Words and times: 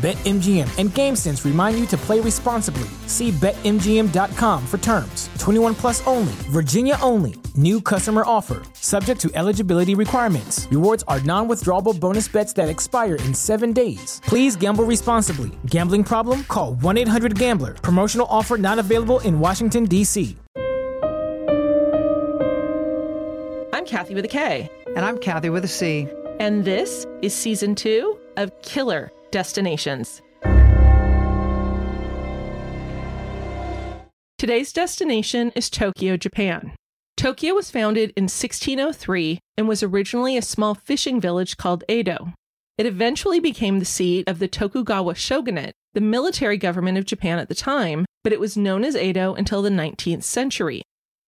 BetMGM 0.00 0.78
and 0.78 0.88
GameSense 0.88 1.44
remind 1.44 1.78
you 1.78 1.84
to 1.88 1.96
play 1.98 2.20
responsibly. 2.20 2.88
See 3.06 3.32
BetMGM.com 3.32 4.66
for 4.66 4.78
terms. 4.78 5.28
21 5.38 5.74
plus 5.74 6.06
only, 6.06 6.32
Virginia 6.48 6.96
only. 7.02 7.34
New 7.54 7.82
customer 7.82 8.22
offer, 8.24 8.62
subject 8.72 9.20
to 9.20 9.30
eligibility 9.34 9.94
requirements. 9.94 10.66
Rewards 10.70 11.04
are 11.06 11.20
non 11.20 11.48
withdrawable 11.48 12.00
bonus 12.00 12.28
bets 12.28 12.54
that 12.54 12.70
expire 12.70 13.16
in 13.16 13.34
seven 13.34 13.74
days. 13.74 14.22
Please 14.24 14.56
gamble 14.56 14.84
responsibly. 14.84 15.50
Gambling 15.66 16.04
problem? 16.04 16.44
Call 16.44 16.76
1 16.76 16.96
800 16.96 17.38
Gambler. 17.38 17.74
Promotional 17.74 18.26
offer 18.30 18.56
not 18.56 18.78
available 18.78 19.20
in 19.20 19.38
Washington, 19.38 19.84
D.C. 19.84 20.34
I'm 23.74 23.84
Kathy 23.84 24.14
with 24.14 24.24
a 24.24 24.28
K. 24.28 24.70
And 24.96 25.04
I'm 25.04 25.18
Kathy 25.18 25.50
with 25.50 25.66
a 25.66 25.68
C. 25.68 26.08
And 26.38 26.64
this 26.64 27.06
is 27.20 27.34
season 27.34 27.74
two 27.74 28.18
of 28.38 28.50
Killer 28.62 29.12
Destinations. 29.30 30.22
Today's 34.38 34.72
destination 34.72 35.52
is 35.54 35.68
Tokyo, 35.68 36.16
Japan. 36.16 36.72
Tokyo 37.16 37.54
was 37.54 37.70
founded 37.70 38.14
in 38.16 38.24
1603 38.24 39.38
and 39.58 39.68
was 39.68 39.82
originally 39.82 40.38
a 40.38 40.42
small 40.42 40.74
fishing 40.74 41.20
village 41.20 41.58
called 41.58 41.84
Edo. 41.88 42.32
It 42.78 42.86
eventually 42.86 43.40
became 43.40 43.78
the 43.78 43.84
seat 43.84 44.26
of 44.26 44.38
the 44.38 44.48
Tokugawa 44.48 45.14
shogunate, 45.14 45.74
the 45.92 46.00
military 46.00 46.56
government 46.56 46.96
of 46.96 47.04
Japan 47.04 47.38
at 47.38 47.50
the 47.50 47.54
time, 47.54 48.06
but 48.24 48.32
it 48.32 48.40
was 48.40 48.56
known 48.56 48.84
as 48.84 48.96
Edo 48.96 49.34
until 49.34 49.60
the 49.60 49.68
19th 49.68 50.22
century. 50.22 50.80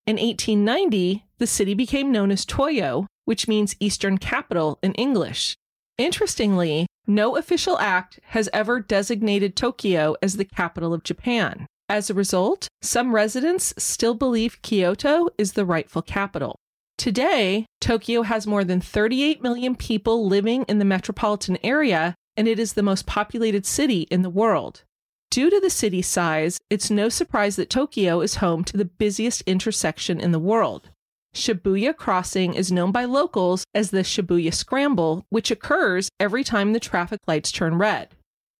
In 0.07 0.17
1890, 0.17 1.27
the 1.37 1.47
city 1.47 1.75
became 1.75 2.11
known 2.11 2.31
as 2.31 2.47
Tokyo, 2.47 3.07
which 3.27 3.47
means 3.47 3.77
Eastern 3.79 4.17
Capital 4.17 4.79
in 4.83 4.95
English. 4.95 5.55
Interestingly, 5.99 6.87
no 7.07 7.37
official 7.37 7.79
act 7.79 8.21
has 8.27 8.49
ever 8.53 8.81
designated 8.81 9.57
Tokyo 9.57 10.15
as 10.23 10.37
the 10.37 10.45
capital 10.45 10.95
of 10.95 11.03
Japan. 11.03 11.67
As 11.89 12.09
a 12.09 12.15
result, 12.15 12.69
some 12.81 13.15
residents 13.15 13.75
still 13.77 14.15
believe 14.15 14.63
Kyoto 14.63 15.29
is 15.37 15.53
the 15.53 15.65
rightful 15.65 16.03
capital. 16.03 16.57
Today, 16.97 17.67
Tokyo 17.81 18.23
has 18.23 18.47
more 18.47 18.65
than 18.65 18.81
38 18.81 19.43
million 19.43 19.75
people 19.75 20.27
living 20.27 20.65
in 20.69 20.79
the 20.79 20.85
metropolitan 20.85 21.59
area, 21.65 22.15
and 22.37 22.47
it 22.47 22.59
is 22.59 22.75
the 22.75 22.83
most 22.83 23.07
populated 23.07 23.67
city 23.67 24.03
in 24.03 24.23
the 24.23 24.31
world. 24.31 24.85
Due 25.31 25.51
to 25.51 25.61
the 25.61 25.71
city 25.71 26.03
size, 26.03 26.59
it's 26.71 26.91
no 26.91 27.09
surprise 27.09 27.57
that 27.57 27.71
Tokyo 27.71 28.21
is 28.21 28.37
home 28.37 28.63
to 28.65 28.77
the 28.77 28.85
busiest 28.85 29.43
intersection 29.43 30.21
in 30.21 30.31
the 30.31 30.39
world. 30.39 30.91
Shibuya 31.35 31.97
Crossing 31.97 32.53
is 32.53 32.71
known 32.71 32.93
by 32.93 33.07
locals 33.07 33.65
as 33.75 33.91
the 33.91 34.01
Shibuya 34.01 34.53
Scramble, 34.53 35.25
which 35.31 35.51
occurs 35.51 36.11
every 36.21 36.45
time 36.45 36.73
the 36.73 36.81
traffic 36.81 37.21
lights 37.27 37.51
turn 37.51 37.79
red. 37.79 38.15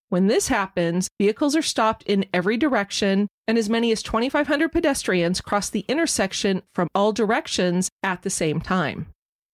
When 0.09 0.27
this 0.27 0.49
happens, 0.49 1.09
vehicles 1.21 1.55
are 1.55 1.63
stopped 1.63 2.03
in 2.05 2.27
every 2.33 2.57
direction, 2.57 3.29
and 3.47 3.59
as 3.59 3.69
many 3.69 3.93
as 3.93 4.03
2,500 4.03 4.71
pedestrians 4.71 5.41
cross 5.41 5.69
the 5.69 5.85
intersection 5.89 6.63
from 6.75 6.89
all 6.95 7.13
directions 7.13 7.91
at 8.03 8.23
the 8.23 8.31
same 8.31 8.61
time. 8.61 9.07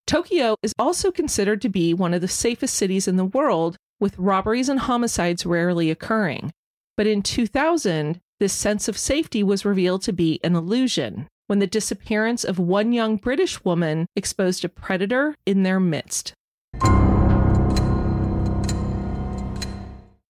Tokyo 0.07 0.57
is 0.63 0.73
also 0.79 1.11
considered 1.11 1.61
to 1.63 1.69
be 1.69 1.93
one 1.93 2.15
of 2.15 2.21
the 2.21 2.29
safest 2.29 2.75
cities 2.75 3.09
in 3.09 3.17
the 3.17 3.25
world, 3.25 3.77
with 4.01 4.19
robberies 4.19 4.69
and 4.69 4.81
homicides 4.81 5.45
rarely 5.45 5.91
occurring. 5.91 6.53
But 6.97 7.09
in 7.09 7.23
2000, 7.23 8.21
this 8.41 8.53
sense 8.53 8.89
of 8.89 8.97
safety 8.97 9.43
was 9.43 9.65
revealed 9.65 10.03
to 10.03 10.13
be 10.13 10.41
an 10.45 10.55
illusion 10.55 11.29
when 11.49 11.59
the 11.59 11.67
disappearance 11.67 12.45
of 12.45 12.59
one 12.59 12.93
young 12.93 13.17
British 13.17 13.65
woman 13.65 14.07
exposed 14.15 14.65
a 14.65 14.69
predator 14.69 15.35
in 15.45 15.65
their 15.65 15.81
midst. 15.81 16.33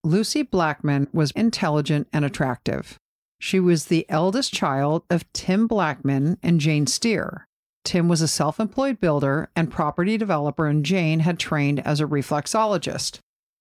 Lucie 0.05 0.43
Blackman 0.43 1.09
was 1.13 1.33
intelligent 1.33 2.09
and 2.13 2.25
attractive. 2.25 2.97
She 3.41 3.61
was 3.61 3.87
the 3.87 4.07
eldest 4.09 4.55
child 4.55 5.03
of 5.11 5.31
Tim 5.33 5.67
Blackman 5.67 6.39
and 6.43 6.61
Jane 6.61 6.87
Steer. 6.87 7.47
Tim 7.85 8.09
was 8.09 8.21
a 8.21 8.29
self 8.29 8.59
employed 8.59 9.01
builder 9.01 9.49
and 9.55 9.71
property 9.71 10.17
developer, 10.17 10.67
and 10.67 10.85
Jane 10.85 11.21
had 11.21 11.39
trained 11.39 11.81
as 11.87 12.01
a 12.01 12.07
reflexologist. 12.07 13.19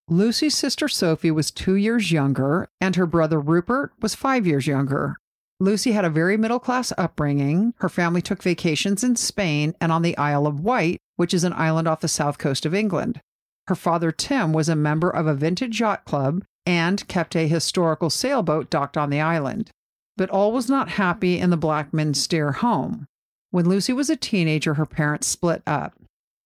Lucie's 0.09 0.55
sister 0.55 0.87
Sophie 0.87 1.31
was 1.31 1.51
two 1.51 1.75
years 1.75 2.11
younger, 2.11 2.69
and 2.79 2.95
her 2.95 3.05
brother 3.05 3.39
Rupert 3.39 3.91
was 3.99 4.15
five 4.15 4.47
years 4.47 4.65
younger. 4.65 5.17
Lucie 5.59 5.93
had 5.93 6.05
a 6.05 6.09
very 6.09 6.37
middle 6.37 6.59
class 6.59 6.93
upbringing. 6.97 7.73
Her 7.77 7.89
family 7.89 8.21
took 8.21 8.43
vacations 8.43 9.03
in 9.03 9.15
Spain 9.15 9.73
and 9.81 9.91
on 9.91 10.03
the 10.03 10.17
Isle 10.17 10.45
of 10.45 10.59
Wight, 10.59 10.99
which 11.15 11.33
is 11.33 11.43
an 11.43 11.53
island 11.53 11.87
off 11.87 12.01
the 12.01 12.07
south 12.07 12.37
coast 12.37 12.65
of 12.65 12.75
England. 12.75 13.21
Her 13.67 13.75
father, 13.75 14.11
Tim, 14.11 14.53
was 14.53 14.69
a 14.69 14.75
member 14.75 15.09
of 15.09 15.25
a 15.25 15.33
vintage 15.33 15.79
yacht 15.79 16.05
club 16.05 16.43
and 16.65 17.07
kept 17.07 17.35
a 17.35 17.47
historical 17.47 18.09
sailboat 18.09 18.69
docked 18.69 18.97
on 18.97 19.09
the 19.09 19.19
island. 19.19 19.71
But 20.15 20.29
all 20.29 20.51
was 20.51 20.69
not 20.69 20.89
happy 20.89 21.39
in 21.39 21.49
the 21.49 21.57
Blackman 21.57 22.13
Steer 22.13 22.51
home. 22.51 23.07
When 23.49 23.67
Lucie 23.67 23.93
was 23.93 24.09
a 24.09 24.15
teenager, 24.15 24.75
her 24.75 24.85
parents 24.85 25.27
split 25.27 25.63
up. 25.65 25.93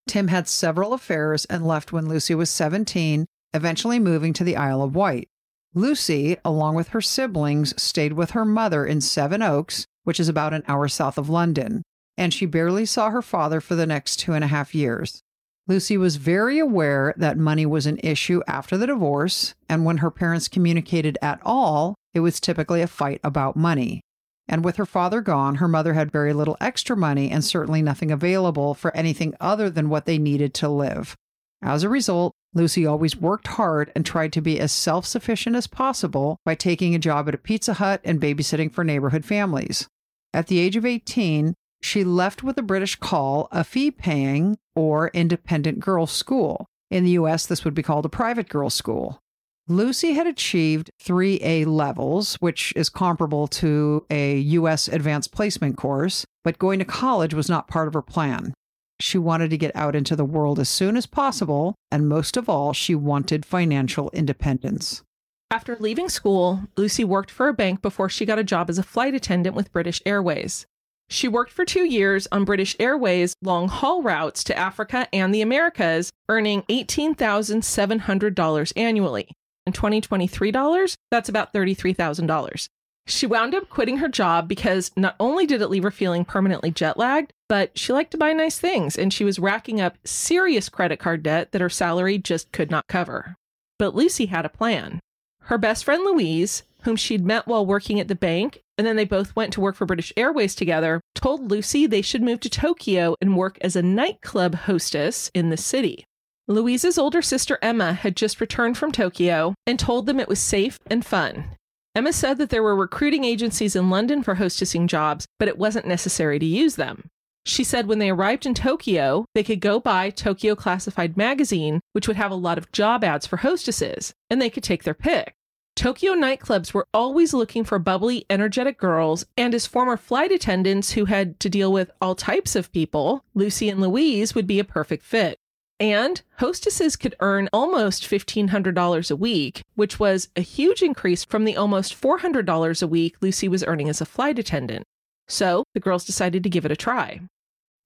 Tim 0.08 0.30
had 0.30 0.48
several 0.48 0.94
affairs 0.94 1.46
and 1.46 1.66
left 1.66 1.92
when 1.92 2.08
Lucie 2.08 2.36
was 2.36 2.50
17, 2.50 3.26
eventually 3.54 4.00
moving 4.00 4.34
to 4.34 4.44
the 4.44 4.56
Isle 4.56 4.82
of 4.84 4.96
Wight. 4.96 5.28
Lucie, 5.74 6.38
along 6.44 6.76
with 6.76 6.90
her 6.90 7.02
siblings, 7.02 7.82
stayed 7.82 8.14
with 8.14 8.32
her 8.32 8.44
mother 8.44 8.86
in 8.86 9.00
Sevenoaks, 9.00 9.86
which 10.04 10.20
is 10.20 10.28
about 10.28 10.54
an 10.54 10.64
hour 10.68 10.88
south 10.88 11.18
of 11.18 11.30
London, 11.30 11.82
and 12.18 12.34
she 12.34 12.46
barely 12.46 12.86
saw 12.86 13.10
her 13.10 13.22
father 13.22 13.62
for 13.62 13.76
the 13.76 13.86
next 13.86 14.18
two 14.18 14.34
and 14.34 14.44
a 14.44 14.48
half 14.48 14.76
years. 14.76 15.22
Lucie 15.68 15.98
was 15.98 16.18
very 16.18 16.60
aware 16.60 17.14
that 17.16 17.38
money 17.38 17.66
was 17.66 17.86
an 17.86 18.00
issue 18.04 18.42
after 18.48 18.78
the 18.78 18.88
divorce, 18.88 19.54
and 19.70 19.86
when 19.86 19.98
her 19.98 20.12
parents 20.12 20.48
communicated 20.48 21.18
at 21.22 21.40
all, 21.44 21.96
it 22.14 22.20
was 22.20 22.40
typically 22.40 22.82
a 22.82 22.88
fight 22.88 23.22
about 23.24 23.56
money. 23.56 24.02
And 24.48 24.66
with 24.66 24.76
her 24.76 24.86
father 24.86 25.22
gone, 25.22 25.56
her 25.56 25.68
mother 25.70 25.94
had 25.94 26.12
very 26.12 26.34
little 26.34 26.58
extra 26.60 26.98
money 26.98 27.32
and 27.32 27.46
certainly 27.46 27.82
nothing 27.82 28.12
available 28.12 28.74
for 28.74 28.96
anything 28.98 29.34
other 29.40 29.70
than 29.70 29.88
what 29.88 30.06
they 30.06 30.18
needed 30.18 30.54
to 30.56 30.68
live. 30.68 31.16
As 31.62 31.84
a 31.84 31.90
result, 31.90 32.31
Lucie 32.54 32.86
always 32.86 33.16
worked 33.16 33.48
hard 33.48 33.92
and 33.96 34.06
tried 34.06 34.34
to 34.34 34.42
be 34.42 34.60
as 34.60 34.72
self 34.72 35.06
sufficient 35.06 35.56
as 35.56 35.68
possible 35.68 36.38
by 36.46 36.56
taking 36.56 36.94
a 36.94 37.00
job 37.00 37.28
at 37.28 37.36
a 37.36 37.38
Pizza 37.38 37.76
Hut 37.76 38.02
and 38.04 38.20
babysitting 38.20 38.72
for 38.72 38.84
neighborhood 38.84 39.24
families. 39.24 39.88
At 40.34 40.48
the 40.48 40.60
age 40.60 40.76
of 40.76 40.86
18, 40.86 41.54
she 41.82 42.04
left 42.04 42.44
with 42.44 42.58
a 42.58 42.64
British 42.64 42.96
call 42.96 43.48
a 43.52 43.64
fee 43.64 43.92
paying 43.92 44.58
or 44.76 45.10
independent 45.14 45.80
girls' 45.80 46.12
school. 46.12 46.66
In 46.90 47.06
the 47.06 47.12
US, 47.12 47.46
this 47.46 47.64
would 47.64 47.74
be 47.74 47.84
called 47.84 48.06
a 48.06 48.10
private 48.10 48.50
girls' 48.50 48.74
school. 48.74 49.20
Lucie 49.68 50.14
had 50.14 50.28
achieved 50.28 50.92
3A 51.02 51.66
levels, 51.66 52.36
which 52.36 52.74
is 52.76 52.90
comparable 52.90 53.48
to 53.48 54.06
a 54.10 54.38
US 54.40 54.88
advanced 54.90 55.32
placement 55.32 55.78
course, 55.78 56.26
but 56.44 56.60
going 56.60 56.80
to 56.80 56.86
college 56.86 57.34
was 57.34 57.48
not 57.48 57.68
part 57.70 57.88
of 57.88 57.94
her 57.94 58.02
plan. 58.02 58.54
She 59.02 59.18
wanted 59.18 59.50
to 59.50 59.58
get 59.58 59.76
out 59.76 59.96
into 59.96 60.16
the 60.16 60.24
world 60.24 60.60
as 60.60 60.70
soon 60.70 60.96
as 60.96 61.08
possible, 61.08 61.74
and 61.92 62.08
most 62.08 62.38
of 62.38 62.48
all, 62.48 62.72
she 62.72 62.94
wanted 62.94 63.44
financial 63.46 64.12
independence. 64.12 65.02
After 65.50 65.76
leaving 65.80 66.08
school, 66.08 66.66
Lucie 66.78 67.04
worked 67.04 67.32
for 67.32 67.48
a 67.48 67.54
bank 67.54 67.82
before 67.82 68.10
she 68.10 68.28
got 68.28 68.38
a 68.38 68.44
job 68.44 68.70
as 68.70 68.78
a 68.78 68.84
flight 68.84 69.16
attendant 69.16 69.56
with 69.56 69.74
British 69.74 70.04
Airways. 70.06 70.68
She 71.10 71.28
worked 71.28 71.52
for 71.52 71.66
two 71.66 71.84
years 71.84 72.28
on 72.32 72.46
British 72.46 72.76
Airways 72.80 73.34
long 73.42 73.68
haul 73.68 74.04
routes 74.04 74.44
to 74.46 74.58
Africa 74.58 75.08
and 75.12 75.34
the 75.34 75.42
Americas, 75.42 76.12
earning 76.30 76.62
$18,700 76.70 78.74
annually. 78.78 79.32
In 79.66 79.74
2023 79.74 80.52
dollars, 80.52 80.96
that's 81.10 81.28
about 81.28 81.54
$33,000. 81.54 82.68
She 83.08 83.26
wound 83.26 83.56
up 83.56 83.68
quitting 83.68 83.98
her 83.98 84.08
job 84.08 84.48
because 84.48 84.92
not 84.96 85.16
only 85.20 85.46
did 85.46 85.62
it 85.62 85.70
leave 85.70 85.84
her 85.84 85.92
feeling 85.92 86.24
permanently 86.24 86.72
jet 86.72 86.98
lagged, 86.98 87.34
but 87.52 87.78
she 87.78 87.92
liked 87.92 88.12
to 88.12 88.18
buy 88.18 88.32
nice 88.32 88.58
things 88.58 88.98
and 88.98 89.12
she 89.12 89.26
was 89.26 89.38
racking 89.38 89.82
up 89.82 89.98
serious 90.06 90.70
credit 90.70 91.00
card 91.00 91.22
debt 91.22 91.52
that 91.52 91.60
her 91.60 91.68
salary 91.68 92.18
just 92.18 92.50
could 92.54 92.72
not 92.72 92.88
cover. 92.88 93.36
But 93.78 93.94
Lucie 93.94 94.28
had 94.28 94.46
a 94.46 94.50
plan. 94.50 95.02
Her 95.42 95.58
best 95.58 95.84
friend 95.84 96.02
Louise, 96.06 96.64
whom 96.84 96.96
she'd 96.96 97.26
met 97.26 97.48
while 97.48 97.66
working 97.66 98.00
at 98.00 98.08
the 98.08 98.16
bank, 98.16 98.62
and 98.78 98.88
then 98.88 98.96
they 98.96 99.04
both 99.04 99.36
went 99.36 99.52
to 99.52 99.60
work 99.60 99.76
for 99.76 99.86
British 99.86 100.14
Airways 100.16 100.56
together, 100.56 101.02
told 101.14 101.52
Lucie 101.52 101.86
they 101.86 102.02
should 102.02 102.22
move 102.22 102.40
to 102.40 102.50
Tokyo 102.50 103.16
and 103.20 103.36
work 103.36 103.58
as 103.60 103.76
a 103.76 103.82
nightclub 103.82 104.56
hostess 104.56 105.30
in 105.34 105.50
the 105.50 105.58
city. 105.58 106.06
Louise's 106.48 106.98
older 106.98 107.22
sister 107.22 107.60
Emma 107.62 107.92
had 107.92 108.16
just 108.16 108.40
returned 108.40 108.78
from 108.78 108.94
Tokyo 108.94 109.56
and 109.68 109.78
told 109.78 110.06
them 110.06 110.22
it 110.22 110.30
was 110.30 110.40
safe 110.40 110.80
and 110.90 111.06
fun. 111.06 111.58
Emma 111.96 112.14
said 112.14 112.38
that 112.38 112.50
there 112.50 112.64
were 112.64 112.78
recruiting 112.78 113.26
agencies 113.26 113.76
in 113.76 113.90
London 113.90 114.24
for 114.24 114.36
hostessing 114.36 114.88
jobs, 114.88 115.26
but 115.38 115.50
it 115.50 115.58
wasn't 115.58 115.86
necessary 115.86 116.40
to 116.40 116.46
use 116.46 116.78
them. 116.78 117.10
She 117.46 117.64
said 117.64 117.88
when 117.88 118.00
they 118.00 118.10
arrived 118.10 118.46
in 118.46 118.54
Tokyo, 118.54 119.26
they 119.34 119.44
could 119.44 119.62
go 119.62 119.80
buy 119.80 120.10
Tokyo 120.10 120.56
Classified 120.56 121.18
magazine, 121.18 121.80
which 121.94 122.08
would 122.08 122.18
have 122.18 122.32
a 122.32 122.36
lot 122.36 122.58
of 122.58 122.72
job 122.72 123.04
ads 123.04 123.26
for 123.26 123.38
hostesses, 123.38 124.14
and 124.30 124.42
they 124.42 124.50
could 124.50 124.64
take 124.64 124.84
their 124.84 124.94
pick. 124.94 125.34
Tokyo 125.76 126.14
nightclubs 126.14 126.74
were 126.74 126.88
always 126.94 127.34
looking 127.34 127.64
for 127.64 127.80
bubbly, 127.80 128.26
energetic 128.30 128.78
girls, 128.78 129.26
and 129.38 129.56
as 129.56 129.66
former 129.66 129.98
flight 129.98 130.32
attendants 130.32 130.92
who 130.92 131.06
had 131.06 131.40
to 131.40 131.50
deal 131.50 131.72
with 131.72 131.90
all 132.02 132.14
types 132.14 132.56
of 132.56 132.72
people, 132.72 133.24
Lucie 133.34 133.70
and 133.70 133.82
Louise 133.82 134.36
would 134.36 134.46
be 134.46 134.60
a 134.60 134.64
perfect 134.64 135.04
fit. 135.04 135.40
And 135.80 136.22
hostesses 136.38 136.96
could 136.96 137.16
earn 137.22 137.50
almost 137.52 138.04
$1,500 138.04 139.12
a 139.12 139.16
week, 139.16 139.64
which 139.74 140.00
was 140.00 140.30
a 140.36 140.42
huge 140.42 140.84
increase 140.84 141.26
from 141.26 141.46
the 141.46 141.58
almost 141.58 142.00
$400 142.00 142.84
a 142.84 142.88
week 142.88 143.16
Lucie 143.22 143.48
was 143.48 143.64
earning 143.64 143.90
as 143.90 144.02
a 144.02 144.06
flight 144.06 144.38
attendant. 144.38 144.86
So 145.32 145.64
the 145.74 145.80
girls 145.80 146.04
decided 146.04 146.44
to 146.44 146.50
give 146.50 146.66
it 146.66 146.72
a 146.72 146.76
try. 146.76 147.22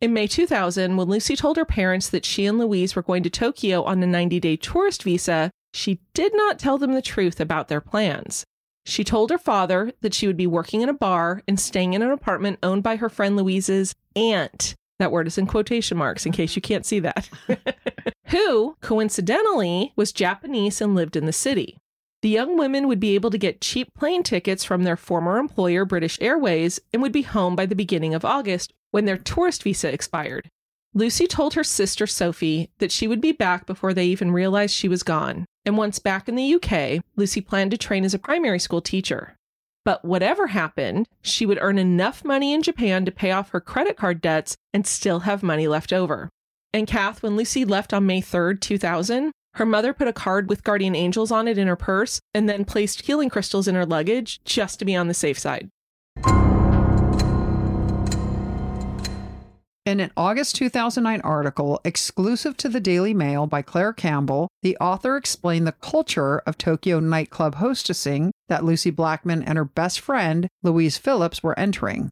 In 0.02 0.14
May 0.14 0.26
2000, 0.26 0.98
when 0.98 1.08
Lucie 1.08 1.36
told 1.36 1.58
her 1.58 1.66
parents 1.66 2.10
that 2.10 2.26
she 2.26 2.48
and 2.48 2.58
Louise 2.58 2.96
were 2.96 3.04
going 3.04 3.22
to 3.22 3.30
Tokyo 3.30 3.84
on 3.84 4.02
a 4.02 4.08
90 4.08 4.40
day 4.40 4.58
tourist 4.58 5.04
visa, 5.04 5.52
she 5.72 6.00
did 6.16 6.36
not 6.36 6.58
tell 6.58 6.80
them 6.80 6.94
the 6.94 7.04
truth 7.04 7.40
about 7.40 7.68
their 7.68 7.82
plans. 7.82 8.46
She 8.88 9.04
told 9.04 9.30
her 9.30 9.38
father 9.38 9.94
that 10.02 10.14
she 10.14 10.26
would 10.26 10.38
be 10.38 10.48
working 10.48 10.82
in 10.82 10.90
a 10.90 10.94
bar 10.94 11.44
and 11.48 11.60
staying 11.60 11.94
in 11.94 12.02
an 12.02 12.12
apartment 12.12 12.60
owned 12.64 12.82
by 12.82 12.96
her 12.96 13.10
friend 13.10 13.36
Louise's 13.36 13.94
aunt. 14.16 14.74
That 14.98 15.12
word 15.12 15.28
is 15.28 15.38
in 15.38 15.46
quotation 15.46 15.98
marks 15.98 16.26
in 16.26 16.32
case 16.32 16.56
you 16.56 16.62
can't 16.64 16.86
see 16.86 17.00
that. 17.02 17.30
Who, 18.28 18.76
coincidentally, 18.82 19.94
was 19.96 20.12
Japanese 20.12 20.82
and 20.82 20.96
lived 20.96 21.16
in 21.16 21.26
the 21.26 21.34
city. 21.34 21.78
The 22.26 22.32
young 22.32 22.58
women 22.58 22.88
would 22.88 23.00
be 23.00 23.14
able 23.14 23.30
to 23.30 23.38
get 23.38 23.62
cheap 23.62 23.94
plane 23.94 24.24
tickets 24.24 24.64
from 24.64 24.82
their 24.82 24.98
former 24.98 25.38
employer, 25.38 25.86
British 25.86 26.18
Airways, 26.20 26.80
and 26.92 27.04
would 27.04 27.12
be 27.12 27.22
home 27.22 27.56
by 27.56 27.68
the 27.68 27.76
beginning 27.76 28.16
of 28.16 28.26
August 28.26 28.74
when 28.90 29.06
their 29.06 29.16
tourist 29.16 29.62
visa 29.62 29.94
expired. 29.94 30.50
Lucie 30.96 31.28
told 31.28 31.54
her 31.54 31.64
sister 31.64 32.08
Sophie 32.08 32.72
that 32.80 32.92
she 32.92 33.08
would 33.08 33.22
be 33.22 33.32
back 33.32 33.68
before 33.68 33.94
they 33.94 34.08
even 34.08 34.32
realized 34.32 34.74
she 34.74 34.88
was 34.88 35.04
gone. 35.04 35.46
And 35.68 35.78
once 35.78 36.00
back 36.00 36.28
in 36.28 36.34
the 36.34 36.56
UK, 36.56 37.04
Lucie 37.16 37.42
planned 37.42 37.70
to 37.70 37.78
train 37.78 38.04
as 38.04 38.16
a 38.16 38.18
primary 38.18 38.58
school 38.58 38.82
teacher. 38.82 39.36
But 39.84 40.04
whatever 40.04 40.48
happened, 40.48 41.08
she 41.22 41.46
would 41.46 41.60
earn 41.62 41.78
enough 41.78 42.26
money 42.26 42.56
in 42.56 42.64
Japan 42.64 43.06
to 43.06 43.12
pay 43.12 43.30
off 43.30 43.52
her 43.52 43.62
credit 43.62 43.98
card 43.98 44.20
debts 44.20 44.58
and 44.74 44.88
still 44.88 45.20
have 45.20 45.44
money 45.44 45.68
left 45.68 45.94
over. 45.94 46.32
And 46.74 46.88
Kath, 46.88 47.22
when 47.22 47.38
Lucie 47.38 47.66
left 47.66 47.94
on 47.94 48.08
May 48.08 48.24
3rd, 48.24 48.62
2000, 48.62 49.32
her 49.56 49.66
mother 49.66 49.94
put 49.94 50.08
a 50.08 50.14
card 50.14 50.50
with 50.50 50.64
guardian 50.64 50.96
angels 50.96 51.32
on 51.32 51.48
it 51.48 51.58
in 51.58 51.68
her 51.68 51.76
purse 51.76 52.20
and 52.34 52.48
then 52.48 52.66
placed 52.66 53.02
healing 53.02 53.30
crystals 53.30 53.68
in 53.68 53.76
her 53.76 53.86
luggage 53.86 54.44
just 54.44 54.80
to 54.80 54.86
be 54.86 54.96
on 54.96 55.08
the 55.08 55.14
safe 55.14 55.40
side. 55.40 55.70
In 59.86 60.00
an 60.00 60.12
August 60.18 60.56
2009 60.56 61.22
article 61.22 61.80
exclusive 61.86 62.58
to 62.58 62.68
the 62.68 62.80
Daily 62.80 63.14
Mail 63.14 63.46
by 63.46 63.62
Claire 63.62 63.94
Campbell, 63.94 64.50
the 64.64 64.76
author 64.78 65.16
explained 65.16 65.68
the 65.68 65.74
culture 65.74 66.40
of 66.40 66.58
Tokyo 66.58 67.00
nightclub 67.00 67.56
hostessing 67.56 68.32
that 68.50 68.66
Lucie 68.66 68.90
Blackman 68.90 69.44
and 69.44 69.60
her 69.60 69.66
best 69.66 70.00
friend, 70.00 70.48
Louise 70.64 70.98
Phillips, 70.98 71.44
were 71.44 71.58
entering. 71.58 72.10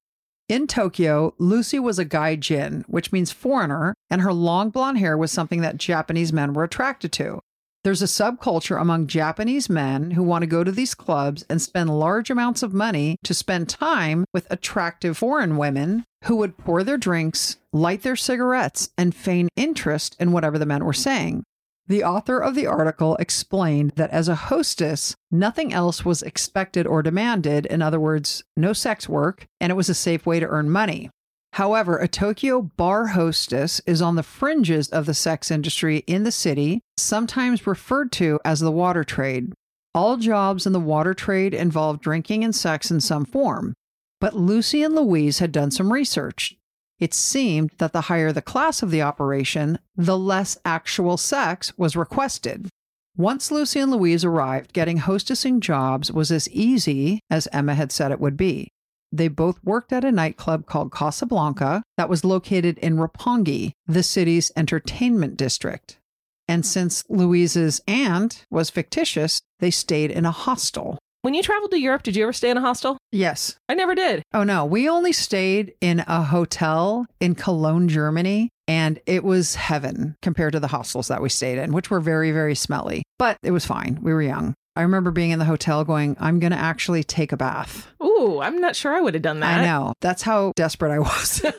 In 0.49 0.67
Tokyo, 0.67 1.33
Lucie 1.37 1.79
was 1.79 1.97
a 1.97 2.05
gaijin, 2.05 2.83
which 2.87 3.13
means 3.13 3.31
foreigner, 3.31 3.95
and 4.09 4.21
her 4.21 4.33
long 4.33 4.71
blonde 4.71 4.97
hair 4.97 5.17
was 5.17 5.31
something 5.31 5.61
that 5.61 5.77
Japanese 5.77 6.33
men 6.33 6.53
were 6.53 6.65
attracted 6.65 7.13
to. 7.13 7.39
There's 7.83 8.01
a 8.01 8.05
subculture 8.05 8.79
among 8.79 9.07
Japanese 9.07 9.69
men 9.69 10.11
who 10.11 10.23
want 10.23 10.41
to 10.43 10.47
go 10.47 10.63
to 10.63 10.71
these 10.71 10.95
clubs 10.95 11.45
and 11.49 11.61
spend 11.61 11.97
large 11.97 12.29
amounts 12.29 12.63
of 12.63 12.73
money 12.73 13.17
to 13.23 13.33
spend 13.33 13.67
time 13.67 14.25
with 14.33 14.47
attractive 14.49 15.17
foreign 15.17 15.57
women 15.57 16.05
who 16.25 16.37
would 16.37 16.57
pour 16.57 16.83
their 16.83 16.97
drinks, 16.97 17.57
light 17.73 18.03
their 18.03 18.15
cigarettes, 18.15 18.89
and 18.97 19.13
feign 19.13 19.49
interest 19.57 20.15
in 20.19 20.31
whatever 20.31 20.57
the 20.57 20.65
men 20.65 20.85
were 20.85 20.93
saying. 20.93 21.43
The 21.87 22.03
author 22.03 22.39
of 22.39 22.55
the 22.55 22.65
article 22.65 23.17
explained 23.17 23.93
that 23.97 24.09
as 24.11 24.29
a 24.29 24.35
hostess, 24.35 25.15
nothing 25.29 25.73
else 25.73 26.05
was 26.05 26.23
expected 26.23 26.87
or 26.87 27.03
demanded. 27.03 27.65
In 27.65 27.81
other 27.81 27.99
words, 27.99 28.43
no 28.55 28.71
sex 28.71 29.09
work, 29.09 29.47
and 29.59 29.69
it 29.69 29.75
was 29.75 29.89
a 29.89 29.93
safe 29.93 30.25
way 30.25 30.39
to 30.39 30.47
earn 30.47 30.69
money. 30.69 31.09
However, 31.53 31.97
a 31.97 32.07
Tokyo 32.07 32.61
bar 32.61 33.07
hostess 33.07 33.81
is 33.85 34.01
on 34.01 34.15
the 34.15 34.23
fringes 34.23 34.87
of 34.89 35.05
the 35.05 35.13
sex 35.13 35.51
industry 35.51 35.97
in 36.07 36.23
the 36.23 36.31
city, 36.31 36.81
sometimes 36.97 37.67
referred 37.67 38.11
to 38.13 38.39
as 38.43 38.59
the 38.61 38.71
water 38.71 39.03
trade. 39.03 39.53
All 39.93 40.17
jobs 40.17 40.65
in 40.65 40.73
the 40.73 40.79
water 40.79 41.13
trade 41.13 41.53
involve 41.53 42.01
drinking 42.01 42.43
and 42.43 42.55
sex 42.55 42.89
in 42.89 43.01
some 43.01 43.25
form. 43.25 43.75
But 44.19 44.35
Lucie 44.35 44.83
and 44.83 44.95
Louise 44.95 45.39
had 45.39 45.51
done 45.51 45.69
some 45.69 45.93
research. 45.93 46.55
It 47.03 47.13
seemed 47.13 47.71
that 47.79 47.91
the 47.91 48.07
higher 48.07 48.31
the 48.31 48.41
class 48.41 48.81
of 48.81 48.89
the 48.89 49.01
operation, 49.01 49.77
the 49.93 50.17
less 50.17 50.57
actual 50.63 51.17
sex 51.17 51.77
was 51.77 51.97
requested. 51.97 52.69
Once 53.17 53.51
Lucie 53.51 53.81
and 53.81 53.91
Louise 53.91 54.23
arrived, 54.23 54.71
getting 54.71 54.99
hostessing 54.99 55.59
jobs 55.59 56.13
was 56.13 56.31
as 56.31 56.47
easy 56.51 57.19
as 57.29 57.49
Emma 57.51 57.75
had 57.75 57.91
said 57.91 58.13
it 58.13 58.21
would 58.21 58.37
be. 58.37 58.71
They 59.11 59.27
both 59.27 59.61
worked 59.65 59.91
at 59.91 60.05
a 60.05 60.13
nightclub 60.13 60.65
called 60.65 60.93
Casablanca 60.93 61.83
that 61.97 62.07
was 62.07 62.23
located 62.23 62.77
in 62.77 62.95
Roppongi, 62.95 63.73
the 63.85 64.01
city's 64.01 64.53
entertainment 64.55 65.35
district. 65.35 65.99
And 66.47 66.63
hmm. 66.63 66.67
since 66.67 67.03
Louise's 67.09 67.81
aunt 67.85 68.45
was 68.49 68.69
fictitious, 68.69 69.41
they 69.59 69.71
stayed 69.71 70.09
in 70.09 70.25
a 70.25 70.31
hostel. 70.31 70.99
When 71.21 71.33
you 71.33 71.43
traveled 71.43 71.71
to 71.71 71.81
Europe, 71.81 72.03
did 72.03 72.15
you 72.15 72.23
ever 72.23 72.31
stay 72.31 72.49
in 72.49 72.55
a 72.55 72.61
hostel? 72.61 72.97
Yes. 73.13 73.55
I 73.69 73.75
never 73.75 73.93
did. 73.93 74.23
Oh, 74.33 74.43
no. 74.43 74.65
We 74.65 74.89
only 74.89 75.11
stayed 75.11 75.75
in 75.81 76.03
a 76.07 76.23
hotel 76.23 77.05
in 77.19 77.35
Cologne, 77.35 77.87
Germany, 77.87 78.49
and 78.67 78.99
it 79.05 79.23
was 79.23 79.53
heaven 79.53 80.15
compared 80.23 80.53
to 80.53 80.59
the 80.59 80.67
hostels 80.67 81.09
that 81.09 81.21
we 81.21 81.29
stayed 81.29 81.59
in, 81.59 81.73
which 81.73 81.91
were 81.91 81.99
very, 81.99 82.31
very 82.31 82.55
smelly. 82.55 83.03
But 83.19 83.37
it 83.43 83.51
was 83.51 83.67
fine. 83.67 83.99
We 84.01 84.13
were 84.13 84.23
young. 84.23 84.55
I 84.75 84.81
remember 84.81 85.11
being 85.11 85.29
in 85.29 85.37
the 85.37 85.45
hotel 85.45 85.83
going, 85.83 86.17
I'm 86.19 86.39
going 86.39 86.53
to 86.53 86.57
actually 86.57 87.03
take 87.03 87.31
a 87.31 87.37
bath. 87.37 87.87
Ooh, 88.03 88.41
I'm 88.41 88.59
not 88.59 88.75
sure 88.75 88.95
I 88.95 89.01
would 89.01 89.13
have 89.13 89.21
done 89.21 89.41
that. 89.41 89.59
I 89.59 89.65
know. 89.65 89.93
That's 90.01 90.23
how 90.23 90.51
desperate 90.55 90.91
I 90.91 90.99
was. 90.99 91.41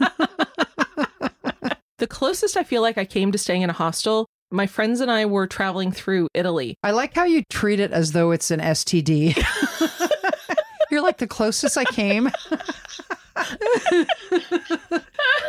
the 1.98 2.08
closest 2.08 2.56
I 2.56 2.64
feel 2.64 2.82
like 2.82 2.98
I 2.98 3.04
came 3.04 3.30
to 3.30 3.38
staying 3.38 3.62
in 3.62 3.70
a 3.70 3.74
hostel 3.74 4.26
my 4.54 4.66
friends 4.66 5.00
and 5.00 5.10
I 5.10 5.26
were 5.26 5.46
traveling 5.46 5.90
through 5.90 6.28
Italy. 6.32 6.76
I 6.82 6.92
like 6.92 7.14
how 7.14 7.24
you 7.24 7.42
treat 7.50 7.80
it 7.80 7.90
as 7.90 8.12
though 8.12 8.30
it's 8.30 8.50
an 8.50 8.60
STD. 8.60 9.34
You're 10.94 11.02
like 11.02 11.18
the 11.18 11.26
closest 11.26 11.76
I 11.76 11.82
came. 11.86 12.30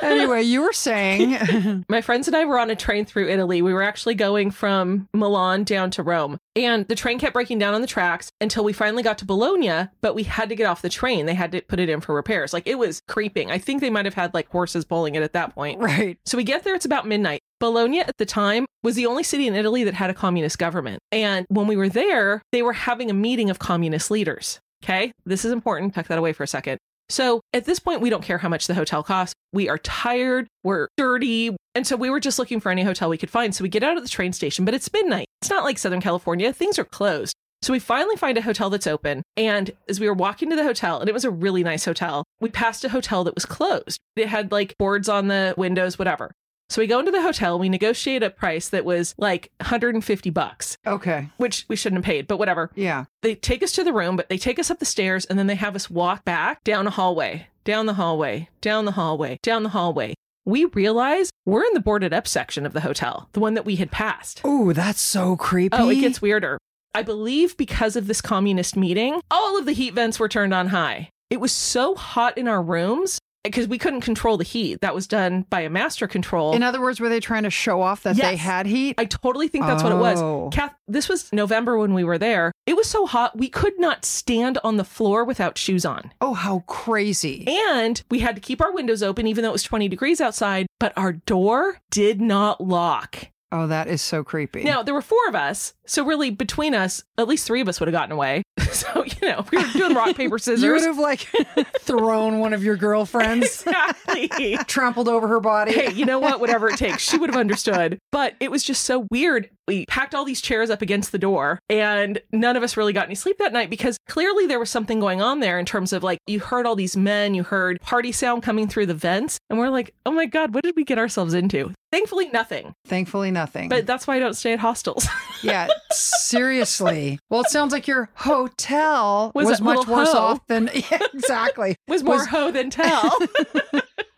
anyway, 0.02 0.42
you 0.42 0.64
were 0.64 0.74
saying. 0.74 1.86
My 1.90 2.02
friends 2.02 2.26
and 2.26 2.36
I 2.36 2.46
were 2.46 2.58
on 2.58 2.72
a 2.72 2.76
train 2.76 3.06
through 3.06 3.30
Italy. 3.30 3.62
We 3.62 3.72
were 3.72 3.84
actually 3.84 4.16
going 4.16 4.50
from 4.50 5.08
Milan 5.14 5.64
down 5.64 5.92
to 5.92 6.02
Rome. 6.02 6.40
And 6.56 6.88
the 6.88 6.96
train 6.96 7.20
kept 7.20 7.34
breaking 7.34 7.60
down 7.60 7.76
on 7.76 7.82
the 7.82 7.88
tracks 7.88 8.32
until 8.42 8.64
we 8.64 8.74
finally 8.74 9.04
got 9.04 9.20
to 9.20 9.26
Bologna, 9.26 9.88
but 10.02 10.16
we 10.16 10.24
had 10.24 10.50
to 10.50 10.56
get 10.56 10.66
off 10.66 10.82
the 10.82 10.90
train. 10.90 11.28
They 11.28 11.36
had 11.36 11.52
to 11.52 11.62
put 11.62 11.80
it 11.80 11.90
in 11.90 12.02
for 12.02 12.16
repairs. 12.16 12.52
Like 12.52 12.66
it 12.66 12.80
was 12.80 13.04
creeping. 13.08 13.52
I 13.52 13.60
think 13.60 13.82
they 13.82 13.92
might 13.92 14.06
have 14.06 14.16
had 14.16 14.34
like 14.34 14.50
horses 14.50 14.84
pulling 14.84 15.14
it 15.14 15.22
at 15.22 15.34
that 15.34 15.54
point. 15.54 15.80
Right. 15.80 16.18
So 16.26 16.38
we 16.38 16.44
get 16.44 16.64
there, 16.64 16.74
it's 16.74 16.86
about 16.86 17.08
midnight. 17.08 17.42
Bologna 17.60 18.00
at 18.00 18.18
the 18.18 18.26
time 18.26 18.66
was 18.84 18.96
the 18.96 19.06
only 19.06 19.24
city 19.24 19.48
in 19.48 19.56
Italy 19.56 19.84
that 19.84 19.94
had 19.94 20.10
a 20.10 20.14
communist 20.14 20.58
government. 20.58 21.00
And 21.12 21.46
when 21.50 21.68
we 21.68 21.76
were 21.76 21.90
there, 21.90 22.42
they 22.52 22.64
were 22.64 22.74
having 22.74 23.10
a 23.10 23.14
meeting 23.14 23.50
of 23.50 23.60
communist 23.60 24.10
leaders. 24.10 24.60
Okay. 24.86 25.12
This 25.26 25.44
is 25.46 25.52
important. 25.52 25.96
Tuck 25.96 26.08
that 26.08 26.20
away 26.20 26.32
for 26.32 26.44
a 26.44 26.48
second. 26.48 26.78
So 27.10 27.42
at 27.54 27.66
this 27.66 27.80
point, 27.80 28.02
we 28.02 28.12
don't 28.12 28.24
care 28.24 28.38
how 28.38 28.50
much 28.50 28.68
the 28.68 28.76
hotel 28.76 29.02
costs. 29.02 29.34
We 29.52 29.68
are 29.68 29.80
tired, 29.80 30.48
we're 30.64 30.90
dirty. 30.96 31.56
And 31.74 31.86
so 31.86 31.96
we 31.96 32.10
were 32.10 32.20
just 32.20 32.38
looking 32.38 32.60
for 32.60 32.72
any 32.72 32.84
hotel 32.84 33.10
we 33.10 33.18
could 33.18 33.30
find. 33.30 33.54
So 33.54 33.64
we 33.64 33.70
get 33.70 33.84
out 33.84 33.98
of 33.98 34.04
the 34.04 34.10
train 34.10 34.32
station, 34.32 34.64
but 34.64 34.74
it's 34.74 34.92
midnight. 34.94 35.26
It's 35.42 35.50
not 35.50 35.64
like 35.64 35.80
Southern 35.80 36.02
California, 36.02 36.54
things 36.54 36.78
are 36.78 36.86
closed. 36.86 37.36
So 37.62 37.74
we 37.74 37.80
finally 37.80 38.16
find 38.16 38.38
a 38.38 38.44
hotel 38.44 38.70
that's 38.70 38.86
open. 38.86 39.24
And 39.36 39.72
as 39.90 40.00
we 40.00 40.08
were 40.08 40.14
walking 40.14 40.52
to 40.52 40.56
the 40.56 40.64
hotel, 40.64 41.00
and 41.00 41.10
it 41.10 41.14
was 41.14 41.26
a 41.26 41.32
really 41.32 41.64
nice 41.64 41.86
hotel, 41.86 42.24
we 42.40 42.50
passed 42.50 42.86
a 42.86 42.90
hotel 42.90 43.24
that 43.24 43.34
was 43.34 43.46
closed. 43.46 44.00
It 44.16 44.28
had 44.28 44.52
like 44.52 44.78
boards 44.78 45.10
on 45.10 45.28
the 45.28 45.56
windows, 45.58 45.98
whatever. 45.98 46.32
So 46.70 46.82
we 46.82 46.88
go 46.88 47.00
into 47.00 47.12
the 47.12 47.22
hotel, 47.22 47.60
we 47.60 47.70
negotiate 47.70 48.24
a 48.24 48.30
price 48.30 48.70
that 48.70 48.86
was 48.86 49.14
like 49.18 49.52
150 49.62 50.30
bucks. 50.32 50.78
Okay. 50.86 51.30
Which 51.38 51.66
we 51.70 51.76
shouldn't 51.76 52.04
have 52.04 52.12
paid, 52.12 52.28
but 52.28 52.40
whatever. 52.40 52.72
Yeah. 52.76 53.06
They 53.22 53.36
take 53.36 53.62
us 53.62 53.72
to 53.74 53.84
the 53.84 53.94
room, 53.94 54.16
but 54.16 54.30
they 54.30 54.38
take 54.38 54.58
us 54.58 54.72
up 54.72 54.80
the 54.80 54.86
stairs 54.86 55.26
and 55.26 55.38
then 55.38 55.48
they 55.48 55.56
have 55.56 55.76
us 55.76 55.90
walk 55.90 56.26
back 56.26 56.64
down 56.64 56.88
a 56.88 56.90
hallway, 56.90 57.48
down 57.64 57.86
the 57.86 57.94
hallway, 57.94 58.50
down 58.62 58.86
the 58.86 58.94
hallway, 58.94 59.38
down 59.44 59.64
the 59.64 59.70
hallway. 59.70 60.16
We 60.44 60.66
realize 60.66 61.30
we're 61.46 61.64
in 61.64 61.74
the 61.74 61.80
boarded 61.80 62.14
up 62.14 62.28
section 62.28 62.66
of 62.66 62.74
the 62.74 62.82
hotel, 62.82 63.30
the 63.34 63.40
one 63.40 63.54
that 63.56 63.66
we 63.66 63.78
had 63.78 63.92
passed. 63.92 64.42
Ooh, 64.46 64.74
that's 64.74 65.02
so 65.02 65.36
creepy. 65.36 65.78
Oh, 65.78 65.90
it 65.90 66.02
gets 66.02 66.22
weirder. 66.22 66.58
I 66.94 67.02
believe 67.02 67.58
because 67.58 67.96
of 67.96 68.08
this 68.08 68.22
communist 68.22 68.76
meeting, 68.76 69.22
all 69.30 69.58
of 69.58 69.66
the 69.66 69.74
heat 69.74 69.94
vents 69.94 70.20
were 70.20 70.30
turned 70.30 70.54
on 70.54 70.68
high. 70.68 71.10
It 71.30 71.42
was 71.42 71.52
so 71.52 71.96
hot 71.96 72.38
in 72.38 72.48
our 72.48 72.62
rooms 72.62 73.20
because 73.52 73.68
we 73.68 73.78
couldn't 73.78 74.02
control 74.02 74.38
the 74.38 74.44
heat. 74.44 74.82
That 74.82 74.94
was 74.96 75.08
done 75.08 75.46
by 75.50 75.62
a 75.62 75.70
master 75.70 76.08
control. 76.08 76.54
In 76.54 76.64
other 76.64 76.82
words, 76.82 77.00
were 77.00 77.10
they 77.10 77.20
trying 77.20 77.44
to 77.44 77.50
show 77.50 77.82
off 77.82 78.04
that 78.04 78.16
they 78.18 78.36
had 78.36 78.66
heat? 78.66 78.96
I 78.98 79.06
totally 79.06 79.48
think 79.48 79.66
that's 79.66 79.84
what 79.84 79.92
it 79.92 79.96
Oh. 79.96 80.46
was. 80.46 80.54
Kath, 80.54 80.74
this 80.88 81.08
was 81.10 81.32
November 81.34 81.78
when 81.78 81.94
we 81.94 82.04
were 82.04 82.18
there. 82.18 82.52
It 82.66 82.76
was 82.76 82.90
so 82.90 83.06
hot, 83.06 83.38
we 83.38 83.48
could 83.50 83.80
not 83.80 84.06
stand 84.06 84.58
on 84.64 84.78
the 84.78 84.84
floor 84.84 85.24
without 85.24 85.58
shoes 85.58 85.86
on. 85.86 86.12
oh, 86.22 86.34
how 86.34 86.60
crazy. 86.68 87.46
And 87.70 88.02
we 88.10 88.20
had 88.20 88.36
to 88.36 88.42
keep 88.42 88.62
our 88.62 88.72
windows 88.74 89.04
open, 89.04 89.28
even 89.28 89.44
though 89.44 89.50
it 89.50 89.54
was 89.54 89.64
20 89.64 89.88
degrees 89.88 90.20
outside, 90.22 90.66
but 90.80 90.94
our 90.98 91.14
door 91.14 91.80
did 91.92 92.20
not 92.22 92.62
lock. 92.62 93.28
Oh, 93.52 93.68
that 93.68 93.88
is 93.88 94.02
so 94.02 94.24
creepy. 94.24 94.64
Now, 94.64 94.84
there 94.84 94.94
were 94.94 95.02
four 95.02 95.28
of 95.28 95.36
us. 95.36 95.74
So, 95.86 96.04
really, 96.04 96.30
between 96.30 96.74
us, 96.74 97.04
at 97.18 97.28
least 97.28 97.46
three 97.46 97.62
of 97.62 97.70
us 97.70 97.80
would 97.80 97.88
have 97.88 97.94
gotten 97.94 98.12
away. 98.12 98.44
So, 98.76 99.06
you 99.06 99.30
know, 99.30 99.46
we 99.54 99.58
were 99.58 99.72
doing 99.72 99.94
rock, 99.94 100.18
paper, 100.18 100.38
scissors. 100.38 100.62
you 100.64 100.74
would 100.74 100.82
have 100.82 101.00
like 101.00 101.30
thrown 101.80 102.40
one 102.40 102.52
of 102.52 102.62
your 102.62 102.76
girlfriends, 102.76 103.62
exactly. 103.62 104.58
trampled 104.68 105.08
over 105.08 105.30
her 105.30 105.40
body. 105.40 105.72
hey, 105.72 105.94
you 105.94 106.04
know 106.06 106.20
what? 106.20 106.42
Whatever 106.42 106.68
it 106.68 106.78
takes. 106.78 107.02
She 107.02 107.18
would 107.18 107.30
have 107.30 107.40
understood. 107.40 107.98
But 108.12 108.36
it 108.42 108.52
was 108.52 108.64
just 108.64 108.84
so 108.84 109.08
weird. 109.10 109.50
We 109.70 109.86
packed 109.86 110.14
all 110.14 110.26
these 110.26 110.42
chairs 110.42 110.70
up 110.70 110.82
against 110.82 111.14
the 111.14 111.18
door, 111.18 111.60
and 111.70 112.22
none 112.34 112.58
of 112.58 112.64
us 112.64 112.76
really 112.76 112.92
got 112.92 113.06
any 113.06 113.16
sleep 113.16 113.38
that 113.38 113.54
night 113.54 113.70
because 113.70 113.98
clearly 114.10 114.46
there 114.46 114.60
was 114.60 114.70
something 114.70 115.00
going 115.00 115.22
on 115.22 115.40
there 115.40 115.58
in 115.58 115.66
terms 115.66 115.94
of 115.94 116.04
like 116.04 116.20
you 116.28 116.42
heard 116.42 116.66
all 116.66 116.76
these 116.76 116.98
men, 116.98 117.34
you 117.34 117.44
heard 117.44 117.80
party 117.80 118.12
sound 118.12 118.44
coming 118.44 118.68
through 118.68 118.88
the 118.88 118.94
vents, 118.94 119.38
and 119.50 119.58
we're 119.58 119.70
like, 119.70 119.94
oh 120.06 120.12
my 120.12 120.26
God, 120.26 120.54
what 120.54 120.66
did 120.66 120.76
we 120.76 120.84
get 120.84 120.98
ourselves 121.00 121.34
into? 121.34 121.72
Thankfully, 121.96 122.28
nothing. 122.28 122.76
Thankfully, 122.86 123.32
nothing. 123.32 123.70
But 123.70 123.86
that's 123.86 124.06
why 124.06 124.18
I 124.18 124.20
don't 124.20 124.34
stay 124.34 124.52
at 124.52 124.60
hostels. 124.60 125.08
yeah, 125.44 125.70
seriously. 125.92 127.20
Well, 127.30 127.40
it 127.40 127.48
sounds 127.50 127.72
like 127.72 127.88
your 127.88 128.10
hotel 128.16 129.32
Was 129.34 129.48
was, 129.48 129.62
much 129.62 129.88
worse 129.88 130.12
hoe. 130.12 130.18
off 130.18 130.48
than 130.48 130.70
yeah, 130.92 131.00
exactly. 131.14 131.78
was 131.88 132.04
more 132.04 132.16
Was- 132.18 132.28
hoe 132.28 132.52
than 132.52 132.70
tell. 132.70 133.18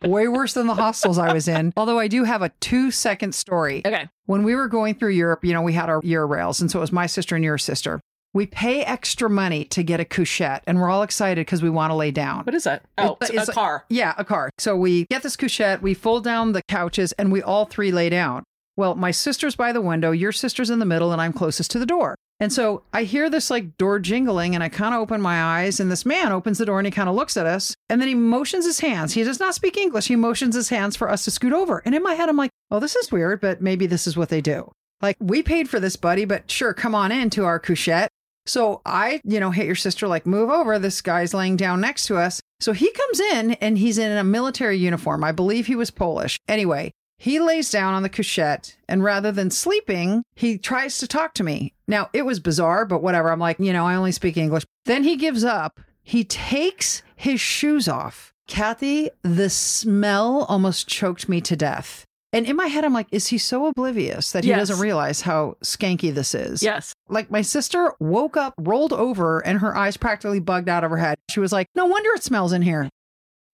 Way 0.04 0.28
worse 0.28 0.54
than 0.54 0.66
the 0.66 0.74
hostels 0.74 1.20
I 1.20 1.34
was 1.34 1.48
in. 1.48 1.72
Although 1.78 2.00
I 2.00 2.08
do 2.08 2.24
have 2.24 2.42
a 2.42 2.50
two 2.62 2.90
second 2.90 3.36
story. 3.36 3.84
okay. 3.86 4.10
When 4.26 4.44
we 4.44 4.56
were 4.56 4.68
going 4.68 4.96
through 4.96 5.12
Europe, 5.12 5.46
you 5.46 5.54
know, 5.54 5.62
we 5.62 5.74
had 5.74 5.88
our 5.90 6.02
Euro 6.04 6.28
rails, 6.28 6.60
and 6.60 6.70
so 6.72 6.80
it 6.80 6.82
was 6.82 6.92
my 6.92 7.06
sister 7.06 7.36
and 7.36 7.46
your 7.46 7.58
sister. 7.58 8.02
We 8.38 8.46
pay 8.46 8.84
extra 8.84 9.30
money 9.32 9.66
to 9.66 9.82
get 9.82 10.00
a 10.00 10.06
couchette, 10.06 10.64
and 10.68 10.80
we're 10.80 10.92
all 10.92 11.02
excited 11.02 11.42
because 11.46 11.64
we 11.64 11.72
want 11.72 11.90
to 11.90 11.96
lay 11.96 12.12
down. 12.12 12.44
What 12.44 12.54
is 12.54 12.66
that? 12.66 12.84
Oh, 13.00 13.18
It's- 13.22 13.32
it's 13.32 13.48
a 13.50 13.52
a- 13.52 13.56
car. 13.56 13.86
Yeah, 13.90 14.14
a 14.16 14.24
car. 14.24 14.52
So 14.60 14.78
we 14.78 15.06
get 15.10 15.24
this 15.24 15.36
couchette, 15.36 15.82
we 15.82 15.96
fold 15.96 16.24
down 16.24 16.52
the 16.52 16.62
couches, 16.70 17.14
and 17.14 17.32
we 17.32 17.42
all 17.42 17.66
three 17.66 17.92
lay 17.92 18.10
down. 18.10 18.44
Well, 18.76 18.94
my 18.94 19.10
sister's 19.10 19.56
by 19.56 19.72
the 19.72 19.82
window, 19.82 20.12
your 20.12 20.32
sister's 20.32 20.70
in 20.70 20.78
the 20.78 20.86
middle, 20.86 21.12
and 21.12 21.20
I'm 21.20 21.34
closest 21.34 21.72
to 21.72 21.80
the 21.80 21.86
door. 21.88 22.14
And 22.40 22.54
so 22.54 22.84
I 22.94 23.06
hear 23.06 23.28
this 23.28 23.50
like 23.50 23.76
door 23.80 23.98
jingling, 23.98 24.54
and 24.54 24.64
I 24.64 24.70
kind 24.70 24.94
of 24.94 25.02
open 25.02 25.20
my 25.20 25.42
eyes, 25.42 25.80
and 25.80 25.92
this 25.92 26.06
man 26.06 26.32
opens 26.32 26.60
the 26.60 26.66
door 26.68 26.78
and 26.78 26.86
he 26.86 26.92
kind 26.92 27.10
of 27.10 27.16
looks 27.16 27.38
at 27.38 27.48
us, 27.48 27.74
and 27.90 28.00
then 28.00 28.08
he 28.08 28.14
motions 28.14 28.66
his 28.66 28.82
hands. 28.82 29.14
He 29.14 29.24
does 29.24 29.40
not 29.40 29.56
speak 29.56 29.78
English. 29.78 30.10
He 30.10 30.16
motions 30.16 30.54
his 30.54 30.70
hands 30.70 30.96
for 30.96 31.10
us 31.10 31.24
to 31.26 31.32
scoot 31.32 31.54
over. 31.54 31.82
And 31.86 31.96
in 31.96 32.04
my 32.04 32.14
head, 32.14 32.30
I'm 32.30 32.38
like, 32.38 32.52
oh, 32.70 32.80
this 32.80 32.96
is 32.96 33.12
weird, 33.12 33.42
but 33.42 33.64
maybe 33.64 33.88
this 33.88 34.06
is 34.06 34.16
what 34.16 34.30
they 34.30 34.42
do. 34.42 34.70
Like, 35.02 35.18
we 35.20 35.42
paid 35.42 35.70
for 35.70 35.80
this, 35.80 35.96
buddy, 35.96 36.26
but 36.26 36.50
sure, 36.52 36.76
come 36.76 36.94
on 36.94 37.12
in 37.12 37.32
to 37.32 37.46
our 37.46 37.58
couchette. 37.58 38.10
So 38.48 38.82
I, 38.86 39.22
you 39.24 39.40
know, 39.40 39.52
hit 39.52 39.66
your 39.66 39.76
sister, 39.76 40.08
like, 40.08 40.26
move 40.26 40.50
over. 40.50 40.80
This 40.80 41.02
guy's 41.02 41.34
laying 41.34 41.58
down 41.58 41.82
next 41.82 42.08
to 42.08 42.18
us. 42.18 42.42
So 42.60 42.74
he 42.74 42.92
comes 42.92 43.20
in 43.20 43.52
and 43.54 43.78
he's 43.78 43.98
in 43.98 44.18
a 44.18 44.24
military 44.24 44.78
uniform. 44.78 45.24
I 45.24 45.32
believe 45.32 45.68
he 45.68 45.76
was 45.76 45.92
Polish. 45.92 46.40
Anyway, 46.48 46.92
he 47.20 47.40
lays 47.40 47.70
down 47.70 47.94
on 47.94 48.04
the 48.04 48.10
couchette 48.10 48.76
and 48.88 49.04
rather 49.04 49.32
than 49.32 49.52
sleeping, 49.52 50.24
he 50.36 50.58
tries 50.58 50.98
to 51.00 51.08
talk 51.08 51.34
to 51.36 51.44
me. 51.44 51.74
Now, 51.88 52.10
it 52.14 52.26
was 52.26 52.40
bizarre, 52.40 52.86
but 52.86 53.04
whatever. 53.04 53.32
I'm 53.32 53.40
like, 53.40 53.60
you 53.60 53.74
know, 53.74 53.86
I 53.86 53.96
only 53.96 54.12
speak 54.12 54.38
English. 54.38 54.66
Then 54.86 55.04
he 55.04 55.18
gives 55.18 55.44
up. 55.44 55.80
He 56.02 56.24
takes 56.24 57.04
his 57.16 57.42
shoes 57.42 57.88
off. 57.88 58.34
Kathy, 58.48 59.10
the 59.24 59.50
smell 59.50 60.46
almost 60.48 60.88
choked 60.88 61.28
me 61.28 61.42
to 61.42 61.56
death. 61.56 62.06
And 62.34 62.46
in 62.46 62.56
my 62.58 62.68
head, 62.68 62.84
I'm 62.84 62.94
like, 62.94 63.08
is 63.12 63.28
he 63.28 63.38
so 63.38 63.68
oblivious 63.68 64.32
that 64.34 64.44
he 64.44 64.50
Yes. 64.50 64.60
doesn't 64.60 64.80
realize 64.84 65.22
how 65.22 65.56
skanky 65.64 66.14
this 66.14 66.36
is? 66.36 66.62
Yes. 66.62 66.94
Like 67.08 67.32
my 67.32 67.42
sister 67.42 67.94
woke 68.00 68.36
up, 68.36 68.54
rolled 68.58 68.92
over, 68.94 69.40
and 69.46 69.60
her 69.60 69.76
eyes 69.76 69.96
practically 69.98 70.40
bugged 70.42 70.68
out 70.68 70.84
of 70.84 70.92
her 70.92 70.98
head. 70.98 71.18
She 71.30 71.40
was 71.40 71.54
like, 71.54 71.68
No 71.74 71.86
wonder 71.86 72.10
it 72.16 72.24
smells 72.24 72.52
in 72.52 72.64
here. 72.64 72.90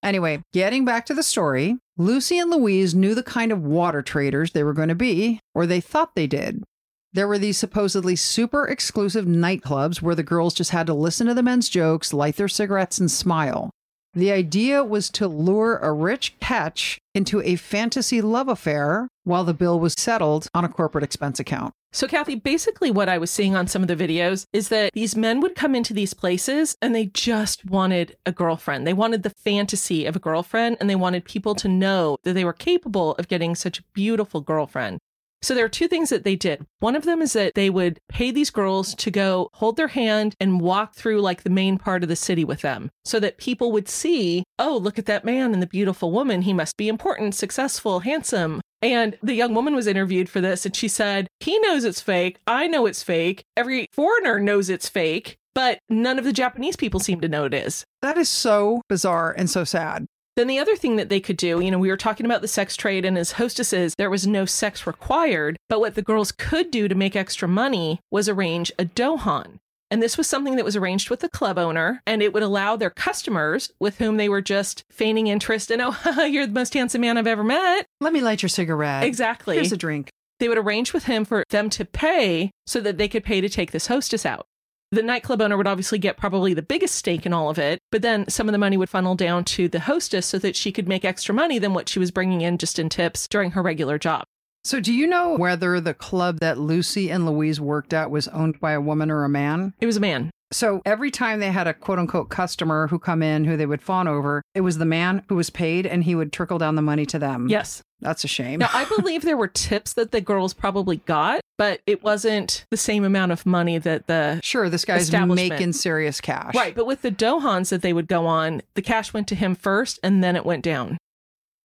Anyway, 0.02 0.42
getting 0.52 0.84
back 0.84 1.06
to 1.06 1.14
the 1.14 1.22
story, 1.22 1.76
Lucie 1.96 2.38
and 2.38 2.50
Louise 2.50 2.94
knew 2.94 3.14
the 3.14 3.22
kind 3.22 3.52
of 3.52 3.62
water 3.62 4.02
traders 4.02 4.50
they 4.52 4.64
were 4.64 4.72
going 4.72 4.88
to 4.88 4.94
be, 4.94 5.38
or 5.54 5.66
they 5.66 5.80
thought 5.80 6.14
they 6.14 6.26
did. 6.26 6.64
There 7.12 7.28
were 7.28 7.38
these 7.38 7.58
supposedly 7.58 8.16
super 8.16 8.66
exclusive 8.66 9.26
nightclubs 9.26 10.00
where 10.00 10.14
the 10.14 10.22
girls 10.22 10.54
just 10.54 10.70
had 10.70 10.86
to 10.86 10.94
listen 10.94 11.26
to 11.26 11.34
the 11.34 11.42
men's 11.42 11.68
jokes, 11.68 12.14
light 12.14 12.36
their 12.36 12.48
cigarettes, 12.48 12.98
and 12.98 13.10
smile. 13.10 13.70
The 14.14 14.30
idea 14.30 14.84
was 14.84 15.08
to 15.10 15.26
lure 15.26 15.78
a 15.78 15.90
rich 15.90 16.38
catch 16.38 17.00
into 17.14 17.40
a 17.40 17.56
fantasy 17.56 18.20
love 18.20 18.46
affair 18.46 19.08
while 19.24 19.42
the 19.42 19.54
bill 19.54 19.80
was 19.80 19.94
settled 19.96 20.48
on 20.54 20.66
a 20.66 20.68
corporate 20.68 21.04
expense 21.04 21.40
account. 21.40 21.72
So, 21.94 22.06
Kathy, 22.06 22.34
basically 22.34 22.90
what 22.90 23.08
I 23.08 23.16
was 23.16 23.30
seeing 23.30 23.56
on 23.56 23.66
some 23.66 23.82
of 23.82 23.88
the 23.88 23.96
videos 23.96 24.44
is 24.52 24.68
that 24.68 24.92
these 24.92 25.16
men 25.16 25.40
would 25.40 25.54
come 25.54 25.74
into 25.74 25.94
these 25.94 26.12
places 26.12 26.76
and 26.82 26.94
they 26.94 27.06
just 27.06 27.64
wanted 27.64 28.16
a 28.26 28.32
girlfriend. 28.32 28.86
They 28.86 28.92
wanted 28.92 29.22
the 29.22 29.30
fantasy 29.30 30.04
of 30.04 30.16
a 30.16 30.20
girlfriend 30.20 30.76
and 30.80 30.90
they 30.90 30.96
wanted 30.96 31.24
people 31.24 31.54
to 31.56 31.68
know 31.68 32.18
that 32.24 32.34
they 32.34 32.44
were 32.44 32.52
capable 32.52 33.12
of 33.12 33.28
getting 33.28 33.54
such 33.54 33.78
a 33.78 33.84
beautiful 33.94 34.40
girlfriend. 34.42 34.98
So, 35.42 35.54
there 35.54 35.64
are 35.64 35.68
two 35.68 35.88
things 35.88 36.10
that 36.10 36.24
they 36.24 36.36
did. 36.36 36.64
One 36.80 36.96
of 36.96 37.04
them 37.04 37.20
is 37.20 37.32
that 37.34 37.54
they 37.54 37.70
would 37.70 37.98
pay 38.08 38.30
these 38.30 38.50
girls 38.50 38.94
to 38.94 39.10
go 39.10 39.48
hold 39.54 39.76
their 39.76 39.88
hand 39.88 40.34
and 40.40 40.60
walk 40.60 40.94
through 40.94 41.20
like 41.20 41.42
the 41.42 41.50
main 41.50 41.78
part 41.78 42.02
of 42.02 42.08
the 42.08 42.16
city 42.16 42.44
with 42.44 42.60
them 42.60 42.90
so 43.04 43.18
that 43.20 43.38
people 43.38 43.72
would 43.72 43.88
see, 43.88 44.44
oh, 44.58 44.76
look 44.76 44.98
at 44.98 45.06
that 45.06 45.24
man 45.24 45.52
and 45.52 45.62
the 45.62 45.66
beautiful 45.66 46.12
woman. 46.12 46.42
He 46.42 46.52
must 46.52 46.76
be 46.76 46.88
important, 46.88 47.34
successful, 47.34 48.00
handsome. 48.00 48.60
And 48.80 49.16
the 49.22 49.34
young 49.34 49.54
woman 49.54 49.74
was 49.74 49.86
interviewed 49.86 50.28
for 50.28 50.40
this 50.40 50.66
and 50.66 50.74
she 50.74 50.88
said, 50.88 51.28
He 51.40 51.58
knows 51.60 51.84
it's 51.84 52.00
fake. 52.00 52.38
I 52.46 52.66
know 52.66 52.86
it's 52.86 53.02
fake. 53.02 53.44
Every 53.56 53.86
foreigner 53.92 54.40
knows 54.40 54.68
it's 54.68 54.88
fake, 54.88 55.36
but 55.54 55.78
none 55.88 56.18
of 56.18 56.24
the 56.24 56.32
Japanese 56.32 56.76
people 56.76 56.98
seem 56.98 57.20
to 57.20 57.28
know 57.28 57.44
it 57.44 57.54
is. 57.54 57.84
That 58.00 58.18
is 58.18 58.28
so 58.28 58.82
bizarre 58.88 59.32
and 59.36 59.48
so 59.48 59.62
sad. 59.64 60.06
Then 60.36 60.46
the 60.46 60.58
other 60.58 60.76
thing 60.76 60.96
that 60.96 61.10
they 61.10 61.20
could 61.20 61.36
do, 61.36 61.60
you 61.60 61.70
know, 61.70 61.78
we 61.78 61.90
were 61.90 61.96
talking 61.96 62.24
about 62.24 62.40
the 62.40 62.48
sex 62.48 62.74
trade 62.76 63.04
and 63.04 63.18
as 63.18 63.32
hostesses, 63.32 63.94
there 63.98 64.08
was 64.08 64.26
no 64.26 64.46
sex 64.46 64.86
required, 64.86 65.58
but 65.68 65.78
what 65.80 65.94
the 65.94 66.00
girls 66.02 66.32
could 66.32 66.70
do 66.70 66.88
to 66.88 66.94
make 66.94 67.14
extra 67.14 67.46
money 67.46 68.00
was 68.10 68.28
arrange 68.30 68.72
a 68.78 68.84
dohan. 68.86 69.58
And 69.90 70.02
this 70.02 70.16
was 70.16 70.26
something 70.26 70.56
that 70.56 70.64
was 70.64 70.74
arranged 70.74 71.10
with 71.10 71.20
the 71.20 71.28
club 71.28 71.58
owner, 71.58 72.00
and 72.06 72.22
it 72.22 72.32
would 72.32 72.42
allow 72.42 72.76
their 72.76 72.88
customers 72.88 73.70
with 73.78 73.98
whom 73.98 74.16
they 74.16 74.30
were 74.30 74.40
just 74.40 74.84
feigning 74.90 75.26
interest 75.26 75.70
and, 75.70 75.82
oh, 75.84 76.24
you're 76.24 76.46
the 76.46 76.52
most 76.52 76.72
handsome 76.72 77.02
man 77.02 77.18
I've 77.18 77.26
ever 77.26 77.44
met. 77.44 77.84
Let 78.00 78.14
me 78.14 78.22
light 78.22 78.40
your 78.40 78.48
cigarette. 78.48 79.04
Exactly. 79.04 79.56
Here's 79.56 79.70
a 79.70 79.76
drink. 79.76 80.08
they 80.40 80.48
would 80.48 80.56
arrange 80.56 80.94
with 80.94 81.04
him 81.04 81.26
for 81.26 81.44
them 81.50 81.68
to 81.70 81.84
pay 81.84 82.50
so 82.66 82.80
that 82.80 82.96
they 82.96 83.06
could 83.06 83.22
pay 83.22 83.42
to 83.42 83.50
take 83.50 83.72
this 83.72 83.88
hostess 83.88 84.24
out. 84.24 84.46
The 84.92 85.02
nightclub 85.02 85.40
owner 85.40 85.56
would 85.56 85.66
obviously 85.66 85.98
get 85.98 86.18
probably 86.18 86.52
the 86.52 86.60
biggest 86.60 86.96
stake 86.96 87.24
in 87.24 87.32
all 87.32 87.48
of 87.48 87.58
it, 87.58 87.78
but 87.90 88.02
then 88.02 88.28
some 88.28 88.46
of 88.46 88.52
the 88.52 88.58
money 88.58 88.76
would 88.76 88.90
funnel 88.90 89.14
down 89.14 89.42
to 89.44 89.66
the 89.66 89.80
hostess 89.80 90.26
so 90.26 90.38
that 90.40 90.54
she 90.54 90.70
could 90.70 90.86
make 90.86 91.02
extra 91.02 91.34
money 91.34 91.58
than 91.58 91.72
what 91.72 91.88
she 91.88 91.98
was 91.98 92.10
bringing 92.10 92.42
in 92.42 92.58
just 92.58 92.78
in 92.78 92.90
tips 92.90 93.26
during 93.26 93.52
her 93.52 93.62
regular 93.62 93.98
job. 93.98 94.24
So, 94.64 94.80
do 94.80 94.92
you 94.92 95.06
know 95.06 95.34
whether 95.34 95.80
the 95.80 95.94
club 95.94 96.40
that 96.40 96.58
Lucie 96.58 97.10
and 97.10 97.24
Louise 97.24 97.58
worked 97.58 97.94
at 97.94 98.10
was 98.10 98.28
owned 98.28 98.60
by 98.60 98.72
a 98.72 98.82
woman 98.82 99.10
or 99.10 99.24
a 99.24 99.30
man? 99.30 99.72
It 99.80 99.86
was 99.86 99.96
a 99.96 100.00
man. 100.00 100.30
So, 100.52 100.82
every 100.84 101.10
time 101.10 101.40
they 101.40 101.50
had 101.50 101.66
a 101.66 101.74
quote 101.74 101.98
unquote 101.98 102.28
customer 102.28 102.86
who 102.88 102.98
come 102.98 103.22
in 103.22 103.44
who 103.44 103.56
they 103.56 103.66
would 103.66 103.82
fawn 103.82 104.06
over, 104.06 104.42
it 104.54 104.60
was 104.60 104.78
the 104.78 104.84
man 104.84 105.22
who 105.28 105.34
was 105.36 105.50
paid 105.50 105.86
and 105.86 106.04
he 106.04 106.14
would 106.14 106.32
trickle 106.32 106.58
down 106.58 106.76
the 106.76 106.82
money 106.82 107.06
to 107.06 107.18
them. 107.18 107.48
Yes. 107.48 107.82
That's 108.00 108.24
a 108.24 108.28
shame. 108.28 108.58
Now, 108.58 108.68
I 108.72 108.84
believe 108.84 109.22
there 109.22 109.36
were 109.36 109.48
tips 109.48 109.92
that 109.94 110.10
the 110.10 110.20
girls 110.20 110.54
probably 110.54 110.96
got, 110.96 111.40
but 111.56 111.80
it 111.86 112.02
wasn't 112.02 112.64
the 112.70 112.76
same 112.76 113.04
amount 113.04 113.32
of 113.32 113.46
money 113.46 113.78
that 113.78 114.08
the. 114.08 114.40
Sure, 114.52 114.68
this 114.68 114.84
guy's 114.84 115.10
making 115.10 115.72
serious 115.72 116.20
cash. 116.20 116.54
Right. 116.54 116.74
But 116.74 116.86
with 116.86 117.02
the 117.02 117.12
Dohans 117.12 117.70
that 117.70 117.80
they 117.80 117.92
would 117.92 118.08
go 118.08 118.26
on, 118.26 118.62
the 118.74 118.82
cash 118.82 119.14
went 119.14 119.28
to 119.28 119.34
him 119.34 119.54
first 119.54 120.00
and 120.02 120.22
then 120.22 120.36
it 120.36 120.44
went 120.44 120.64
down. 120.64 120.98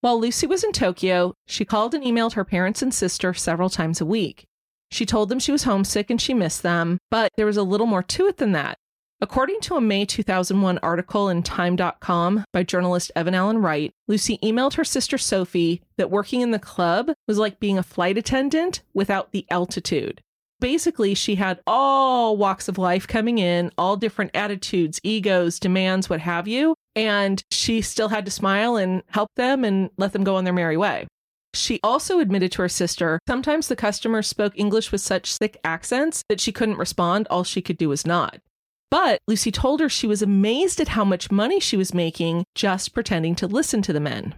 While 0.02 0.20
Lucie 0.20 0.48
was 0.48 0.64
in 0.64 0.72
Tokyo, 0.72 1.34
she 1.48 1.66
called 1.66 1.96
and 1.96 2.04
emailed 2.04 2.34
her 2.34 2.46
parents 2.46 2.82
and 2.82 2.94
sister 2.94 3.34
several 3.34 3.70
times 3.70 4.00
a 4.00 4.06
week. 4.06 4.46
She 4.92 5.06
told 5.06 5.30
them 5.30 5.40
she 5.40 5.52
was 5.52 5.64
homesick 5.64 6.10
and 6.10 6.22
she 6.22 6.34
missed 6.34 6.64
them, 6.64 6.98
but 7.12 7.32
there 7.36 7.46
was 7.46 7.58
a 7.58 7.64
little 7.64 7.88
more 7.88 8.04
to 8.04 8.28
it 8.28 8.38
than 8.38 8.54
that. 8.54 8.78
According 9.20 9.62
to 9.62 9.76
a 9.76 9.82
May 9.82 10.06
2001 10.06 10.78
article 10.84 11.28
in 11.28 11.42
Time.com 11.42 12.46
by 12.54 12.62
journalist 12.62 13.12
Evan 13.16 13.34
Allen 13.34 13.58
Wright, 13.58 13.92
Lucie 14.08 14.38
emailed 14.44 14.76
her 14.76 14.84
sister 14.84 15.18
Sophie 15.18 15.82
that 15.98 16.12
working 16.12 16.42
in 16.42 16.52
the 16.52 16.60
club 16.60 17.12
was 17.28 17.40
like 17.40 17.60
being 17.60 17.80
a 17.80 17.84
flight 17.84 18.18
attendant 18.18 18.84
without 18.94 19.32
the 19.32 19.48
altitude. 19.50 20.22
Basically, 20.60 21.16
she 21.16 21.36
had 21.36 21.62
all 21.66 22.38
walks 22.38 22.68
of 22.68 22.78
life 22.78 23.08
coming 23.08 23.40
in, 23.40 23.72
all 23.78 23.98
different 23.98 24.32
attitudes, 24.36 25.00
egos, 25.04 25.60
demands, 25.60 26.10
what 26.10 26.20
have 26.20 26.48
you, 26.48 26.76
and 26.96 27.44
she 27.52 27.82
still 27.82 28.10
had 28.10 28.26
to 28.26 28.32
smile 28.32 28.76
and 28.76 29.02
help 29.10 29.30
them 29.36 29.64
and 29.64 29.90
let 29.98 30.14
them 30.14 30.24
go 30.24 30.36
on 30.36 30.44
their 30.44 30.54
merry 30.54 30.78
way. 30.78 31.08
She 31.58 31.80
also 31.84 32.20
admitted 32.20 32.52
to 32.54 32.62
her 32.62 32.70
sister 32.70 33.20
sometimes 33.28 33.68
the 33.68 33.76
customers 33.76 34.28
spoke 34.28 34.54
English 34.56 34.92
with 34.92 35.02
such 35.02 35.38
thick 35.38 35.58
accents 35.64 36.24
that 36.30 36.40
she 36.40 36.52
couldn't 36.52 36.78
respond. 36.78 37.28
All 37.30 37.44
she 37.44 37.62
could 37.62 37.78
do 37.78 37.90
was 37.90 38.06
nod. 38.06 38.42
But 38.90 39.20
Lucie 39.28 39.52
told 39.52 39.80
her 39.80 39.90
she 39.90 40.08
was 40.08 40.22
amazed 40.22 40.80
at 40.80 40.90
how 40.90 41.04
much 41.04 41.32
money 41.32 41.60
she 41.60 41.76
was 41.76 41.94
making 41.94 42.46
just 42.56 42.94
pretending 42.94 43.36
to 43.36 43.48
listen 43.48 43.82
to 43.82 43.92
the 43.94 44.00
men. 44.00 44.36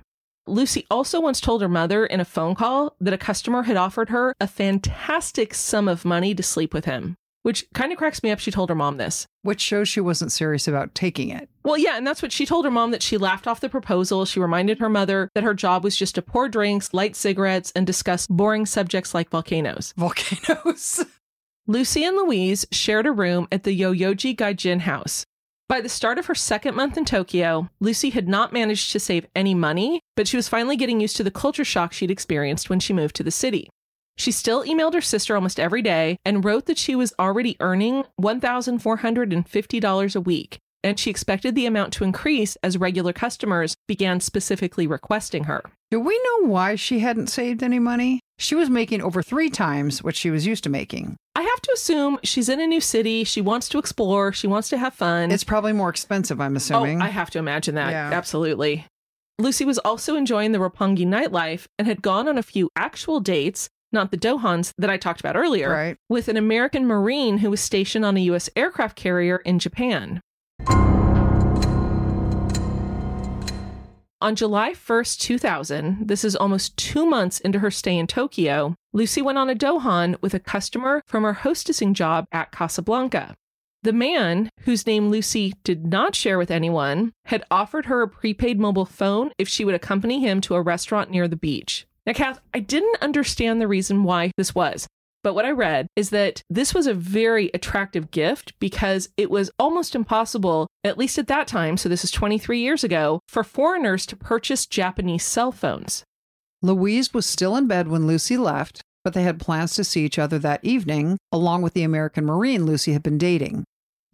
Lucie 0.48 0.88
also 0.90 1.20
once 1.20 1.40
told 1.40 1.62
her 1.62 1.70
mother 1.70 2.06
in 2.06 2.20
a 2.20 2.26
phone 2.26 2.56
call 2.56 2.96
that 3.00 3.14
a 3.14 3.18
customer 3.18 3.64
had 3.64 3.78
offered 3.78 4.10
her 4.10 4.34
a 4.40 4.48
fantastic 4.48 5.54
sum 5.54 5.88
of 5.88 6.06
money 6.06 6.34
to 6.34 6.42
sleep 6.42 6.74
with 6.74 6.86
him, 6.86 7.16
which 7.44 7.66
kind 7.74 7.92
of 7.92 7.98
cracks 7.98 8.24
me 8.24 8.32
up. 8.32 8.40
She 8.40 8.52
told 8.52 8.70
her 8.70 8.76
mom 8.76 8.98
this. 8.98 9.28
Which 9.42 9.62
shows 9.62 9.88
she 9.88 10.02
wasn't 10.02 10.32
serious 10.32 10.68
about 10.68 10.96
taking 10.96 11.30
it. 11.30 11.50
Well, 11.64 11.78
yeah, 11.78 11.98
and 11.98 12.06
that's 12.06 12.22
what 12.22 12.32
she 12.32 12.46
told 12.46 12.66
her 12.66 12.72
mom 12.72 12.92
that 12.92 13.04
she 13.04 13.18
laughed 13.18 13.48
off 13.48 13.60
the 13.62 13.70
proposal. 13.70 14.26
She 14.26 14.40
reminded 14.40 14.80
her 14.80 14.90
mother 14.90 15.30
that 15.36 15.44
her 15.44 15.54
job 15.54 15.84
was 15.84 15.96
just 15.96 16.16
to 16.16 16.22
pour 16.22 16.50
drinks, 16.50 16.94
light 16.94 17.16
cigarettes, 17.16 17.72
and 17.76 17.88
discuss 17.88 18.28
boring 18.28 18.66
subjects 18.66 19.14
like 19.14 19.30
volcanoes. 19.30 19.94
Volcanoes. 19.98 21.06
Lucie 21.68 22.04
and 22.04 22.18
Louise 22.18 22.66
shared 22.72 23.06
a 23.06 23.12
room 23.12 23.48
at 23.52 23.64
the 23.64 23.80
Yoyogi 23.80 24.36
Gaijin 24.36 24.82
house. 24.82 25.24
By 25.70 25.82
the 25.82 25.90
start 25.90 26.18
of 26.18 26.26
her 26.26 26.34
second 26.34 26.76
month 26.76 26.98
in 26.98 27.06
Tokyo, 27.06 27.70
Lucie 27.80 28.10
had 28.10 28.28
not 28.28 28.52
managed 28.52 28.92
to 28.92 29.00
save 29.00 29.28
any 29.36 29.54
money, 29.54 30.02
but 30.16 30.28
she 30.28 30.36
was 30.36 30.50
finally 30.50 30.76
getting 30.76 31.00
used 31.00 31.16
to 31.18 31.24
the 31.24 31.30
culture 31.30 31.64
shock 31.64 31.94
she'd 31.94 32.10
experienced 32.10 32.72
when 32.72 32.80
she 32.80 32.92
moved 32.92 33.16
to 33.18 33.24
the 33.24 33.30
city. 33.30 33.70
She 34.20 34.32
still 34.34 34.66
emailed 34.66 34.94
her 34.94 35.02
sister 35.02 35.34
almost 35.34 35.62
every 35.62 35.82
day 35.82 36.18
and 36.26 36.44
wrote 36.44 36.66
that 36.66 36.78
she 36.78 36.94
was 36.94 37.14
already 37.18 37.56
earning 37.62 38.04
$1,450 38.22 40.16
a 40.16 40.22
week, 40.22 40.60
and 40.84 41.00
she 41.00 41.10
expected 41.10 41.56
the 41.56 41.66
amount 41.66 41.94
to 41.94 42.04
increase 42.04 42.58
as 42.58 42.78
regular 42.78 43.14
customers 43.14 43.78
began 43.88 44.20
specifically 44.20 44.86
requesting 44.86 45.46
her. 45.46 45.64
Do 45.90 46.02
we 46.02 46.20
know 46.20 46.48
why 46.50 46.76
she 46.76 47.00
hadn't 47.00 47.28
saved 47.28 47.64
any 47.64 47.80
money? 47.80 48.20
She 48.38 48.56
was 48.56 48.70
making 48.70 49.02
over 49.02 49.24
three 49.24 49.50
times 49.50 50.04
what 50.04 50.18
she 50.18 50.30
was 50.30 50.46
used 50.46 50.66
to 50.66 50.70
making. 50.70 51.16
I 51.36 51.44
have 51.44 51.62
to 51.62 51.72
assume 51.74 52.20
she's 52.22 52.50
in 52.50 52.60
a 52.60 52.68
new 52.68 52.82
city. 52.82 53.24
She 53.24 53.40
wants 53.40 53.70
to 53.70 53.80
explore. 53.80 54.34
She 54.34 54.48
wants 54.48 54.68
to 54.70 54.78
have 54.78 54.94
fun. 54.94 55.32
It's 55.32 55.46
probably 55.46 55.72
more 55.72 55.90
expensive, 55.90 56.42
I'm 56.42 56.56
oh, 56.56 56.58
assuming. 56.58 57.02
Oh, 57.02 57.06
I 57.06 57.08
have 57.08 57.30
to 57.32 57.40
imagine 57.40 57.76
that. 57.76 57.92
Yeah. 57.92 58.10
Absolutely. 58.12 58.86
Lucie 59.40 59.64
was 59.64 59.80
also 59.80 60.18
enjoying 60.18 60.52
the 60.52 60.60
Roppongi 60.60 61.08
nightlife 61.08 61.68
and 61.78 61.88
had 61.88 62.02
gone 62.02 62.28
on 62.28 62.38
a 62.38 62.44
few 62.44 62.70
actual 62.76 63.22
dates, 63.22 63.70
not 63.92 64.12
the 64.12 64.18
Dohans 64.18 64.74
that 64.78 64.90
I 64.90 64.98
talked 64.98 65.20
about 65.20 65.36
earlier, 65.36 65.70
Right. 65.72 65.98
with 66.10 66.28
an 66.28 66.38
American 66.38 66.86
Marine 66.86 67.40
who 67.40 67.50
was 67.50 67.62
stationed 67.62 68.06
on 68.06 68.18
a 68.18 68.22
U.S. 68.22 68.50
aircraft 68.56 68.96
carrier 68.96 69.38
in 69.38 69.60
Japan. 69.60 70.22
On 74.22 74.36
July 74.36 74.74
1st, 74.74 75.20
2000, 75.22 76.08
this 76.10 76.26
is 76.26 76.36
almost 76.36 76.76
two 76.76 77.06
months 77.06 77.40
into 77.40 77.60
her 77.60 77.72
stay 77.72 77.98
in 77.98 78.06
Tokyo, 78.06 78.76
Lucie 78.92 79.22
went 79.22 79.38
on 79.38 79.50
a 79.50 79.56
Dohan 79.56 80.22
with 80.22 80.34
a 80.34 80.40
customer 80.42 81.02
from 81.08 81.24
her 81.24 81.36
hostessing 81.36 81.94
job 81.94 82.26
at 82.34 82.52
Casablanca. 82.52 83.36
The 83.84 83.94
man, 83.94 84.50
whose 84.64 84.86
name 84.86 85.10
Lucie 85.10 85.54
did 85.64 85.86
not 85.86 86.16
share 86.16 86.38
with 86.38 86.52
anyone, 86.52 87.14
had 87.26 87.46
offered 87.50 87.86
her 87.86 88.02
a 88.02 88.10
prepaid 88.10 88.60
mobile 88.60 88.84
phone 88.86 89.32
if 89.38 89.48
she 89.48 89.64
would 89.64 89.74
accompany 89.76 90.20
him 90.20 90.42
to 90.42 90.56
a 90.56 90.62
restaurant 90.62 91.10
near 91.10 91.30
the 91.30 91.38
beach. 91.38 91.88
Now, 92.10 92.14
Kath, 92.14 92.40
I 92.56 92.60
didn't 92.60 93.04
understand 93.04 93.62
the 93.62 93.68
reason 93.68 94.04
why 94.04 94.32
this 94.36 94.56
was, 94.56 94.88
but 95.22 95.36
what 95.36 95.46
I 95.46 95.52
read 95.52 95.86
is 95.96 96.10
that 96.10 96.42
this 96.50 96.74
was 96.74 96.88
a 96.88 96.94
very 96.96 97.52
attractive 97.54 98.10
gift 98.10 98.54
because 98.60 99.10
it 99.16 99.30
was 99.30 99.52
almost 99.60 99.94
impossible, 99.94 100.66
at 100.84 100.98
least 100.98 101.20
at 101.20 101.28
that 101.28 101.46
time, 101.46 101.78
so 101.78 101.88
this 101.88 102.04
is 102.04 102.10
23 102.10 102.60
years 102.60 102.84
ago, 102.84 103.20
for 103.30 103.44
foreigners 103.44 104.08
to 104.08 104.16
purchase 104.16 104.66
Japanese 104.66 105.24
cell 105.24 105.52
phones. 105.52 106.04
Louise 106.64 107.14
was 107.14 107.28
still 107.28 107.56
in 107.56 107.68
bed 107.68 107.88
when 107.88 108.08
Lucie 108.08 108.38
left, 108.38 108.82
but 109.04 109.14
they 109.14 109.22
had 109.22 109.40
plans 109.40 109.76
to 109.76 109.84
see 109.84 110.04
each 110.04 110.18
other 110.18 110.40
that 110.40 110.66
evening, 110.66 111.16
along 111.32 111.62
with 111.62 111.76
the 111.76 111.84
American 111.84 112.26
Marine 112.26 112.66
Lucie 112.66 112.94
had 112.94 113.04
been 113.04 113.20
dating. 113.20 113.66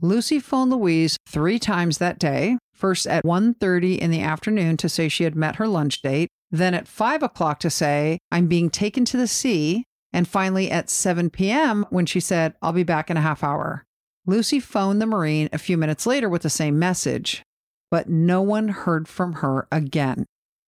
Lucie 0.02 0.42
phoned 0.42 0.70
Louise 0.70 1.16
three 1.30 1.60
times 1.60 2.00
that 2.00 2.20
day, 2.20 2.58
first 2.76 3.08
at 3.08 3.24
1.30 3.24 3.98
in 3.98 4.12
the 4.12 4.22
afternoon 4.22 4.78
to 4.78 4.90
say 4.90 5.08
she 5.08 5.24
had 5.24 5.36
met 5.36 5.56
her 5.56 5.68
lunch 5.68 6.02
date, 6.02 6.30
then 6.52 6.74
at 6.74 6.88
5 6.88 7.24
o'clock 7.24 7.60
to 7.62 7.70
say, 7.70 8.20
I'm 8.32 8.48
being 8.48 8.70
taken 8.70 9.06
to 9.06 9.18
the 9.18 9.28
sea, 9.28 9.86
and 10.14 10.28
finally 10.28 10.70
at 10.72 10.90
7 10.90 11.30
p.m. 11.30 11.86
when 11.90 12.06
she 12.06 12.20
said, 12.20 12.54
I'll 12.62 12.74
be 12.74 12.84
back 12.84 13.10
in 13.10 13.18
a 13.18 13.22
half 13.22 13.44
hour. 13.44 13.84
Lucie 14.26 14.60
phoned 14.60 15.02
the 15.02 15.06
Marine 15.06 15.50
a 15.54 15.58
few 15.58 15.78
minutes 15.78 16.06
later 16.06 16.30
with 16.30 16.42
the 16.42 16.50
same 16.50 16.80
message, 16.80 17.44
but 17.92 18.10
no 18.10 18.42
one 18.42 18.70
heard 18.70 19.08
from 19.08 19.34
her 19.34 19.68
again. 19.72 20.26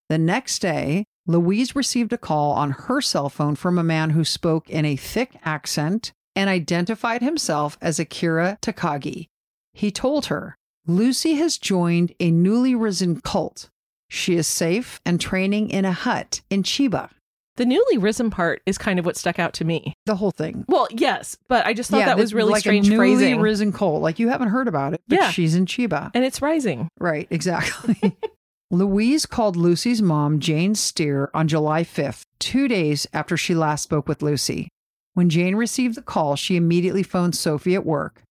The 0.09 0.17
next 0.17 0.59
day, 0.59 1.05
Louise 1.25 1.75
received 1.75 2.13
a 2.13 2.17
call 2.17 2.53
on 2.53 2.71
her 2.71 3.01
cell 3.01 3.29
phone 3.29 3.55
from 3.55 3.77
a 3.77 3.83
man 3.83 4.11
who 4.11 4.23
spoke 4.23 4.69
in 4.69 4.85
a 4.85 4.95
thick 4.95 5.37
accent 5.43 6.13
and 6.35 6.49
identified 6.49 7.21
himself 7.21 7.77
as 7.81 7.99
Akira 7.99 8.57
Takagi. 8.61 9.27
He 9.73 9.91
told 9.91 10.27
her, 10.27 10.55
Lucie 10.87 11.35
has 11.35 11.57
joined 11.57 12.13
a 12.19 12.31
newly 12.31 12.73
risen 12.75 13.19
cult. 13.21 13.69
She 14.09 14.35
is 14.35 14.47
safe 14.47 15.01
and 15.05 15.19
training 15.19 15.69
in 15.69 15.83
a 15.83 15.91
hut 15.91 16.41
in 16.49 16.63
Chiba. 16.63 17.09
The 17.57 17.65
newly 17.65 17.97
risen 17.97 18.29
part 18.29 18.61
is 18.65 18.77
kind 18.77 18.97
of 18.99 19.05
what 19.05 19.17
stuck 19.17 19.39
out 19.39 19.53
to 19.55 19.65
me. 19.65 19.93
The 20.05 20.15
whole 20.15 20.31
thing. 20.31 20.63
Well, 20.69 20.87
yes, 20.91 21.37
but 21.49 21.65
I 21.65 21.73
just 21.73 21.89
thought 21.89 22.05
that 22.05 22.17
was 22.17 22.33
really 22.33 22.51
like 22.53 22.61
strange 22.61 22.87
a 22.87 22.91
newly 22.91 23.15
phrasing. 23.15 23.41
risen 23.41 23.73
cult. 23.73 24.01
Like 24.01 24.19
you 24.19 24.29
haven't 24.29 24.49
heard 24.49 24.67
about 24.67 24.93
it, 24.93 25.01
but 25.07 25.17
Yeah. 25.19 25.31
she's 25.31 25.55
in 25.55 25.65
Chiba. 25.65 26.11
and 26.13 26.23
it's 26.23 26.41
rising. 26.41 26.87
Right, 26.99 27.27
exactly. 27.31 28.15
Louise 28.71 29.25
called 29.25 29.55
Lucie's 29.55 30.01
mom, 30.01 30.39
Jane 30.39 30.75
Steer, 30.75 31.29
on 31.33 31.47
July 31.47 31.83
5th, 31.83 32.21
two 32.39 32.67
days 32.67 33.07
after 33.11 33.35
she 33.35 33.55
last 33.55 33.81
spoke 33.83 34.07
with 34.07 34.21
Lucie. 34.21 34.69
When 35.15 35.29
Jane 35.29 35.55
received 35.55 35.95
the 35.95 36.01
call, 36.01 36.35
she 36.35 36.55
immediately 36.57 37.01
phoned 37.03 37.35
Sophie 37.35 37.75
at 37.75 37.85
work. 37.85 38.21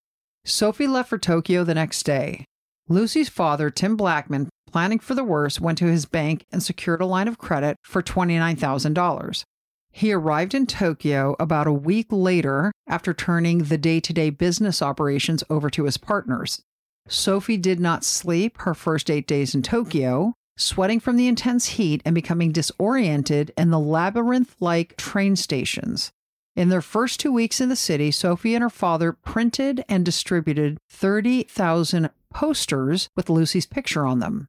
Sophie 0.48 0.86
left 0.86 1.08
for 1.08 1.18
Tokyo 1.18 1.64
the 1.64 1.74
next 1.74 2.04
day. 2.04 2.44
Lucie's 2.88 3.28
father, 3.28 3.68
Tim 3.68 3.96
Blackman, 3.96 4.48
planning 4.70 5.00
for 5.00 5.16
the 5.16 5.24
worst, 5.24 5.60
went 5.60 5.76
to 5.78 5.86
his 5.86 6.06
bank 6.06 6.44
and 6.52 6.62
secured 6.62 7.00
a 7.00 7.06
line 7.06 7.26
of 7.26 7.36
credit 7.36 7.76
for 7.82 8.00
$29,000. 8.00 9.42
He 9.90 10.12
arrived 10.12 10.54
in 10.54 10.66
Tokyo 10.66 11.34
about 11.40 11.66
a 11.66 11.72
week 11.72 12.06
later 12.10 12.70
after 12.86 13.12
turning 13.12 13.64
the 13.64 13.76
day 13.76 13.98
to 13.98 14.12
day 14.12 14.30
business 14.30 14.80
operations 14.80 15.42
over 15.50 15.68
to 15.68 15.84
his 15.84 15.96
partners. 15.96 16.62
Sophie 17.08 17.56
did 17.56 17.80
not 17.80 18.04
sleep 18.04 18.58
her 18.58 18.74
first 18.74 19.10
eight 19.10 19.26
days 19.26 19.52
in 19.52 19.62
Tokyo, 19.62 20.32
sweating 20.56 21.00
from 21.00 21.16
the 21.16 21.26
intense 21.26 21.66
heat 21.70 22.02
and 22.04 22.14
becoming 22.14 22.52
disoriented 22.52 23.52
in 23.58 23.70
the 23.70 23.80
labyrinth 23.80 24.54
like 24.60 24.96
train 24.96 25.34
stations. 25.34 26.12
In 26.56 26.70
their 26.70 26.80
first 26.80 27.20
two 27.20 27.30
weeks 27.30 27.60
in 27.60 27.68
the 27.68 27.76
city, 27.76 28.10
Sophie 28.10 28.54
and 28.54 28.62
her 28.62 28.70
father 28.70 29.12
printed 29.12 29.84
and 29.90 30.06
distributed 30.06 30.78
30,000 30.88 32.08
posters 32.32 33.10
with 33.14 33.28
Lucie's 33.28 33.66
picture 33.66 34.06
on 34.06 34.20
them. 34.20 34.48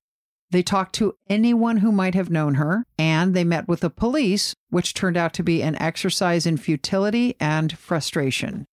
They 0.50 0.63
talked 0.63 0.96
to 0.96 1.15
anyone 1.30 1.78
who 1.78 1.91
might 1.91 2.15
have 2.15 2.30
known 2.30 2.56
her, 2.56 2.86
and 2.98 3.34
they 3.34 3.43
met 3.43 3.67
with 3.67 3.82
the 3.82 3.89
police, 3.89 4.54
which 4.70 4.93
turned 4.93 5.17
out 5.17 5.34
to 5.34 5.43
be 5.43 5.62
an 5.62 5.76
exercise 5.82 6.46
in 6.46 6.56
futility 6.56 7.36
and 7.41 7.78
frustration. 7.78 8.65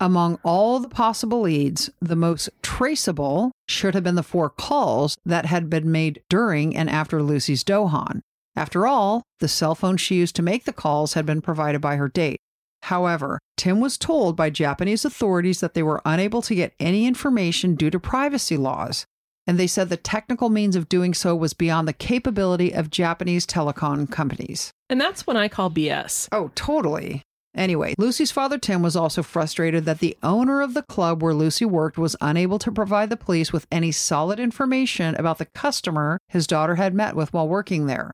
Among 0.00 0.38
all 0.42 0.78
the 0.78 0.88
possible 0.88 1.42
leads, 1.42 1.90
the 2.00 2.16
most 2.16 2.48
traceable 2.62 3.52
should 3.68 3.94
have 3.94 4.04
been 4.04 4.14
the 4.14 4.22
four 4.22 4.48
calls 4.48 5.18
that 5.26 5.44
had 5.44 5.68
been 5.68 5.92
made 5.92 6.22
during 6.30 6.74
and 6.74 6.88
after 6.88 7.22
Lucie's 7.22 7.64
Dohan. 7.64 8.22
After 8.56 8.86
all, 8.86 9.22
the 9.40 9.48
cell 9.48 9.74
phone 9.74 9.98
she 9.98 10.14
used 10.14 10.36
to 10.36 10.42
make 10.42 10.64
the 10.64 10.72
calls 10.72 11.12
had 11.12 11.26
been 11.26 11.42
provided 11.42 11.82
by 11.82 11.96
her 11.96 12.08
date. 12.08 12.38
However, 12.82 13.38
Tim 13.56 13.80
was 13.80 13.98
told 13.98 14.36
by 14.36 14.50
Japanese 14.50 15.04
authorities 15.04 15.60
that 15.60 15.74
they 15.74 15.82
were 15.82 16.00
unable 16.04 16.42
to 16.42 16.54
get 16.54 16.74
any 16.78 17.06
information 17.06 17.74
due 17.74 17.90
to 17.90 18.00
privacy 18.00 18.56
laws, 18.56 19.04
and 19.46 19.58
they 19.58 19.66
said 19.66 19.88
the 19.88 19.96
technical 19.96 20.48
means 20.50 20.76
of 20.76 20.88
doing 20.88 21.14
so 21.14 21.34
was 21.34 21.54
beyond 21.54 21.88
the 21.88 21.92
capability 21.92 22.72
of 22.72 22.90
Japanese 22.90 23.46
telecom 23.46 24.10
companies. 24.10 24.70
And 24.88 25.00
that's 25.00 25.26
when 25.26 25.36
I 25.36 25.48
call 25.48 25.70
BS. 25.70 26.28
Oh, 26.32 26.50
totally. 26.54 27.22
Anyway, 27.54 27.94
Lucie's 27.98 28.30
father 28.30 28.58
Tim 28.58 28.82
was 28.82 28.94
also 28.94 29.22
frustrated 29.22 29.84
that 29.84 29.98
the 29.98 30.16
owner 30.22 30.60
of 30.60 30.74
the 30.74 30.82
club 30.82 31.22
where 31.22 31.34
Lucie 31.34 31.64
worked 31.64 31.98
was 31.98 32.14
unable 32.20 32.58
to 32.58 32.70
provide 32.70 33.10
the 33.10 33.16
police 33.16 33.52
with 33.52 33.66
any 33.72 33.90
solid 33.90 34.38
information 34.38 35.14
about 35.16 35.38
the 35.38 35.46
customer 35.46 36.18
his 36.28 36.46
daughter 36.46 36.76
had 36.76 36.94
met 36.94 37.16
with 37.16 37.32
while 37.32 37.48
working 37.48 37.86
there. 37.86 38.12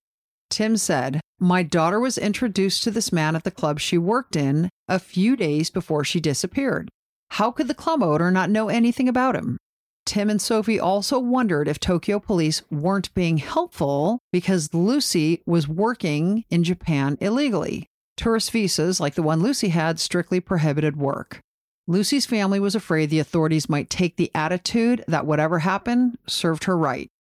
Tim 0.55 0.77
said, 0.77 1.21
My 1.41 1.65
daughter 1.65 1.99
was 1.99 2.17
introduced 2.17 2.85
to 2.85 2.93
this 2.93 3.13
man 3.13 3.35
at 3.35 3.43
the 3.43 3.51
club 3.51 3.81
she 3.81 3.99
worked 3.99 4.37
in 4.37 4.71
a 4.87 5.01
few 5.01 5.35
days 5.35 5.69
before 5.69 6.05
she 6.05 6.21
disappeared. 6.21 6.91
How 7.31 7.51
could 7.51 7.67
the 7.67 7.75
club 7.75 8.05
owner 8.05 8.31
not 8.31 8.51
know 8.51 8.69
anything 8.69 9.09
about 9.09 9.35
him? 9.35 9.59
Tim 10.07 10.31
and 10.31 10.41
Sophie 10.41 10.79
also 10.79 11.19
wondered 11.19 11.67
if 11.67 11.81
Tokyo 11.81 12.21
police 12.21 12.63
weren't 12.71 13.13
being 13.15 13.39
helpful 13.39 14.21
because 14.31 14.73
Lucie 14.73 15.43
was 15.45 15.67
working 15.67 16.45
in 16.51 16.63
Japan 16.63 17.19
illegally. 17.21 17.89
Tourist 18.17 18.53
visas, 18.53 19.01
like 19.01 19.17
the 19.17 19.25
one 19.25 19.43
Lucie 19.43 19.71
had, 19.71 19.99
strictly 19.99 20.39
prohibited 20.39 20.97
work. 20.97 21.41
Lucie's 21.89 22.27
family 22.27 22.61
was 22.61 22.77
afraid 22.77 23.11
the 23.11 23.19
authorities 23.19 23.69
might 23.69 23.91
take 23.91 24.17
the 24.17 24.31
attitude 24.37 25.03
that 25.09 25.27
whatever 25.27 25.59
happened 25.59 26.17
served 26.29 26.63
her 26.63 26.79
right. 26.79 27.11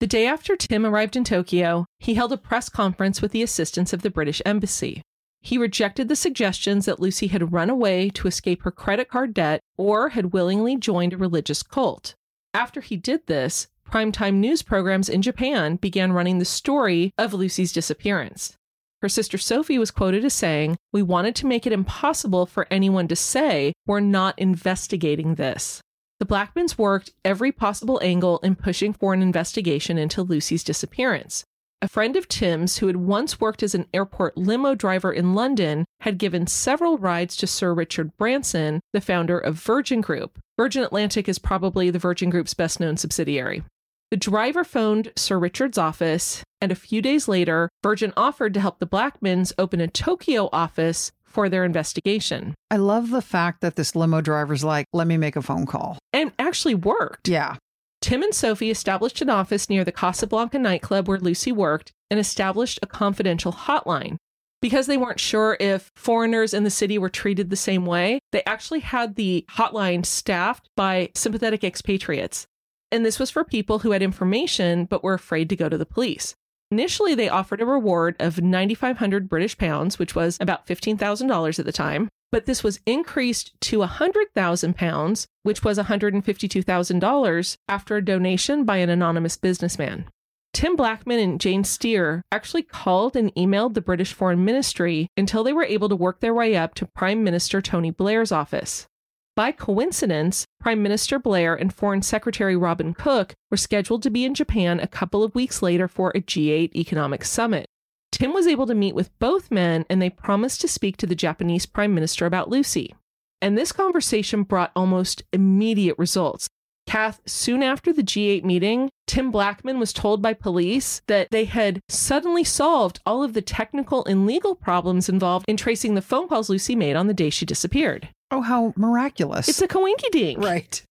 The 0.00 0.06
day 0.06 0.26
after 0.26 0.56
Tim 0.56 0.84
arrived 0.84 1.16
in 1.16 1.24
Tokyo, 1.24 1.86
he 1.98 2.14
held 2.14 2.32
a 2.32 2.36
press 2.36 2.68
conference 2.68 3.22
with 3.22 3.32
the 3.32 3.42
assistance 3.42 3.92
of 3.92 4.02
the 4.02 4.10
British 4.10 4.42
Embassy. 4.44 5.02
He 5.40 5.56
rejected 5.56 6.08
the 6.08 6.16
suggestions 6.16 6.86
that 6.86 7.00
Lucie 7.00 7.28
had 7.28 7.52
run 7.52 7.70
away 7.70 8.10
to 8.10 8.26
escape 8.26 8.62
her 8.62 8.70
credit 8.70 9.08
card 9.08 9.34
debt 9.34 9.60
or 9.76 10.10
had 10.10 10.32
willingly 10.32 10.76
joined 10.76 11.12
a 11.12 11.18
religious 11.18 11.62
cult. 11.62 12.14
After 12.52 12.80
he 12.80 12.96
did 12.96 13.26
this, 13.26 13.68
primetime 13.88 14.36
news 14.36 14.62
programs 14.62 15.08
in 15.08 15.22
Japan 15.22 15.76
began 15.76 16.12
running 16.12 16.38
the 16.38 16.44
story 16.44 17.12
of 17.18 17.34
Lucie's 17.34 17.72
disappearance. 17.72 18.56
Her 19.02 19.08
sister 19.08 19.36
Sophie 19.36 19.78
was 19.78 19.90
quoted 19.90 20.24
as 20.24 20.32
saying, 20.32 20.76
We 20.90 21.02
wanted 21.02 21.34
to 21.36 21.46
make 21.46 21.66
it 21.66 21.72
impossible 21.72 22.46
for 22.46 22.66
anyone 22.70 23.06
to 23.08 23.16
say 23.16 23.74
we're 23.86 24.00
not 24.00 24.38
investigating 24.38 25.34
this. 25.34 25.82
The 26.24 26.34
Blackmans 26.34 26.78
worked 26.78 27.10
every 27.22 27.52
possible 27.52 28.00
angle 28.02 28.38
in 28.38 28.54
pushing 28.54 28.94
for 28.94 29.12
an 29.12 29.20
investigation 29.20 29.98
into 29.98 30.22
Lucie's 30.22 30.64
disappearance. 30.64 31.44
A 31.82 31.88
friend 31.88 32.16
of 32.16 32.28
Tim's, 32.28 32.78
who 32.78 32.86
had 32.86 32.96
once 32.96 33.42
worked 33.42 33.62
as 33.62 33.74
an 33.74 33.84
airport 33.92 34.38
limo 34.38 34.74
driver 34.74 35.12
in 35.12 35.34
London, 35.34 35.84
had 36.00 36.16
given 36.16 36.46
several 36.46 36.96
rides 36.96 37.36
to 37.36 37.46
Sir 37.46 37.74
Richard 37.74 38.16
Branson, 38.16 38.80
the 38.94 39.02
founder 39.02 39.38
of 39.38 39.56
Virgin 39.56 40.00
Group. 40.00 40.38
Virgin 40.56 40.82
Atlantic 40.82 41.28
is 41.28 41.38
probably 41.38 41.90
the 41.90 41.98
Virgin 41.98 42.30
Group's 42.30 42.54
best 42.54 42.80
known 42.80 42.96
subsidiary. 42.96 43.62
The 44.10 44.16
driver 44.16 44.64
phoned 44.64 45.12
Sir 45.16 45.38
Richard's 45.38 45.76
office, 45.76 46.42
and 46.58 46.72
a 46.72 46.74
few 46.74 47.02
days 47.02 47.28
later, 47.28 47.68
Virgin 47.82 48.14
offered 48.16 48.54
to 48.54 48.60
help 48.60 48.78
the 48.78 48.86
Blackmans 48.86 49.52
open 49.58 49.82
a 49.82 49.88
Tokyo 49.88 50.48
office 50.54 51.12
for 51.34 51.48
their 51.48 51.64
investigation. 51.64 52.54
I 52.70 52.76
love 52.76 53.10
the 53.10 53.20
fact 53.20 53.60
that 53.60 53.76
this 53.76 53.94
limo 53.94 54.20
driver's 54.20 54.64
like, 54.64 54.86
let 54.92 55.06
me 55.06 55.16
make 55.16 55.36
a 55.36 55.42
phone 55.42 55.66
call. 55.66 55.98
And 56.12 56.32
actually 56.38 56.76
worked. 56.76 57.28
Yeah. 57.28 57.56
Tim 58.00 58.22
and 58.22 58.34
Sophie 58.34 58.70
established 58.70 59.20
an 59.20 59.30
office 59.30 59.68
near 59.68 59.84
the 59.84 59.92
Casablanca 59.92 60.58
nightclub 60.58 61.08
where 61.08 61.18
Lucie 61.18 61.52
worked 61.52 61.90
and 62.10 62.20
established 62.20 62.78
a 62.82 62.86
confidential 62.86 63.52
hotline. 63.52 64.16
Because 64.62 64.86
they 64.86 64.96
weren't 64.96 65.20
sure 65.20 65.56
if 65.60 65.90
foreigners 65.96 66.54
in 66.54 66.64
the 66.64 66.70
city 66.70 66.96
were 66.96 67.10
treated 67.10 67.50
the 67.50 67.56
same 67.56 67.84
way, 67.84 68.20
they 68.32 68.42
actually 68.44 68.80
had 68.80 69.16
the 69.16 69.44
hotline 69.50 70.06
staffed 70.06 70.68
by 70.76 71.10
sympathetic 71.14 71.64
expatriates. 71.64 72.46
And 72.92 73.04
this 73.04 73.18
was 73.18 73.30
for 73.30 73.44
people 73.44 73.80
who 73.80 73.90
had 73.90 74.02
information 74.02 74.84
but 74.84 75.02
were 75.02 75.14
afraid 75.14 75.48
to 75.48 75.56
go 75.56 75.68
to 75.68 75.76
the 75.76 75.84
police. 75.84 76.34
Initially, 76.70 77.14
they 77.14 77.28
offered 77.28 77.60
a 77.60 77.66
reward 77.66 78.16
of 78.18 78.42
9,500 78.42 79.28
British 79.28 79.56
pounds, 79.56 79.98
which 79.98 80.14
was 80.14 80.38
about 80.40 80.66
$15,000 80.66 81.58
at 81.58 81.64
the 81.64 81.72
time, 81.72 82.08
but 82.32 82.46
this 82.46 82.64
was 82.64 82.80
increased 82.86 83.52
to 83.60 83.78
100,000 83.80 84.76
pounds, 84.76 85.26
which 85.42 85.62
was 85.62 85.78
$152,000 85.78 87.56
after 87.68 87.96
a 87.96 88.04
donation 88.04 88.64
by 88.64 88.78
an 88.78 88.90
anonymous 88.90 89.36
businessman. 89.36 90.06
Tim 90.52 90.76
Blackman 90.76 91.18
and 91.18 91.40
Jane 91.40 91.64
Steer 91.64 92.22
actually 92.30 92.62
called 92.62 93.16
and 93.16 93.34
emailed 93.34 93.74
the 93.74 93.80
British 93.80 94.12
Foreign 94.12 94.44
Ministry 94.44 95.08
until 95.16 95.42
they 95.42 95.52
were 95.52 95.64
able 95.64 95.88
to 95.88 95.96
work 95.96 96.20
their 96.20 96.34
way 96.34 96.56
up 96.56 96.74
to 96.74 96.86
Prime 96.86 97.24
Minister 97.24 97.60
Tony 97.60 97.90
Blair's 97.90 98.30
office. 98.30 98.86
By 99.36 99.50
coincidence, 99.50 100.46
Prime 100.60 100.80
Minister 100.80 101.18
Blair 101.18 101.56
and 101.56 101.74
Foreign 101.74 102.02
Secretary 102.02 102.56
Robin 102.56 102.94
Cook 102.94 103.34
were 103.50 103.56
scheduled 103.56 104.04
to 104.04 104.10
be 104.10 104.24
in 104.24 104.32
Japan 104.32 104.78
a 104.78 104.86
couple 104.86 105.24
of 105.24 105.34
weeks 105.34 105.60
later 105.60 105.88
for 105.88 106.10
a 106.10 106.20
G8 106.20 106.72
economic 106.76 107.24
summit. 107.24 107.66
Tim 108.12 108.32
was 108.32 108.46
able 108.46 108.66
to 108.68 108.76
meet 108.76 108.94
with 108.94 109.10
both 109.18 109.50
men 109.50 109.86
and 109.90 110.00
they 110.00 110.08
promised 110.08 110.60
to 110.60 110.68
speak 110.68 110.96
to 110.98 111.06
the 111.06 111.16
Japanese 111.16 111.66
Prime 111.66 111.92
Minister 111.92 112.26
about 112.26 112.48
Lucie. 112.48 112.94
And 113.42 113.58
this 113.58 113.72
conversation 113.72 114.44
brought 114.44 114.70
almost 114.76 115.24
immediate 115.32 115.98
results. 115.98 116.48
Kath, 116.86 117.20
soon 117.26 117.64
after 117.64 117.92
the 117.92 118.04
G8 118.04 118.44
meeting, 118.44 118.88
Tim 119.08 119.32
Blackman 119.32 119.80
was 119.80 119.92
told 119.92 120.22
by 120.22 120.34
police 120.34 121.02
that 121.08 121.32
they 121.32 121.44
had 121.44 121.80
suddenly 121.88 122.44
solved 122.44 123.00
all 123.04 123.24
of 123.24 123.32
the 123.32 123.42
technical 123.42 124.04
and 124.04 124.26
legal 124.26 124.54
problems 124.54 125.08
involved 125.08 125.46
in 125.48 125.56
tracing 125.56 125.94
the 125.94 126.02
phone 126.02 126.28
calls 126.28 126.48
Lucie 126.48 126.76
made 126.76 126.94
on 126.94 127.08
the 127.08 127.14
day 127.14 127.30
she 127.30 127.44
disappeared. 127.44 128.10
Oh, 128.34 128.40
how 128.40 128.72
miraculous. 128.76 129.46
It's 129.46 129.62
a 129.62 129.68
coinky 129.68 130.10
dink. 130.10 130.40
Right. 130.40 130.82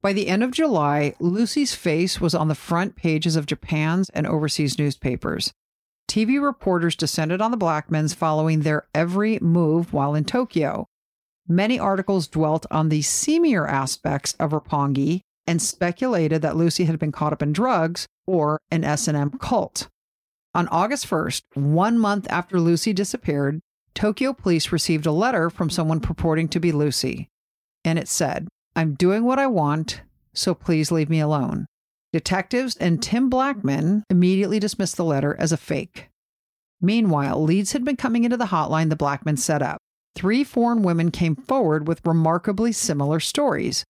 By 0.00 0.14
the 0.14 0.28
end 0.28 0.42
of 0.42 0.52
July, 0.52 1.14
Lucie's 1.20 1.74
face 1.74 2.18
was 2.18 2.34
on 2.34 2.48
the 2.48 2.54
front 2.54 2.96
pages 2.96 3.36
of 3.36 3.44
Japan's 3.44 4.08
and 4.08 4.26
overseas 4.26 4.78
newspapers. 4.78 5.52
TV 6.08 6.42
reporters 6.42 6.96
descended 6.96 7.42
on 7.42 7.50
the 7.50 7.58
Blackmans 7.58 8.14
following 8.14 8.60
their 8.60 8.86
every 8.94 9.38
move 9.40 9.92
while 9.92 10.14
in 10.14 10.24
Tokyo. 10.24 10.86
Many 11.46 11.78
articles 11.78 12.28
dwelt 12.28 12.64
on 12.70 12.88
the 12.88 13.00
seamier 13.00 13.68
aspects 13.68 14.32
of 14.40 14.52
Roppongi 14.52 15.20
and 15.46 15.60
speculated 15.60 16.40
that 16.40 16.56
Lucie 16.56 16.84
had 16.84 16.98
been 16.98 17.12
caught 17.12 17.34
up 17.34 17.42
in 17.42 17.52
drugs 17.52 18.06
or 18.26 18.58
an 18.70 18.82
S&M 18.82 19.32
cult. 19.32 19.88
On 20.54 20.68
August 20.68 21.08
1st, 21.08 21.42
one 21.54 21.98
month 21.98 22.26
after 22.30 22.60
Lucie 22.60 22.92
disappeared, 22.92 23.60
Tokyo 23.94 24.32
police 24.32 24.70
received 24.70 25.06
a 25.06 25.12
letter 25.12 25.48
from 25.48 25.70
someone 25.70 26.00
purporting 26.00 26.48
to 26.48 26.60
be 26.60 26.72
Lucie. 26.72 27.28
And 27.84 27.98
it 27.98 28.08
said, 28.08 28.48
I'm 28.76 28.94
doing 28.94 29.24
what 29.24 29.38
I 29.38 29.46
want, 29.46 30.02
so 30.34 30.54
please 30.54 30.92
leave 30.92 31.08
me 31.08 31.20
alone. 31.20 31.66
Detectives 32.12 32.76
and 32.76 33.02
Tim 33.02 33.30
Blackman 33.30 34.04
immediately 34.10 34.58
dismissed 34.58 34.98
the 34.98 35.04
letter 35.04 35.34
as 35.38 35.52
a 35.52 35.56
fake. 35.56 36.10
Meanwhile, 36.82 37.42
leads 37.42 37.72
had 37.72 37.84
been 37.84 37.96
coming 37.96 38.24
into 38.24 38.36
the 38.36 38.46
hotline 38.46 38.90
the 38.90 38.96
Blackman 38.96 39.38
set 39.38 39.62
up. 39.62 39.78
Three 40.14 40.44
foreign 40.44 40.82
women 40.82 41.10
came 41.10 41.34
forward 41.36 41.88
with 41.88 42.04
remarkably 42.04 42.72
similar 42.72 43.20
stories. 43.20 43.84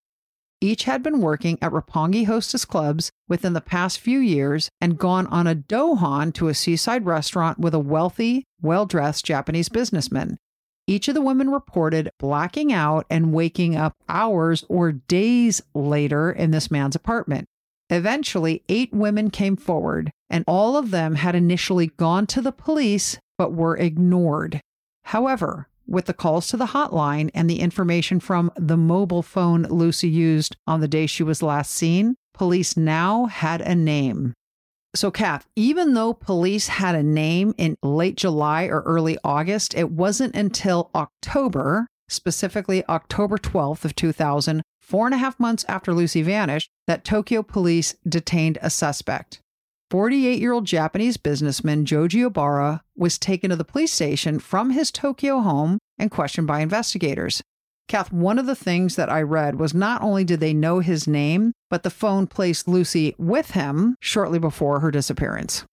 Each 0.63 0.85
had 0.85 1.03
been 1.03 1.21
working 1.21 1.59
at 1.61 1.73
Roppongi 1.73 2.27
hostess 2.27 2.65
clubs 2.65 3.11
within 3.27 3.53
the 3.53 3.61
past 3.61 3.99
few 3.99 4.21
years 4.21 4.71
and 4.81 4.97
gone 4.97 5.27
on 5.27 5.49
a 5.49 5.57
dohan 5.57 6.33
to 6.35 6.47
a 6.47 6.55
seaside 6.55 7.05
restaurant 7.05 7.59
with 7.59 7.75
a 7.75 7.81
wealthy, 7.81 8.45
well 8.61 8.87
dressed 8.87 9.25
Japanese 9.25 9.69
businessman. 9.69 10.39
Each 10.87 11.09
of 11.09 11.17
the 11.17 11.21
women 11.21 11.51
reported 11.51 12.11
blacking 12.21 12.73
out 12.73 13.07
and 13.11 13.33
waking 13.33 13.75
up 13.75 13.97
hours 14.09 14.65
or 14.69 14.93
days 14.93 15.61
later 15.75 16.31
in 16.31 16.53
this 16.53 16.71
man's 16.71 16.95
apartment. 16.95 17.47
Eventually, 17.91 18.63
eight 18.69 18.93
women 18.93 19.31
came 19.31 19.57
forward, 19.57 20.13
and 20.31 20.45
all 20.47 20.77
of 20.77 20.93
them 20.93 21.17
had 21.17 21.35
initially 21.35 21.89
gone 21.89 22.25
to 22.29 22.41
the 22.41 22.53
police 22.53 23.19
but 23.37 23.53
were 23.53 23.77
ignored. 23.77 24.61
However, 25.07 25.67
with 25.87 26.07
the 26.07 26.15
calls 26.15 26.49
to 26.49 26.57
the 26.57 26.67
hotline 26.67 27.31
and 27.35 27.49
the 27.49 27.61
information 27.61 28.21
from 28.21 28.51
the 28.57 28.77
mobile 28.77 29.23
phone 29.23 29.63
Lucie 29.65 30.09
used 30.09 30.57
on 30.67 30.81
the 30.81 30.89
day 30.89 31.07
she 31.07 31.23
was 31.23 31.43
last 31.43 31.73
seen, 31.73 32.17
police 32.35 32.77
now 32.77 33.27
had 33.27 33.61
a 33.61 33.75
name. 33.75 34.35
So, 34.95 35.11
Kath, 35.11 35.47
even 35.57 35.95
though 35.95 36.13
police 36.13 36.69
had 36.69 36.95
a 36.95 37.03
name 37.03 37.55
in 37.57 37.77
late 37.83 38.17
July 38.17 38.65
or 38.65 38.83
early 38.83 39.17
August, 39.25 39.75
it 39.75 39.91
wasn't 39.91 40.35
until 40.35 40.91
October, 40.95 41.87
specifically 42.09 42.85
October 42.89 43.39
12th 43.39 43.87
of 43.87 43.95
2000, 43.95 44.63
four 44.83 45.07
and 45.07 45.15
a 45.15 45.19
half 45.19 45.41
months 45.41 45.65
after 45.67 45.95
Lucie 45.95 46.21
vanished, 46.21 46.71
that 46.87 47.05
Tokyo 47.05 47.43
police 47.43 47.95
detained 48.07 48.59
a 48.61 48.69
suspect. 48.69 49.41
48 49.93 50.41
year 50.41 50.55
old 50.55 50.65
Japanese 50.65 51.19
businessman 51.19 51.85
Joji 51.85 52.21
Obara 52.21 52.81
was 52.97 53.19
taken 53.19 53.51
to 53.51 53.57
the 53.57 53.63
police 53.63 53.93
station 53.93 54.39
from 54.39 54.71
his 54.71 54.91
Tokyo 54.91 55.41
home 55.41 55.77
and 55.99 56.11
questioned 56.11 56.47
by 56.47 56.61
investigators. 56.61 57.43
Kath, 57.89 58.11
one 58.11 58.39
of 58.39 58.47
the 58.47 58.57
things 58.57 58.97
that 58.97 59.11
I 59.11 59.21
read 59.21 59.59
was 59.59 59.75
not 59.75 60.01
only 60.01 60.25
did 60.25 60.41
they 60.41 60.55
know 60.55 60.79
his 60.79 61.07
name, 61.07 61.53
but 61.69 61.83
the 61.83 61.91
phone 61.91 62.27
placed 62.27 62.67
Lucie 62.67 63.15
with 63.19 63.51
him 63.51 63.97
shortly 64.01 64.39
before 64.39 64.81
her 64.81 64.91
disappearance. 64.91 65.67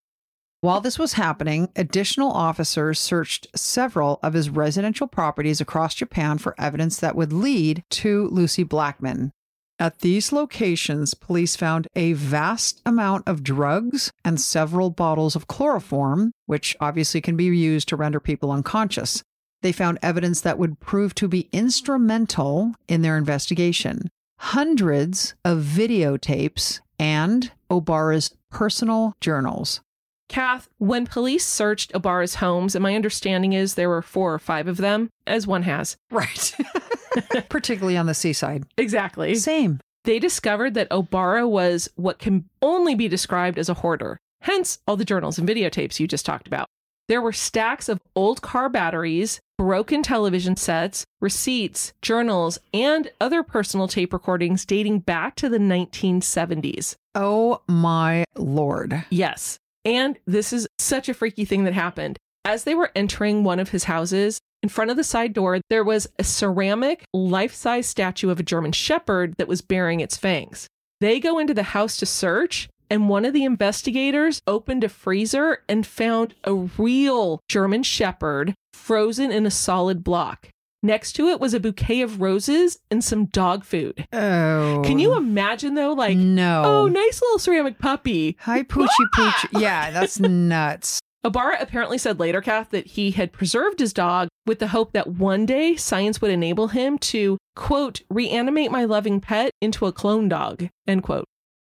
While 0.60 0.82
this 0.82 1.00
was 1.00 1.14
happening, 1.14 1.70
additional 1.78 2.30
officers 2.30 3.00
searched 3.00 3.48
several 3.56 4.20
of 4.22 4.34
his 4.34 4.50
residential 4.50 5.08
properties 5.08 5.62
across 5.62 5.96
Japan 5.96 6.40
for 6.40 6.56
evidence 6.58 7.00
that 7.00 7.16
would 7.16 7.32
lead 7.32 7.86
to 7.92 8.28
Lucie 8.28 8.64
Blackman. 8.64 9.32
At 9.82 10.00
these 10.00 10.34
locations, 10.34 11.14
police 11.14 11.56
found 11.56 11.88
a 11.96 12.12
vast 12.12 12.82
amount 12.86 13.26
of 13.30 13.44
drugs 13.44 14.12
and 14.26 14.40
several 14.40 14.90
bottles 14.90 15.38
of 15.38 15.48
chloroform, 15.48 16.34
which 16.48 16.76
obviously 16.82 17.22
can 17.22 17.38
be 17.38 17.46
used 17.46 17.88
to 17.88 17.96
render 17.96 18.20
people 18.20 18.52
unconscious. 18.52 19.24
They 19.62 19.72
found 19.72 19.98
evidence 20.02 20.42
that 20.42 20.60
would 20.60 20.82
prove 20.82 21.16
to 21.16 21.30
be 21.30 21.48
instrumental 21.54 22.74
in 22.90 23.02
their 23.02 23.18
investigation 23.18 24.10
hundreds 24.42 25.34
of 25.44 25.60
videotapes 25.60 26.80
and 26.98 27.52
Obara's 27.70 28.34
personal 28.50 29.14
journals. 29.20 29.82
Kath, 30.30 30.70
when 30.78 31.06
police 31.06 31.46
searched 31.46 31.92
Obara's 31.92 32.36
homes, 32.36 32.74
and 32.74 32.84
my 32.84 32.96
understanding 32.96 33.52
is 33.52 33.74
there 33.74 33.90
were 33.90 34.02
four 34.02 34.34
or 34.34 34.40
five 34.40 34.68
of 34.68 34.78
them, 34.78 35.10
as 35.28 35.46
one 35.46 35.64
has. 35.64 35.98
Right. 36.10 36.56
Particularly 37.50 37.98
on 37.98 38.06
the 38.06 38.14
seaside. 38.14 38.66
Exactly. 38.78 39.36
Same. 39.36 39.80
They 40.06 40.20
discovered 40.20 40.74
that 40.76 40.90
Obara 40.90 41.48
was 41.48 41.90
what 41.96 42.20
can 42.20 42.46
only 42.62 42.96
be 42.96 43.08
described 43.08 43.60
as 43.60 43.70
a 43.70 43.76
hoarder, 43.76 44.18
hence 44.42 44.80
all 44.88 44.96
the 44.96 45.06
journals 45.06 45.38
and 45.38 45.48
videotapes 45.48 46.00
you 46.00 46.08
just 46.08 46.26
talked 46.26 46.48
about. 46.48 46.68
There 47.08 47.22
were 47.22 47.34
stacks 47.34 47.90
of 47.90 48.00
old 48.16 48.42
car 48.42 48.70
batteries 48.70 49.40
broken 49.60 50.02
television 50.02 50.56
sets, 50.56 51.04
receipts, 51.20 51.92
journals, 52.02 52.60
and 52.74 53.12
other 53.20 53.44
personal 53.44 53.90
tape 53.90 54.14
recordings 54.14 54.66
dating 54.66 55.00
back 55.00 55.36
to 55.36 55.50
the 55.50 55.58
1970s. 55.58 56.96
Oh 57.14 57.62
my 57.68 58.24
lord. 58.38 59.04
Yes. 59.10 59.58
And 59.84 60.18
this 60.26 60.54
is 60.54 60.66
such 60.78 61.10
a 61.10 61.14
freaky 61.14 61.44
thing 61.44 61.66
that 61.66 61.74
happened. 61.74 62.18
As 62.46 62.64
they 62.64 62.74
were 62.74 62.92
entering 62.96 63.44
one 63.44 63.60
of 63.60 63.70
his 63.70 63.84
houses, 63.84 64.40
in 64.62 64.70
front 64.70 64.92
of 64.92 64.98
the 64.98 65.04
side 65.04 65.34
door, 65.34 65.62
there 65.70 65.84
was 65.84 66.08
a 66.18 66.24
ceramic, 66.24 67.06
life 67.14 67.54
size 67.54 67.88
statue 67.88 68.30
of 68.30 68.40
a 68.40 68.44
German 68.44 68.72
shepherd 68.72 69.36
that 69.38 69.48
was 69.48 69.62
bearing 69.62 70.00
its 70.02 70.18
fangs. 70.18 70.68
They 71.00 71.20
go 71.20 71.40
into 71.40 71.54
the 71.54 71.64
house 71.64 71.96
to 71.98 72.06
search, 72.06 72.68
and 72.90 73.08
one 73.08 73.24
of 73.24 73.34
the 73.34 73.46
investigators 73.46 74.42
opened 74.48 74.84
a 74.84 74.90
freezer 74.90 75.60
and 75.70 75.88
found 75.88 76.36
a 76.44 76.54
real 76.54 77.40
German 77.48 77.84
shepherd 77.84 78.54
frozen 78.74 79.32
in 79.32 79.46
a 79.46 79.52
solid 79.52 80.04
block. 80.04 80.50
Next 80.82 81.14
to 81.14 81.28
it 81.28 81.40
was 81.40 81.54
a 81.54 81.60
bouquet 81.60 82.02
of 82.02 82.22
roses 82.22 82.80
and 82.90 83.04
some 83.04 83.26
dog 83.26 83.66
food. 83.66 84.08
Oh. 84.14 84.82
Can 84.86 84.98
you 84.98 85.16
imagine 85.16 85.76
though? 85.76 85.92
Like, 85.94 86.18
no. 86.18 86.64
oh, 86.66 86.88
nice 86.88 87.22
little 87.22 87.40
ceramic 87.40 87.80
puppy. 87.80 88.38
Hi, 88.42 88.64
Poochie 88.64 88.88
Pooch. 89.14 89.46
Yeah, 89.54 89.92
that's 89.92 90.20
nuts. 90.20 91.00
Obara 91.26 91.62
apparently 91.62 91.98
said 91.98 92.20
later, 92.20 92.42
Kath, 92.42 92.70
that 92.70 92.88
he 92.88 93.12
had 93.12 93.34
preserved 93.34 93.80
his 93.80 93.92
dog 93.92 94.30
with 94.46 94.60
the 94.60 94.70
hope 94.70 94.94
that 94.94 95.08
one 95.08 95.46
day 95.46 95.76
science 95.76 96.22
would 96.22 96.32
enable 96.32 96.70
him 96.70 96.98
to, 96.98 97.38
quote, 97.56 98.02
reanimate 98.10 98.72
my 98.72 98.86
loving 98.86 99.20
pet 99.20 99.52
into 99.62 99.86
a 99.86 99.92
clone 99.92 100.30
dog, 100.30 100.70
end 100.88 101.04
quote. 101.04 101.26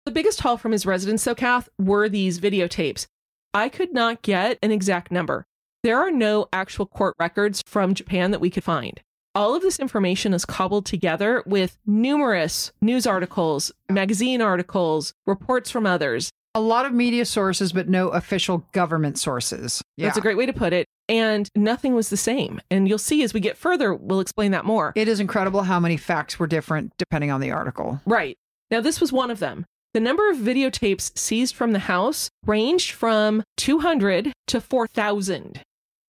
The 0.05 0.13
biggest 0.13 0.41
haul 0.41 0.59
from 0.59 0.73
his 0.73 0.85
residence, 0.85 1.25
though, 1.25 1.35
Kath, 1.35 1.69
were 1.79 2.09
these 2.09 2.39
videotapes. 2.39 3.07
I 3.55 3.69
could 3.69 3.95
not 3.95 4.23
get 4.23 4.59
an 4.63 4.73
exact 4.73 5.11
number. 5.11 5.47
There 5.83 5.99
are 5.99 6.11
no 6.11 6.49
actual 6.53 6.85
court 6.85 7.15
records 7.19 7.63
from 7.67 7.95
Japan 7.95 8.33
that 8.33 8.41
we 8.41 8.51
could 8.51 8.65
find. 8.65 9.01
All 9.35 9.55
of 9.55 9.63
this 9.63 9.79
information 9.79 10.35
is 10.35 10.45
cobbled 10.45 10.85
together 10.85 11.43
with 11.47 11.79
numerous 11.87 12.73
news 12.83 13.07
articles, 13.07 13.73
magazine 13.89 14.43
articles, 14.43 15.15
reports 15.27 15.71
from 15.71 15.87
others. 15.87 16.31
A 16.55 16.61
lot 16.61 16.85
of 16.85 16.93
media 16.93 17.25
sources, 17.25 17.73
but 17.73 17.89
no 17.89 18.09
official 18.09 18.67
government 18.73 19.19
sources. 19.19 19.83
Yeah. 19.97 20.07
That's 20.07 20.19
a 20.19 20.21
great 20.21 20.37
way 20.37 20.47
to 20.47 20.53
put 20.53 20.73
it. 20.73 20.87
And 21.09 21.49
nothing 21.55 21.95
was 21.95 22.11
the 22.11 22.17
same. 22.17 22.61
And 22.71 22.89
you'll 22.89 22.99
see 22.99 23.23
as 23.23 23.33
we 23.33 23.41
get 23.41 23.57
further, 23.57 23.95
we'll 23.95 24.21
explain 24.21 24.51
that 24.53 24.65
more. 24.65 24.93
It 24.97 25.09
is 25.09 25.21
incredible 25.21 25.63
how 25.63 25.79
many 25.79 25.97
facts 25.97 26.39
were 26.39 26.47
different 26.47 26.93
depending 26.99 27.31
on 27.31 27.41
the 27.41 27.51
article. 27.51 28.01
Right. 28.05 28.37
Now, 28.71 28.81
this 28.81 29.01
was 29.01 29.13
one 29.13 29.31
of 29.31 29.39
them. 29.39 29.65
The 29.93 30.01
number 30.01 30.31
of 30.31 30.37
videotapes 30.37 31.17
seized 31.19 31.57
from 31.57 31.73
the 31.73 31.81
house 31.81 32.31
ranged 32.47 32.93
from 32.93 33.43
200 33.57 34.33
to 34.49 34.61
4,000. 34.61 35.63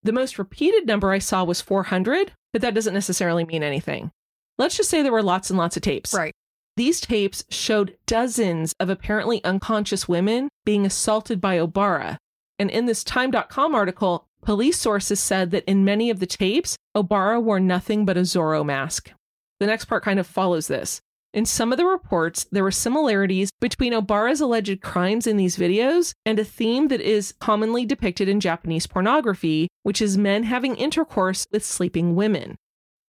The 0.04 0.12
most 0.12 0.38
repeated 0.38 0.86
number 0.86 1.12
I 1.12 1.19
saw 1.19 1.43
was 1.43 1.62
400, 1.62 2.32
but 2.54 2.62
that 2.62 2.75
doesn't 2.75 2.93
necessarily 2.93 3.43
mean 3.43 3.63
anything. 3.63 4.12
Let's 4.58 4.77
just 4.77 4.89
say 4.89 5.01
there 5.01 5.12
were 5.12 5.23
lots 5.23 5.49
and 5.49 5.58
lots 5.58 5.77
of 5.77 5.82
tapes. 5.82 6.13
Right. 6.13 6.34
These 6.77 7.01
tapes 7.01 7.43
showed 7.49 7.97
dozens 8.05 8.73
of 8.79 8.89
apparently 8.89 9.43
unconscious 9.43 10.07
women 10.07 10.49
being 10.65 10.86
assaulted 10.86 11.41
by 11.41 11.57
Obara. 11.57 12.17
And 12.57 12.69
in 12.69 12.86
this 12.86 13.03
Time.com 13.03 13.75
article, 13.75 14.27
police 14.41 14.77
sources 14.77 15.19
said 15.19 15.51
that 15.51 15.65
in 15.65 15.84
many 15.84 16.10
of 16.10 16.19
the 16.19 16.25
tapes, 16.25 16.77
Obara 16.95 17.41
wore 17.41 17.60
nothing 17.60 18.05
but 18.05 18.17
a 18.17 18.21
Zorro 18.21 18.65
mask. 18.65 19.12
The 19.60 19.67
next 19.67 19.86
part 19.86 20.03
kind 20.03 20.19
of 20.19 20.27
follows 20.27 20.67
this. 20.67 21.01
In 21.34 21.45
some 21.45 21.71
of 21.71 21.77
the 21.77 21.86
reports, 21.86 22.45
there 22.51 22.63
were 22.63 22.71
similarities 22.71 23.51
between 23.62 23.93
Obara's 23.93 24.41
alleged 24.41 24.81
crimes 24.81 25.27
in 25.27 25.38
these 25.38 25.57
videos 25.57 26.13
and 26.25 26.38
a 26.38 26.43
theme 26.43 26.89
that 26.89 26.99
is 26.99 27.34
commonly 27.39 27.86
depicted 27.86 28.27
in 28.27 28.41
Japanese 28.41 28.86
pornography, 28.86 29.69
which 29.84 30.01
is 30.01 30.17
men 30.17 30.43
having 30.43 30.75
intercourse 30.75 31.47
with 31.51 31.65
sleeping 31.65 32.15
women. 32.15 32.57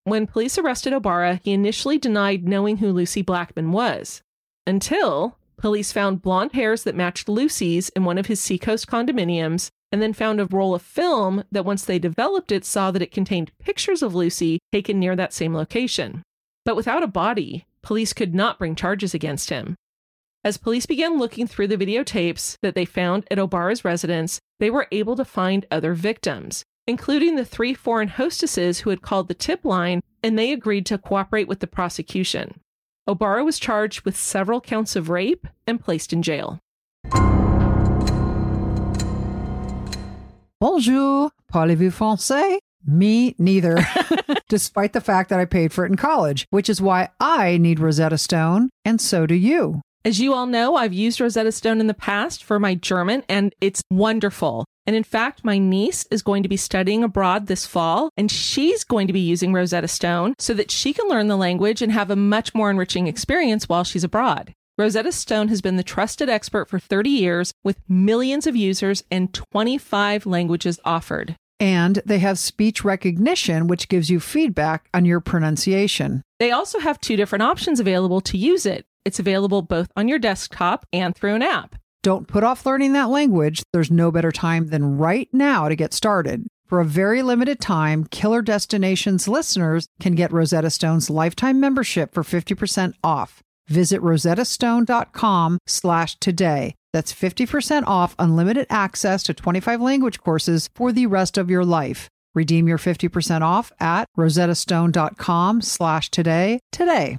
When 0.05 0.27
police 0.27 0.59
arrested 0.59 0.93
Obara, 0.93 1.41
he 1.45 1.53
initially 1.53 1.97
denied 1.97 2.49
knowing 2.49 2.79
who 2.79 2.91
Lucie 2.91 3.23
Blackman 3.23 3.71
was, 3.71 4.23
until 4.67 5.38
police 5.57 5.93
found 5.93 6.23
blonde 6.23 6.53
hairs 6.53 6.83
that 6.83 6.97
matched 6.97 7.29
Lucie's 7.29 7.88
in 7.91 8.05
one 8.05 8.19
of 8.19 8.27
his 8.27 8.41
Seacoast 8.41 8.88
condominiums, 8.88 9.69
and 9.93 10.03
then 10.03 10.12
found 10.12 10.41
a 10.41 10.47
roll 10.47 10.75
of 10.75 10.83
film 10.83 11.45
that, 11.53 11.65
once 11.65 11.85
they 11.85 11.99
developed 11.99 12.51
it, 12.51 12.65
saw 12.65 12.91
that 12.91 13.03
it 13.03 13.12
contained 13.12 13.57
pictures 13.61 14.03
of 14.03 14.15
Lucie 14.15 14.59
taken 14.73 14.99
near 14.99 15.15
that 15.15 15.33
same 15.33 15.55
location. 15.55 16.23
But 16.65 16.77
without 16.77 17.03
a 17.03 17.09
body, 17.09 17.67
police 17.83 18.12
could 18.12 18.35
not 18.35 18.59
bring 18.59 18.75
charges 18.75 19.15
against 19.15 19.51
him. 19.51 19.77
As 20.43 20.57
police 20.57 20.87
began 20.87 21.19
looking 21.19 21.47
through 21.47 21.69
the 21.69 21.77
videotapes 21.77 22.57
that 22.62 22.75
they 22.75 22.85
found 22.85 23.25
at 23.31 23.38
Obara's 23.38 23.85
residence, 23.85 24.41
they 24.59 24.71
were 24.71 24.88
able 24.91 25.15
to 25.15 25.25
find 25.25 25.67
other 25.71 25.95
victims, 25.95 26.65
including 26.87 27.37
the 27.37 27.45
three 27.45 27.75
foreign 27.75 28.09
hostesses 28.09 28.81
who 28.81 28.90
had 28.90 29.03
called 29.03 29.29
the 29.29 29.35
tip 29.35 29.64
line, 29.64 30.01
and 30.23 30.38
they 30.38 30.53
agreed 30.53 30.87
to 30.87 30.99
cooperate 30.99 31.49
with 31.49 31.61
the 31.61 31.66
prosecution. 31.66 32.61
Obara 33.09 33.45
was 33.45 33.59
charged 33.59 34.03
with 34.03 34.16
several 34.16 34.61
counts 34.61 34.95
of 34.95 35.09
rape 35.09 35.47
and 35.66 35.83
placed 35.83 36.12
in 36.12 36.23
jail. 36.23 36.59
Bonjour, 40.61 41.31
parlez-vous 41.53 41.90
français? 41.90 42.59
Me 42.85 43.35
neither, 43.38 43.79
despite 44.49 44.92
the 44.92 45.01
fact 45.01 45.31
that 45.31 45.38
I 45.40 45.45
paid 45.45 45.73
for 45.73 45.85
it 45.85 45.90
in 45.90 45.97
college, 45.97 46.47
which 46.51 46.68
is 46.68 46.81
why 46.81 47.11
I 47.21 47.57
need 47.59 47.81
Rosetta 47.81 48.18
Stone, 48.18 48.71
and 48.85 49.01
so 49.01 49.27
do 49.27 49.35
you. 49.35 49.81
As 50.05 50.19
you 50.19 50.35
all 50.35 50.47
know, 50.47 50.75
I've 50.75 50.93
used 50.93 51.21
Rosetta 51.21 51.53
Stone 51.53 51.79
in 51.79 51.87
the 51.87 51.95
past 51.95 52.43
for 52.43 52.59
my 52.59 52.75
German, 52.75 53.23
and 53.29 53.55
it's 53.61 53.83
wonderful. 53.88 54.65
And 54.85 54.97
in 54.97 55.05
fact, 55.05 55.45
my 55.45 55.59
niece 55.59 56.07
is 56.11 56.23
going 56.23 56.43
to 56.43 56.49
be 56.49 56.57
studying 56.57 57.05
abroad 57.05 57.47
this 57.47 57.67
fall, 57.67 58.11
and 58.17 58.29
she's 58.29 58.83
going 58.83 59.07
to 59.07 59.12
be 59.12 59.21
using 59.21 59.53
Rosetta 59.53 59.87
Stone 59.87 60.35
so 60.41 60.55
that 60.55 60.73
she 60.73 60.93
can 60.93 61.07
learn 61.09 61.29
the 61.29 61.37
language 61.37 61.83
and 61.83 61.93
have 61.93 62.11
a 62.11 62.17
much 62.17 62.53
more 62.53 62.69
enriching 62.69 63.07
experience 63.07 63.69
while 63.69 63.85
she's 63.85 64.03
abroad. 64.03 64.53
Rosetta 64.77 65.12
Stone 65.12 65.47
has 65.49 65.62
been 65.62 65.77
the 65.77 65.85
trusted 65.85 66.29
expert 66.29 66.69
for 66.69 66.81
30 66.81 67.09
years 67.09 67.53
with 67.62 67.79
millions 67.88 68.49
of 68.49 68.57
users 68.57 69.05
and 69.09 69.33
25 69.33 70.27
languages 70.27 70.81
offered. 70.85 71.37
And 71.61 72.03
they 72.05 72.19
have 72.19 72.41
speech 72.41 72.83
recognition, 72.83 73.69
which 73.69 73.87
gives 73.87 74.11
you 74.11 74.19
feedback 74.19 74.88
on 74.93 75.05
your 75.05 75.21
pronunciation. 75.21 76.23
They 76.41 76.51
also 76.51 76.81
have 76.81 77.01
two 77.01 77.15
different 77.15 77.43
options 77.45 77.79
available 77.79 78.21
to 78.23 78.37
use 78.37 78.67
it. 78.67 78.85
It's 79.05 79.19
available 79.19 79.62
both 79.62 79.88
on 79.97 80.09
your 80.09 80.19
desktop 80.19 80.87
and 80.93 81.15
through 81.15 81.35
an 81.35 81.43
app. 81.43 81.77
Don't 82.03 82.27
put 82.27 82.43
off 82.43 82.67
learning 82.67 82.93
that 82.95 83.11
language. 83.11 83.62
There's 83.73 83.91
no 83.91 84.11
better 84.11 84.33
time 84.33 84.69
than 84.69 84.99
right 84.99 85.29
now 85.33 85.69
to 85.69 85.77
get 85.77 85.95
started. 85.95 86.47
For 86.67 86.81
a 86.81 86.87
very 86.87 87.23
limited 87.23 87.61
time, 87.61 88.05
Killer 88.05 88.43
Destinations 88.43 89.29
listeners 89.29 89.87
can 90.01 90.15
get 90.15 90.33
Rosetta 90.33 90.71
Stone's 90.71 91.11
lifetime 91.11 91.61
membership 91.61 92.15
for 92.15 92.23
50% 92.23 92.95
off. 93.05 93.41
Visit 93.69 94.01
rosettastone.com 94.01 95.59
slash 95.67 96.17
today. 96.19 96.75
That's 96.93 97.12
50% 97.12 97.87
off 97.87 98.15
unlimited 98.19 98.67
access 98.71 99.23
to 99.25 99.35
25 99.35 99.81
language 99.81 100.19
courses 100.21 100.69
for 100.75 100.93
the 100.93 101.07
rest 101.07 101.38
of 101.38 101.51
your 101.51 101.65
life. 101.65 102.09
Redeem 102.35 102.67
your 102.67 102.79
50% 102.79 103.43
off 103.43 103.71
at 103.79 104.07
rosettastone.com 104.19 105.61
slash 105.61 106.11
today 106.11 106.59
today. 106.73 107.19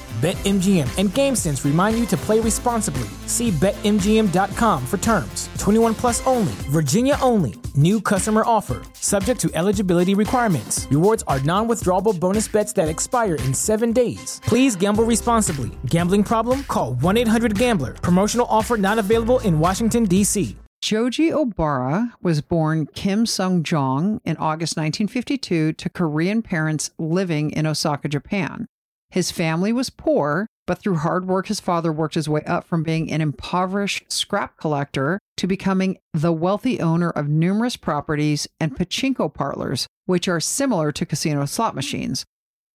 BetMGM 0.21 0.99
and 0.99 1.09
GameSense 1.09 1.65
remind 1.65 1.97
you 1.97 2.05
to 2.05 2.15
play 2.15 2.39
responsibly. 2.39 3.09
See 3.25 3.49
BetMGM.com 3.49 4.85
for 4.85 4.97
terms. 4.97 5.49
21 5.57 5.95
plus 5.95 6.23
only, 6.27 6.53
Virginia 6.69 7.17
only. 7.23 7.55
New 7.73 7.99
customer 7.99 8.43
offer, 8.45 8.83
subject 8.93 9.39
to 9.39 9.49
eligibility 9.55 10.13
requirements. 10.13 10.85
Rewards 10.91 11.23
are 11.25 11.39
non 11.39 11.67
withdrawable 11.67 12.19
bonus 12.19 12.47
bets 12.47 12.71
that 12.73 12.87
expire 12.87 13.33
in 13.33 13.51
seven 13.51 13.93
days. 13.93 14.39
Please 14.45 14.75
gamble 14.75 15.05
responsibly. 15.05 15.71
Gambling 15.87 16.23
problem? 16.23 16.65
Call 16.65 16.93
1 16.93 17.17
800 17.17 17.57
Gambler. 17.57 17.93
Promotional 17.93 18.45
offer 18.47 18.77
not 18.77 18.99
available 18.99 19.39
in 19.39 19.57
Washington, 19.57 20.05
D.C. 20.05 20.55
Joji 20.83 21.29
Obara 21.29 22.11
was 22.21 22.41
born 22.41 22.87
Kim 22.87 23.25
Sung 23.25 23.63
Jong 23.63 24.19
in 24.25 24.35
August 24.37 24.77
1952 24.77 25.73
to 25.73 25.89
Korean 25.89 26.41
parents 26.41 26.91
living 26.99 27.51
in 27.51 27.65
Osaka, 27.67 28.07
Japan. 28.07 28.67
His 29.11 29.29
family 29.29 29.73
was 29.73 29.89
poor, 29.89 30.47
but 30.65 30.79
through 30.79 30.95
hard 30.95 31.27
work, 31.27 31.47
his 31.47 31.59
father 31.59 31.91
worked 31.91 32.15
his 32.15 32.29
way 32.29 32.43
up 32.43 32.63
from 32.63 32.81
being 32.81 33.11
an 33.11 33.19
impoverished 33.19 34.09
scrap 34.09 34.55
collector 34.55 35.19
to 35.35 35.47
becoming 35.47 35.97
the 36.13 36.31
wealthy 36.31 36.79
owner 36.79 37.09
of 37.09 37.27
numerous 37.27 37.75
properties 37.75 38.47
and 38.59 38.77
pachinko 38.77 39.33
parlors, 39.33 39.85
which 40.05 40.29
are 40.29 40.39
similar 40.39 40.93
to 40.93 41.05
casino 41.05 41.45
slot 41.45 41.75
machines. 41.75 42.23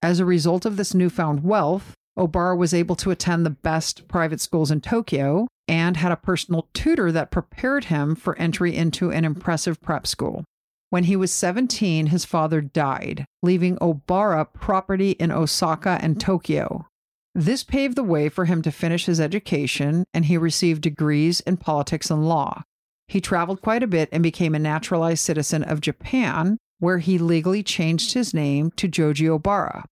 As 0.03 0.20
a 0.20 0.27
result 0.27 0.66
of 0.66 0.77
this 0.77 0.92
newfound 0.92 1.42
wealth, 1.42 1.94
Obara 2.18 2.57
was 2.57 2.75
able 2.75 2.96
to 2.96 3.11
attend 3.11 3.46
the 3.46 3.51
best 3.51 4.07
private 4.07 4.40
schools 4.40 4.70
in 4.70 4.83
Tokyo 4.83 5.46
and 5.66 5.96
had 5.96 6.12
a 6.12 6.16
personal 6.16 6.68
tutor 6.75 7.11
that 7.12 7.31
prepared 7.31 7.85
him 7.85 8.14
for 8.14 8.37
entry 8.38 8.77
into 8.77 9.11
an 9.11 9.25
impressive 9.25 9.81
prep 9.81 10.07
school. 10.07 10.44
When 10.90 11.05
he 11.05 11.16
was 11.16 11.33
17, 11.33 12.07
his 12.07 12.25
father 12.25 12.61
died, 12.61 13.27
leaving 13.42 13.77
Obara 13.79 14.46
property 14.53 15.12
in 15.12 15.33
Osaka 15.33 15.99
and 16.01 16.16
mm. 16.16 16.20
Tokyo. 16.20 16.87
This 17.35 17.64
paved 17.64 17.96
the 17.96 18.03
way 18.03 18.29
for 18.29 18.46
him 18.46 18.62
to 18.62 18.72
finish 18.72 19.07
his 19.07 19.20
education, 19.20 20.05
and 20.14 20.25
he 20.25 20.38
received 20.38 20.83
degrees 20.83 21.40
in 21.40 21.59
politics 21.59 22.11
and 22.11 22.27
law. 22.27 22.62
He 23.09 23.20
traveled 23.20 23.61
quite 23.61 23.83
a 23.83 23.88
bit 23.88 24.09
and 24.11 24.22
became 24.22 24.55
a 24.55 24.59
naturalized 24.59 25.20
citizen 25.20 25.62
of 25.62 25.81
Japan, 25.81 26.57
where 26.79 26.99
he 26.99 27.18
legally 27.18 27.62
changed 27.62 28.14
his 28.14 28.33
name 28.33 28.70
to 28.77 28.88
Joji 28.88 29.27
Obara. 29.27 29.85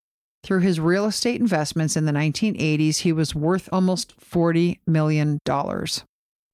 Through 0.42 0.60
his 0.60 0.80
real 0.80 1.06
estate 1.06 1.40
investments 1.40 1.96
in 1.96 2.04
the 2.04 2.12
1980s, 2.12 2.98
he 2.98 3.12
was 3.12 3.34
worth 3.34 3.68
almost 3.72 4.18
$40 4.20 4.78
million. 4.86 5.38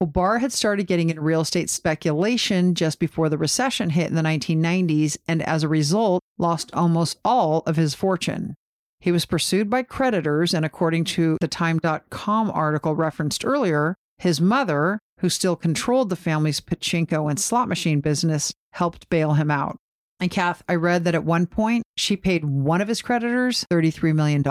Obara 0.02 0.40
had 0.40 0.52
started 0.52 0.86
getting 0.86 1.10
into 1.10 1.20
real 1.20 1.42
estate 1.42 1.68
speculation 1.68 2.74
just 2.74 2.98
before 2.98 3.28
the 3.28 3.36
recession 3.36 3.90
hit 3.90 4.08
in 4.08 4.14
the 4.14 4.22
1990s, 4.22 5.18
and 5.28 5.42
as 5.42 5.62
a 5.62 5.68
result, 5.68 6.22
lost 6.38 6.70
almost 6.72 7.18
all 7.22 7.62
of 7.66 7.76
his 7.76 7.94
fortune. 7.94 8.54
He 9.00 9.12
was 9.12 9.26
pursued 9.26 9.68
by 9.68 9.82
creditors, 9.82 10.54
and 10.54 10.64
according 10.64 11.04
to 11.04 11.36
the 11.40 11.48
Time.com 11.48 12.50
article 12.50 12.94
referenced 12.94 13.44
earlier, 13.44 13.94
his 14.18 14.40
mother, 14.40 14.98
who 15.20 15.28
still 15.28 15.56
controlled 15.56 16.08
the 16.08 16.16
family's 16.16 16.60
pachinko 16.60 17.28
and 17.28 17.38
slot 17.38 17.68
machine 17.68 18.00
business, 18.00 18.52
helped 18.72 19.08
bail 19.10 19.34
him 19.34 19.50
out. 19.50 19.76
And 20.18 20.30
Kath, 20.30 20.62
I 20.68 20.74
read 20.74 21.04
that 21.04 21.14
at 21.14 21.24
one 21.24 21.46
point 21.46 21.82
she 21.96 22.16
paid 22.16 22.44
one 22.44 22.80
of 22.80 22.88
his 22.88 23.02
creditors 23.02 23.66
$33 23.70 24.14
million. 24.14 24.42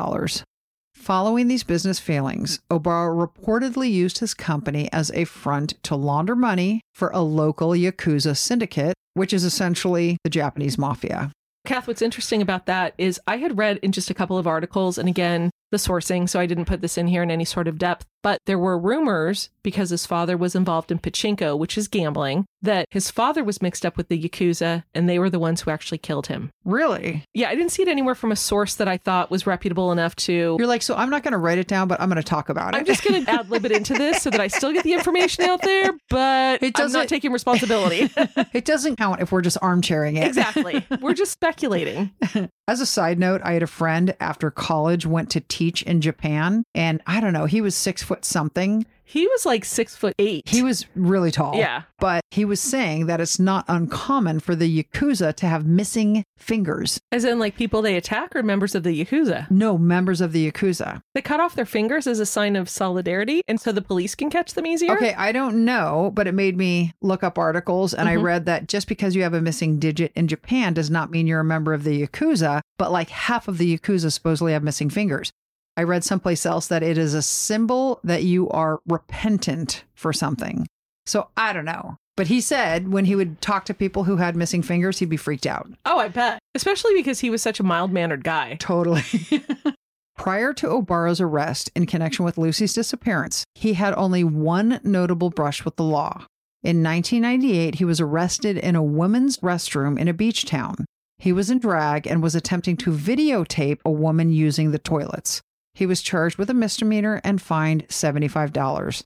Following 1.00 1.48
these 1.48 1.64
business 1.64 1.98
failings, 1.98 2.60
Obara 2.70 3.10
reportedly 3.10 3.90
used 3.90 4.20
his 4.20 4.34
company 4.34 4.90
as 4.92 5.10
a 5.12 5.24
front 5.24 5.82
to 5.84 5.96
launder 5.96 6.36
money 6.36 6.82
for 6.94 7.10
a 7.10 7.22
local 7.22 7.70
Yakuza 7.70 8.36
syndicate, 8.36 8.94
which 9.14 9.34
is 9.34 9.46
essentially 9.46 10.18
the 10.24 10.30
Japanese 10.30 10.78
mafia. 10.78 11.32
Kath, 11.66 11.88
what's 11.88 12.02
interesting 12.02 12.42
about 12.42 12.66
that 12.66 12.94
is 12.98 13.20
I 13.26 13.38
had 13.38 13.58
read 13.58 13.78
in 13.78 13.92
just 13.92 14.10
a 14.10 14.14
couple 14.14 14.38
of 14.38 14.46
articles, 14.46 14.98
and 14.98 15.08
again, 15.08 15.50
the 15.72 15.78
sourcing, 15.78 16.28
so 16.28 16.40
I 16.40 16.46
didn't 16.46 16.66
put 16.66 16.82
this 16.82 16.98
in 16.98 17.08
here 17.08 17.24
in 17.24 17.32
any 17.32 17.46
sort 17.46 17.68
of 17.68 17.78
depth, 17.78 18.06
but 18.24 18.40
there 18.46 18.58
were 18.60 18.78
rumors 18.78 19.50
because 19.64 19.90
his 19.92 20.06
father 20.06 20.36
was 20.36 20.56
involved 20.56 20.92
in 20.92 21.00
pachinko, 21.00 21.58
which 21.58 21.78
is 21.78 21.88
gambling, 21.88 22.46
that 22.62 22.86
his 22.92 23.10
father 23.12 23.44
was 23.44 23.62
mixed 23.62 23.86
up 23.86 23.96
with 23.96 24.08
the 24.10 24.22
Yakuza 24.22 24.84
and 24.94 25.08
they 25.08 25.20
were 25.20 25.30
the 25.30 25.40
ones 25.40 25.62
who 25.62 25.72
actually 25.72 25.98
killed 26.00 26.28
him. 26.28 26.50
Really? 26.66 27.24
Yeah, 27.34 27.50
I 27.50 27.56
didn't 27.56 27.72
see 27.72 27.82
it 27.84 27.88
anywhere 27.88 28.16
from 28.16 28.32
a 28.32 28.36
source 28.36 28.76
that 28.76 28.88
I 28.88 28.98
thought 28.98 29.32
was 29.32 29.48
reputable 29.48 29.92
enough 29.92 30.16
to. 30.18 30.56
You're 30.60 30.68
like, 30.68 30.82
so 30.82 30.96
I'm 30.96 31.10
not 31.10 31.24
going 31.24 31.32
to 31.34 31.38
write 31.38 31.58
it 31.60 31.68
down, 31.68 31.88
but 31.88 32.02
I'm 32.02 32.10
going 32.10 32.18
to 32.22 32.24
talk 32.28 32.50
about 32.50 32.74
it. 32.74 32.78
I'm 32.78 32.86
just 32.86 33.04
going 33.04 33.24
to 33.24 33.32
ad 33.32 33.50
lib 33.50 33.66
it 33.66 33.72
into 33.72 33.94
this 33.94 34.22
so 34.22 34.30
that 34.32 34.40
I 34.42 34.48
still 34.48 34.74
get 34.74 34.84
the 34.84 34.94
information 34.94 35.46
out 35.46 35.62
there, 35.62 35.92
but 36.10 36.62
It 36.64 36.68
I'm 36.78 36.84
doesn't- 36.86 37.00
not 37.00 37.08
taking 37.08 37.32
responsibility. 37.32 38.10
it 38.54 38.66
doesn't 38.66 38.98
count 38.98 39.22
if 39.22 39.32
we're 39.32 39.42
just 39.42 39.58
armchairing 39.62 40.18
it. 40.18 40.26
exactly. 40.28 40.86
We're 41.00 41.14
just 41.14 41.32
speculating. 41.32 42.12
As 42.70 42.82
a 42.82 42.86
side 42.86 43.18
note, 43.18 43.42
I 43.44 43.54
had 43.54 43.64
a 43.64 43.68
friend 43.68 44.16
after 44.20 44.52
college 44.52 45.04
went 45.04 45.32
to 45.32 45.40
teach 45.40 45.82
in 45.82 46.02
Japan, 46.02 46.64
and 46.76 47.02
I 47.08 47.20
don't 47.20 47.34
know, 47.34 47.46
he 47.46 47.62
was 47.62 47.74
six 47.74 48.04
foot 48.04 48.24
something. 48.24 48.86
He 49.10 49.26
was 49.26 49.44
like 49.44 49.66
six 49.66 49.96
foot 49.96 50.14
eight. 50.20 50.48
He 50.48 50.62
was 50.62 50.86
really 50.94 51.32
tall. 51.32 51.56
Yeah. 51.56 51.82
But 51.98 52.22
he 52.30 52.46
was 52.46 52.60
saying 52.62 53.08
that 53.08 53.20
it's 53.20 53.40
not 53.40 53.66
uncommon 53.68 54.40
for 54.40 54.56
the 54.56 54.84
Yakuza 54.84 55.34
to 55.38 55.48
have 55.48 55.66
missing 55.66 56.24
fingers. 56.38 57.00
As 57.12 57.26
in, 57.26 57.40
like 57.40 57.56
people 57.56 57.82
they 57.82 57.96
attack 57.96 58.36
or 58.36 58.44
members 58.44 58.76
of 58.76 58.84
the 58.84 59.04
Yakuza. 59.04 59.50
No 59.50 59.80
members 59.80 60.22
of 60.22 60.32
the 60.32 60.52
Yakuza. 60.52 61.02
They 61.16 61.24
cut 61.24 61.40
off 61.40 61.56
their 61.56 61.66
fingers 61.66 62.06
as 62.06 62.20
a 62.20 62.26
sign 62.26 62.56
of 62.56 62.70
solidarity, 62.70 63.42
and 63.48 63.60
so 63.60 63.72
the 63.72 63.82
police 63.82 64.14
can 64.14 64.30
catch 64.30 64.54
them 64.54 64.68
easier. 64.68 64.94
Okay, 64.96 65.16
I 65.16 65.32
don't 65.32 65.66
know, 65.66 66.12
but 66.14 66.28
it 66.28 66.34
made 66.36 66.56
me 66.56 66.94
look 67.02 67.24
up 67.24 67.40
articles 67.40 67.96
and 67.96 68.08
I 68.08 68.16
Mhm. 68.18 68.24
read 68.24 68.46
that 68.46 68.68
just 68.68 68.88
because 68.88 69.16
you 69.16 69.24
have 69.24 69.34
a 69.34 69.42
missing 69.42 69.80
digit 69.80 70.12
in 70.16 70.28
Japan 70.28 70.76
does 70.76 70.92
not 70.92 71.10
mean 71.10 71.26
you're 71.26 71.40
a 71.40 71.44
member 71.44 71.74
of 71.74 71.84
the 71.84 72.06
Yakuza, 72.06 72.62
but 72.78 72.92
like 72.92 73.10
half 73.10 73.48
of 73.48 73.58
the 73.58 73.76
Yakuza 73.76 74.12
supposedly 74.12 74.54
have 74.54 74.62
missing 74.62 74.92
fingers. 74.92 75.32
I 75.80 75.84
read 75.84 76.04
someplace 76.04 76.46
else 76.46 76.68
that 76.68 76.84
it 76.84 76.98
is 76.98 77.14
a 77.14 77.22
symbol 77.22 78.02
that 78.04 78.24
you 78.24 78.50
are 78.50 78.82
repentant 78.86 79.86
for 79.96 80.12
something. 80.12 80.68
So 81.06 81.30
I 81.38 81.54
don't 81.54 81.64
know. 81.64 81.96
But 82.18 82.28
he 82.28 82.42
said 82.42 82.92
when 82.92 83.06
he 83.06 83.16
would 83.16 83.40
talk 83.40 83.64
to 83.64 83.74
people 83.74 84.04
who 84.04 84.18
had 84.18 84.36
missing 84.36 84.62
fingers, 84.62 85.00
he'd 85.00 85.08
be 85.08 85.16
freaked 85.16 85.48
out. 85.48 85.70
Oh, 85.86 85.98
I 85.98 86.10
bet. 86.10 86.40
Especially 86.54 86.94
because 86.96 87.22
he 87.22 87.30
was 87.30 87.42
such 87.42 87.62
a 87.62 87.64
mild 87.64 87.94
mannered 87.94 88.26
guy. 88.26 88.58
Totally. 88.60 89.04
Prior 90.18 90.52
to 90.56 90.68
Obara's 90.68 91.22
arrest 91.22 91.72
in 91.78 91.86
connection 91.86 92.26
with 92.26 92.38
Lucie's 92.38 92.74
disappearance, 92.74 93.46
he 93.56 93.76
had 93.76 93.94
only 93.94 94.26
one 94.26 94.82
notable 94.84 95.30
brush 95.30 95.64
with 95.64 95.78
the 95.78 95.86
law. 95.86 96.26
In 96.62 96.84
1998, 96.84 97.76
he 97.76 97.86
was 97.86 98.02
arrested 98.02 98.58
in 98.58 98.76
a 98.76 98.84
women's 98.84 99.38
restroom 99.38 99.98
in 99.98 100.10
a 100.10 100.14
beach 100.14 100.44
town. 100.44 100.84
He 101.20 101.32
was 101.32 101.50
in 101.50 101.60
drag 101.60 102.06
and 102.06 102.22
was 102.22 102.36
attempting 102.36 102.76
to 102.78 102.92
videotape 102.92 103.80
a 103.86 103.92
woman 103.92 104.30
using 104.30 104.72
the 104.72 104.80
toilets. 104.80 105.42
He 105.80 105.86
was 105.86 106.02
charged 106.02 106.38
with 106.38 106.50
a 106.50 106.54
misdemeanor 106.54 107.22
and 107.24 107.42
fined 107.42 107.88
$75. 107.88 109.04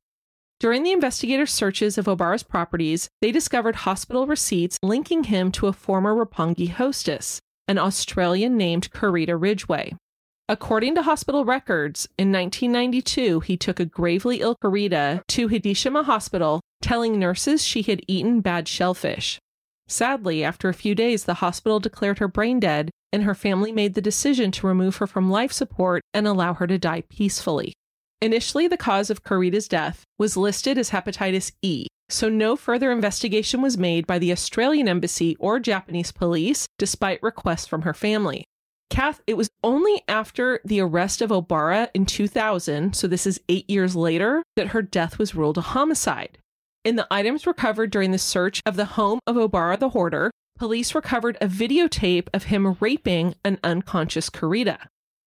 During 0.59 0.81
the 0.81 0.91
investigators' 0.91 1.51
searches 1.51 1.99
of 1.99 2.05
Obara's 2.05 2.41
properties, 2.41 3.09
they 3.21 3.31
discovered 3.31 3.75
hospital 3.75 4.25
receipts 4.25 4.79
linking 4.81 5.25
him 5.25 5.51
to 5.51 5.67
a 5.67 5.73
former 5.73 6.15
Roppongi 6.15 6.71
hostess, 6.71 7.39
an 7.67 7.77
Australian 7.77 8.57
named 8.57 8.89
Karita 8.89 9.39
Ridgway. 9.39 9.93
According 10.49 10.95
to 10.95 11.03
hospital 11.03 11.45
records, 11.45 12.07
in 12.17 12.31
1992, 12.31 13.41
he 13.41 13.55
took 13.55 13.79
a 13.79 13.86
gravely 13.86 14.41
ill 14.41 14.55
Karita 14.55 15.21
to 15.27 15.49
Hideshima 15.49 16.05
Hospital, 16.05 16.59
telling 16.81 17.19
nurses 17.19 17.63
she 17.63 17.83
had 17.83 18.01
eaten 18.07 18.41
bad 18.41 18.67
shellfish. 18.67 19.38
Sadly, 19.88 20.43
after 20.43 20.69
a 20.69 20.73
few 20.73 20.95
days, 20.95 21.25
the 21.25 21.36
hospital 21.36 21.79
declared 21.79 22.17
her 22.17 22.27
brain 22.27 22.59
dead, 22.59 22.89
and 23.13 23.23
her 23.23 23.36
family 23.36 23.71
made 23.71 23.93
the 23.93 24.02
decision 24.02 24.52
to 24.52 24.67
remove 24.67 24.97
her 24.97 25.08
from 25.08 25.30
life 25.30 25.52
support 25.52 26.04
and 26.13 26.28
allow 26.28 26.56
her 26.56 26.67
to 26.67 26.80
die 26.80 27.04
peacefully. 27.08 27.71
Initially, 28.21 28.67
the 28.67 28.78
cause 28.78 29.10
of 29.10 29.23
Karita's 29.23 29.67
death 29.67 30.04
was 30.17 30.36
listed 30.36 30.78
as 30.78 30.89
hepatitis 30.89 31.52
E, 31.62 31.88
so 32.10 32.28
no 32.28 32.56
further 32.56 32.91
investigation 32.91 33.62
was 33.62 33.78
made 33.78 34.08
by 34.08 34.17
the 34.17 34.32
Australian 34.32 34.88
embassy 34.88 35.36
or 35.39 35.60
Japanese 35.60 36.12
police, 36.12 36.65
despite 36.80 37.21
requests 37.21 37.67
from 37.67 37.84
her 37.84 37.93
family. 37.93 38.45
Kath, 38.89 39.21
it 39.28 39.36
was 39.36 39.49
only 39.63 40.04
after 40.08 40.60
the 40.65 40.80
arrest 40.80 41.21
of 41.21 41.32
Obara 41.32 41.89
in 41.93 42.06
2000, 42.06 42.95
so 42.95 43.08
this 43.08 43.28
is 43.28 43.41
eight 43.49 43.69
years 43.69 43.95
later, 43.95 44.43
that 44.56 44.67
her 44.67 44.82
death 44.82 45.17
was 45.17 45.36
ruled 45.36 45.58
a 45.58 45.62
homicide. 45.62 46.38
In 46.86 46.95
the 46.95 47.08
items 47.10 47.47
recovered 47.47 47.91
during 47.91 48.12
the 48.12 48.17
search 48.17 48.62
of 48.65 48.76
the 48.76 48.86
home 48.86 49.19
of 49.26 49.36
Obara 49.36 49.80
the 49.80 49.89
hoarder, 49.89 50.32
police 50.57 50.95
recovered 50.95 51.37
a 51.41 51.47
videotape 51.47 52.27
of 52.33 52.43
him 52.45 52.77
raping 52.79 53.35
an 53.43 53.59
unconscious 53.63 54.29
Karita. 54.29 54.77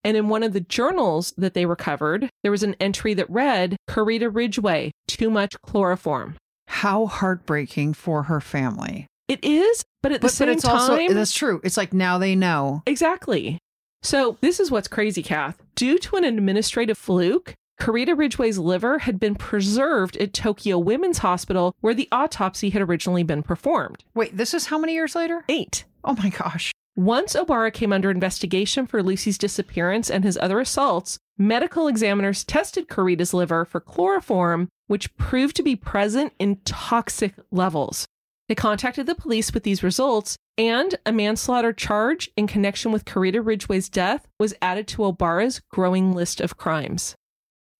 And 0.04 0.16
in 0.16 0.28
one 0.28 0.42
of 0.42 0.52
the 0.52 0.60
journals 0.60 1.34
that 1.36 1.54
they 1.54 1.66
recovered, 1.66 2.28
there 2.42 2.52
was 2.52 2.62
an 2.62 2.76
entry 2.78 3.12
that 3.14 3.28
read 3.28 3.76
Karita 3.88 4.32
Ridgway, 4.32 4.92
too 5.08 5.30
much 5.30 5.60
chloroform. 5.62 6.36
How 6.68 7.06
heartbreaking 7.06 7.94
for 7.94 8.24
her 8.24 8.40
family. 8.40 9.06
It 9.28 9.42
is, 9.42 9.84
but 10.02 10.12
at 10.12 10.20
the 10.20 10.26
But, 10.26 10.32
same 10.32 10.48
but 10.48 10.52
it's 10.54 10.64
time, 10.64 10.74
also, 10.74 11.08
that's 11.12 11.32
true. 11.32 11.60
It's 11.64 11.76
like 11.76 11.92
now 11.92 12.18
they 12.18 12.36
know. 12.36 12.82
Exactly. 12.86 13.58
So, 14.02 14.38
this 14.40 14.60
is 14.60 14.70
what's 14.70 14.86
crazy, 14.86 15.22
Kath. 15.24 15.60
Due 15.74 15.98
to 15.98 16.16
an 16.16 16.24
administrative 16.24 16.96
fluke, 16.96 17.54
Karita 17.78 18.16
Ridgway's 18.16 18.58
liver 18.58 19.00
had 19.00 19.20
been 19.20 19.34
preserved 19.34 20.16
at 20.16 20.32
Tokyo 20.32 20.78
Women's 20.78 21.18
Hospital, 21.18 21.74
where 21.80 21.94
the 21.94 22.08
autopsy 22.10 22.70
had 22.70 22.82
originally 22.82 23.22
been 23.22 23.42
performed. 23.42 24.02
Wait, 24.14 24.36
this 24.36 24.54
is 24.54 24.66
how 24.66 24.78
many 24.78 24.94
years 24.94 25.14
later? 25.14 25.44
Eight. 25.48 25.84
Oh 26.02 26.14
my 26.14 26.30
gosh. 26.30 26.72
Once 26.96 27.34
Obara 27.34 27.70
came 27.72 27.92
under 27.92 28.10
investigation 28.10 28.86
for 28.86 29.02
Lucie's 29.02 29.36
disappearance 29.36 30.10
and 30.10 30.24
his 30.24 30.38
other 30.38 30.58
assaults, 30.60 31.18
medical 31.36 31.88
examiners 31.88 32.42
tested 32.42 32.88
Karita's 32.88 33.34
liver 33.34 33.66
for 33.66 33.80
chloroform, 33.80 34.68
which 34.86 35.14
proved 35.18 35.54
to 35.56 35.62
be 35.62 35.76
present 35.76 36.32
in 36.38 36.56
toxic 36.64 37.34
levels. 37.50 38.06
They 38.48 38.54
contacted 38.54 39.06
the 39.06 39.14
police 39.14 39.52
with 39.52 39.64
these 39.64 39.82
results, 39.82 40.36
and 40.56 40.94
a 41.04 41.12
manslaughter 41.12 41.74
charge 41.74 42.30
in 42.36 42.46
connection 42.46 42.92
with 42.92 43.04
Karita 43.04 43.44
Ridgway's 43.44 43.90
death 43.90 44.26
was 44.38 44.54
added 44.62 44.88
to 44.88 45.02
Obara's 45.02 45.60
growing 45.70 46.14
list 46.14 46.40
of 46.40 46.56
crimes. 46.56 47.14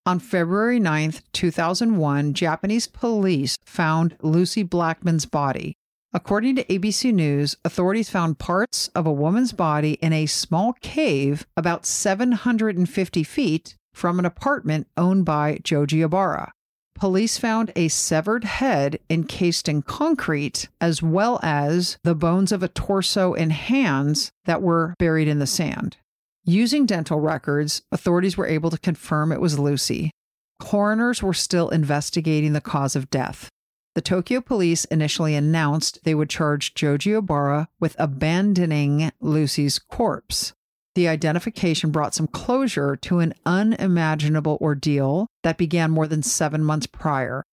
On 0.07 0.19
February 0.19 0.79
9th, 0.79 1.19
2001, 1.33 2.33
Japanese 2.33 2.87
police 2.87 3.57
found 3.65 4.15
Lucie 4.21 4.63
Blackman's 4.63 5.25
body. 5.25 5.75
According 6.13 6.55
to 6.55 6.63
ABC 6.63 7.13
News, 7.13 7.57
authorities 7.65 8.09
found 8.09 8.39
parts 8.39 8.87
of 8.95 9.05
a 9.05 9.11
woman's 9.11 9.51
body 9.51 9.95
in 9.95 10.13
a 10.13 10.25
small 10.25 10.71
cave 10.79 11.45
about 11.57 11.85
750 11.85 13.21
feet 13.25 13.75
from 13.93 14.17
an 14.17 14.23
apartment 14.23 14.87
owned 14.95 15.25
by 15.25 15.59
Joji 15.61 15.97
Obara. 15.97 16.51
Police 16.95 17.37
found 17.37 17.73
a 17.75 17.89
severed 17.89 18.45
head 18.45 18.99
encased 19.09 19.67
in 19.67 19.81
concrete, 19.81 20.69
as 20.79 21.03
well 21.03 21.37
as 21.43 21.97
the 22.05 22.15
bones 22.15 22.53
of 22.53 22.63
a 22.63 22.69
torso 22.69 23.33
and 23.33 23.51
hands 23.51 24.31
that 24.45 24.61
were 24.61 24.93
buried 24.99 25.27
in 25.27 25.39
the 25.39 25.45
sand. 25.45 25.97
Using 26.49 26.85
dental 26.85 27.19
records, 27.19 27.81
authorities 27.91 28.37
were 28.37 28.47
able 28.47 28.69
to 28.69 28.77
confirm 28.77 29.33
it 29.33 29.41
was 29.41 29.59
Lucie. 29.59 30.11
Coroners 30.61 31.21
were 31.21 31.33
still 31.33 31.67
investigating 31.67 32.53
the 32.53 32.61
cause 32.61 32.95
of 32.95 33.09
death. 33.09 33.49
The 33.95 34.01
Tokyo 34.01 34.39
police 34.39 34.85
initially 34.85 35.35
announced 35.35 35.99
they 36.05 36.15
would 36.15 36.29
charge 36.29 36.73
Joji 36.73 37.11
Obara 37.11 37.67
with 37.81 37.97
abandoning 37.99 39.11
Lucie's 39.19 39.77
corpse. 39.77 40.53
The 40.95 41.09
identification 41.09 41.91
brought 41.91 42.15
some 42.15 42.27
closure 42.27 42.95
to 42.95 43.19
an 43.19 43.33
unimaginable 43.45 44.57
ordeal 44.61 45.27
that 45.43 45.57
began 45.57 45.91
more 45.91 46.07
than 46.07 46.23
seven 46.23 46.63
months 46.63 46.87
prior. 46.87 47.43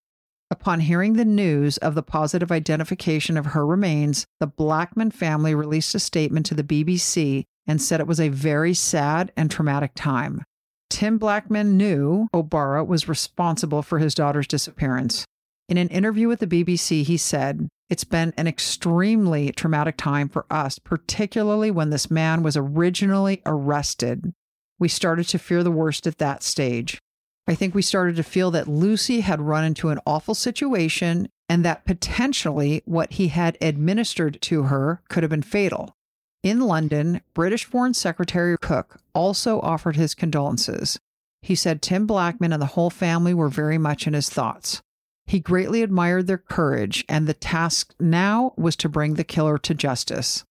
Upon 0.52 0.78
hearing 0.78 1.14
the 1.14 1.24
news 1.24 1.78
of 1.78 1.96
the 1.96 2.02
positive 2.04 2.52
identification 2.52 3.36
of 3.36 3.46
her 3.46 3.66
remains, 3.66 4.24
the 4.38 4.46
Blackman 4.46 5.10
family 5.10 5.52
released 5.52 5.96
a 5.96 5.98
statement 5.98 6.46
to 6.46 6.54
the 6.54 6.62
BBC 6.62 7.46
and 7.66 7.80
said 7.80 8.00
it 8.00 8.06
was 8.06 8.20
a 8.20 8.28
very 8.28 8.74
sad 8.74 9.32
and 9.36 9.50
traumatic 9.50 9.92
time. 9.94 10.42
Tim 10.90 11.18
Blackman 11.18 11.76
knew 11.76 12.28
Obara 12.34 12.86
was 12.86 13.08
responsible 13.08 13.82
for 13.82 13.98
his 13.98 14.14
daughter's 14.14 14.46
disappearance. 14.46 15.24
In 15.68 15.78
an 15.78 15.88
interview 15.88 16.28
with 16.28 16.40
the 16.40 16.46
BBC, 16.46 17.04
he 17.04 17.16
said, 17.16 17.68
It's 17.88 18.04
been 18.04 18.34
an 18.36 18.46
extremely 18.46 19.50
traumatic 19.52 19.96
time 19.96 20.28
for 20.28 20.44
us, 20.50 20.78
particularly 20.78 21.70
when 21.70 21.90
this 21.90 22.10
man 22.10 22.42
was 22.42 22.56
originally 22.56 23.40
arrested. 23.46 24.32
We 24.78 24.88
started 24.88 25.26
to 25.28 25.38
fear 25.38 25.62
the 25.62 25.70
worst 25.70 26.06
at 26.06 26.18
that 26.18 26.42
stage. 26.42 26.98
I 27.46 27.54
think 27.54 27.74
we 27.74 27.82
started 27.82 28.16
to 28.16 28.22
feel 28.22 28.50
that 28.52 28.68
Lucie 28.68 29.20
had 29.20 29.40
run 29.40 29.64
into 29.64 29.88
an 29.88 30.00
awful 30.06 30.34
situation 30.34 31.28
and 31.48 31.64
that 31.64 31.84
potentially 31.84 32.82
what 32.86 33.12
he 33.14 33.28
had 33.28 33.58
administered 33.60 34.40
to 34.42 34.64
her 34.64 35.02
could 35.08 35.22
have 35.22 35.30
been 35.30 35.42
fatal. 35.42 35.94
In 36.44 36.60
London, 36.60 37.22
British 37.32 37.64
Foreign 37.64 37.94
Secretary 37.94 38.58
Cook 38.58 39.00
also 39.14 39.60
offered 39.62 39.96
his 39.96 40.14
condolences. 40.14 41.00
He 41.40 41.54
said 41.54 41.80
Tim 41.80 42.06
Blackman 42.06 42.52
and 42.52 42.60
the 42.60 42.66
whole 42.66 42.90
family 42.90 43.32
were 43.32 43.48
very 43.48 43.78
much 43.78 44.06
in 44.06 44.12
his 44.12 44.28
thoughts. 44.28 44.82
He 45.26 45.40
greatly 45.40 45.82
admired 45.82 46.26
their 46.26 46.36
courage, 46.36 47.02
and 47.08 47.26
the 47.26 47.32
task 47.32 47.94
now 47.98 48.52
was 48.58 48.76
to 48.76 48.90
bring 48.90 49.14
the 49.14 49.24
killer 49.24 49.56
to 49.56 49.72
justice. 49.72 50.44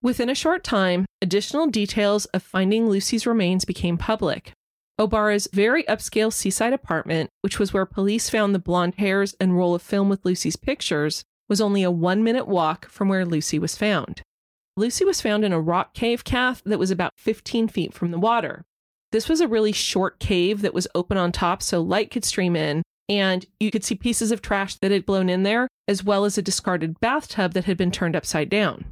Within 0.00 0.30
a 0.30 0.34
short 0.36 0.62
time, 0.62 1.06
additional 1.20 1.66
details 1.66 2.26
of 2.26 2.44
finding 2.44 2.88
Lucie's 2.88 3.26
remains 3.26 3.64
became 3.64 3.98
public. 3.98 4.52
Obara's 4.96 5.48
very 5.52 5.82
upscale 5.84 6.32
seaside 6.32 6.72
apartment, 6.72 7.30
which 7.40 7.58
was 7.58 7.72
where 7.72 7.84
police 7.84 8.30
found 8.30 8.54
the 8.54 8.60
blonde 8.60 8.94
hairs 8.98 9.34
and 9.40 9.56
roll 9.56 9.74
of 9.74 9.82
film 9.82 10.08
with 10.08 10.24
Lucie's 10.24 10.54
pictures, 10.54 11.24
was 11.48 11.60
only 11.60 11.82
a 11.82 11.90
one 11.90 12.22
minute 12.22 12.46
walk 12.46 12.88
from 12.88 13.08
where 13.08 13.26
Lucie 13.26 13.58
was 13.58 13.76
found. 13.76 14.22
Lucie 14.76 15.04
was 15.04 15.20
found 15.20 15.44
in 15.44 15.52
a 15.52 15.60
rock 15.60 15.92
cave 15.92 16.24
Kath 16.24 16.62
that 16.64 16.78
was 16.78 16.90
about 16.90 17.12
15 17.18 17.68
feet 17.68 17.92
from 17.92 18.10
the 18.10 18.18
water. 18.18 18.64
This 19.10 19.28
was 19.28 19.42
a 19.42 19.48
really 19.48 19.72
short 19.72 20.18
cave 20.18 20.62
that 20.62 20.72
was 20.72 20.88
open 20.94 21.18
on 21.18 21.32
top 21.32 21.62
so 21.62 21.82
light 21.82 22.10
could 22.10 22.24
stream 22.24 22.56
in, 22.56 22.82
and 23.08 23.44
you 23.60 23.70
could 23.70 23.84
see 23.84 23.94
pieces 23.94 24.32
of 24.32 24.40
trash 24.40 24.76
that 24.76 24.90
had 24.90 25.04
blown 25.04 25.28
in 25.28 25.42
there, 25.42 25.68
as 25.86 26.02
well 26.02 26.24
as 26.24 26.38
a 26.38 26.42
discarded 26.42 26.98
bathtub 27.00 27.52
that 27.52 27.66
had 27.66 27.76
been 27.76 27.90
turned 27.90 28.16
upside 28.16 28.48
down. 28.48 28.86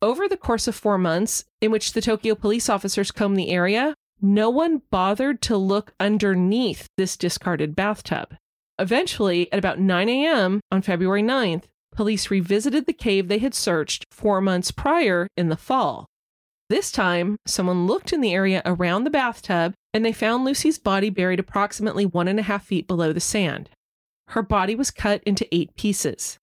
Over 0.00 0.28
the 0.28 0.36
course 0.36 0.66
of 0.66 0.74
four 0.74 0.98
months, 0.98 1.44
in 1.60 1.70
which 1.70 1.92
the 1.92 2.00
Tokyo 2.00 2.34
police 2.34 2.68
officers 2.68 3.12
combed 3.12 3.36
the 3.36 3.50
area, 3.50 3.94
no 4.20 4.50
one 4.50 4.82
bothered 4.90 5.40
to 5.42 5.56
look 5.56 5.94
underneath 6.00 6.88
this 6.98 7.16
discarded 7.16 7.76
bathtub. 7.76 8.34
Eventually, 8.80 9.52
at 9.52 9.60
about 9.60 9.78
9 9.78 10.08
a.m. 10.08 10.60
on 10.72 10.82
February 10.82 11.22
9th, 11.22 11.64
police 11.92 12.30
revisited 12.30 12.86
the 12.86 12.92
cave 12.92 13.28
they 13.28 13.38
had 13.38 13.54
searched 13.54 14.06
four 14.10 14.40
months 14.40 14.70
prior 14.70 15.28
in 15.36 15.48
the 15.48 15.56
fall. 15.56 16.06
This 16.68 16.90
time, 16.90 17.36
someone 17.46 17.86
looked 17.86 18.12
in 18.12 18.20
the 18.20 18.32
area 18.32 18.62
around 18.64 19.04
the 19.04 19.10
bathtub 19.10 19.74
and 19.92 20.04
they 20.04 20.12
found 20.12 20.44
Lucie's 20.44 20.78
body 20.78 21.10
buried 21.10 21.38
approximately 21.38 22.06
one 22.06 22.28
and 22.28 22.38
a 22.38 22.42
half 22.42 22.64
feet 22.64 22.86
below 22.86 23.12
the 23.12 23.20
sand. 23.20 23.68
Her 24.28 24.42
body 24.42 24.74
was 24.74 24.90
cut 24.90 25.22
into 25.24 25.46
eight 25.54 25.74
pieces. 25.76 26.38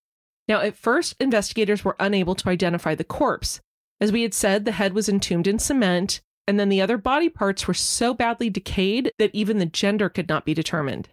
Now, 0.47 0.62
at 0.62 0.76
first, 0.76 1.16
investigators 1.20 1.84
were 1.84 1.95
unable 2.00 2.36
to 2.36 2.50
identify 2.50 2.95
the 2.95 3.04
corpse. 3.04 3.60
As 4.00 4.12
we 4.12 4.22
had 4.22 4.34
said, 4.34 4.66
the 4.66 4.74
head 4.74 4.93
was 4.93 5.10
entombed 5.10 5.47
in 5.47 5.60
cement, 5.60 6.22
and 6.47 6.60
then 6.60 6.70
the 6.70 6.82
other 6.82 6.97
body 6.97 7.30
parts 7.30 7.68
were 7.68 7.74
so 7.74 8.14
badly 8.14 8.50
decayed 8.50 9.12
that 9.20 9.34
even 9.34 9.58
the 9.58 9.66
gender 9.66 10.10
could 10.10 10.30
not 10.30 10.45
be 10.45 10.54
determined. 10.54 11.10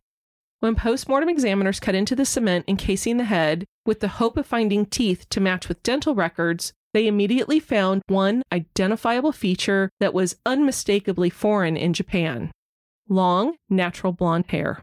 When 0.60 0.74
postmortem 0.74 1.28
examiners 1.28 1.80
cut 1.80 1.94
into 1.94 2.16
the 2.16 2.24
cement 2.24 2.64
encasing 2.66 3.18
the 3.18 3.24
head 3.24 3.64
with 3.84 4.00
the 4.00 4.08
hope 4.08 4.36
of 4.36 4.46
finding 4.46 4.86
teeth 4.86 5.28
to 5.30 5.40
match 5.40 5.68
with 5.68 5.82
dental 5.82 6.14
records, 6.14 6.72
they 6.94 7.06
immediately 7.06 7.60
found 7.60 8.02
one 8.08 8.42
identifiable 8.50 9.32
feature 9.32 9.90
that 10.00 10.14
was 10.14 10.36
unmistakably 10.46 11.28
foreign 11.28 11.76
in 11.76 11.92
Japan 11.92 12.50
long, 13.08 13.56
natural 13.68 14.12
blonde 14.12 14.46
hair. 14.48 14.82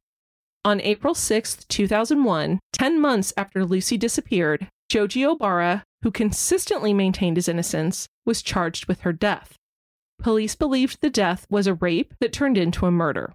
On 0.65 0.80
April 0.82 1.13
6, 1.13 1.65
2001, 1.65 2.59
10 2.71 3.01
months 3.01 3.34
after 3.36 3.65
Lucie 3.65 3.97
disappeared, 3.97 4.67
Joji 4.89 5.21
Obara, 5.21 5.84
who 6.03 6.11
consistently 6.11 6.93
maintained 6.93 7.38
his 7.38 7.49
innocence, 7.49 8.07
was 8.26 8.41
charged 8.41 8.88
with 8.88 9.01
her 9.01 9.11
death. 9.11 9.55
Police 10.19 10.55
believed 10.55 10.99
the 11.01 11.09
death 11.09 11.45
was 11.49 11.67
a 11.67 11.74
rape 11.74 12.13
that 12.21 12.32
turned 12.32 12.57
into 12.57 12.86
a 12.86 12.91
murder. 12.91 13.34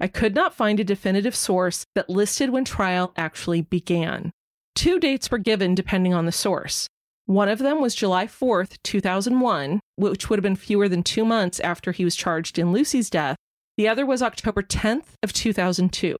I 0.00 0.06
could 0.06 0.34
not 0.34 0.54
find 0.54 0.78
a 0.78 0.84
definitive 0.84 1.34
source 1.34 1.84
that 1.94 2.08
listed 2.08 2.50
when 2.50 2.64
trial 2.64 3.12
actually 3.16 3.62
began. 3.62 4.30
Two 4.74 5.00
dates 5.00 5.30
were 5.30 5.38
given 5.38 5.74
depending 5.74 6.14
on 6.14 6.24
the 6.24 6.32
source. 6.32 6.86
One 7.26 7.48
of 7.48 7.58
them 7.58 7.80
was 7.80 7.94
July 7.94 8.26
4th, 8.26 8.78
2001, 8.84 9.80
which 9.96 10.30
would 10.30 10.38
have 10.38 10.42
been 10.42 10.56
fewer 10.56 10.88
than 10.88 11.02
two 11.02 11.24
months 11.24 11.60
after 11.60 11.92
he 11.92 12.04
was 12.04 12.16
charged 12.16 12.58
in 12.58 12.72
Lucie's 12.72 13.10
death. 13.10 13.36
The 13.76 13.88
other 13.88 14.06
was 14.06 14.22
October 14.22 14.62
10th 14.62 15.14
of 15.22 15.32
2002. 15.32 16.16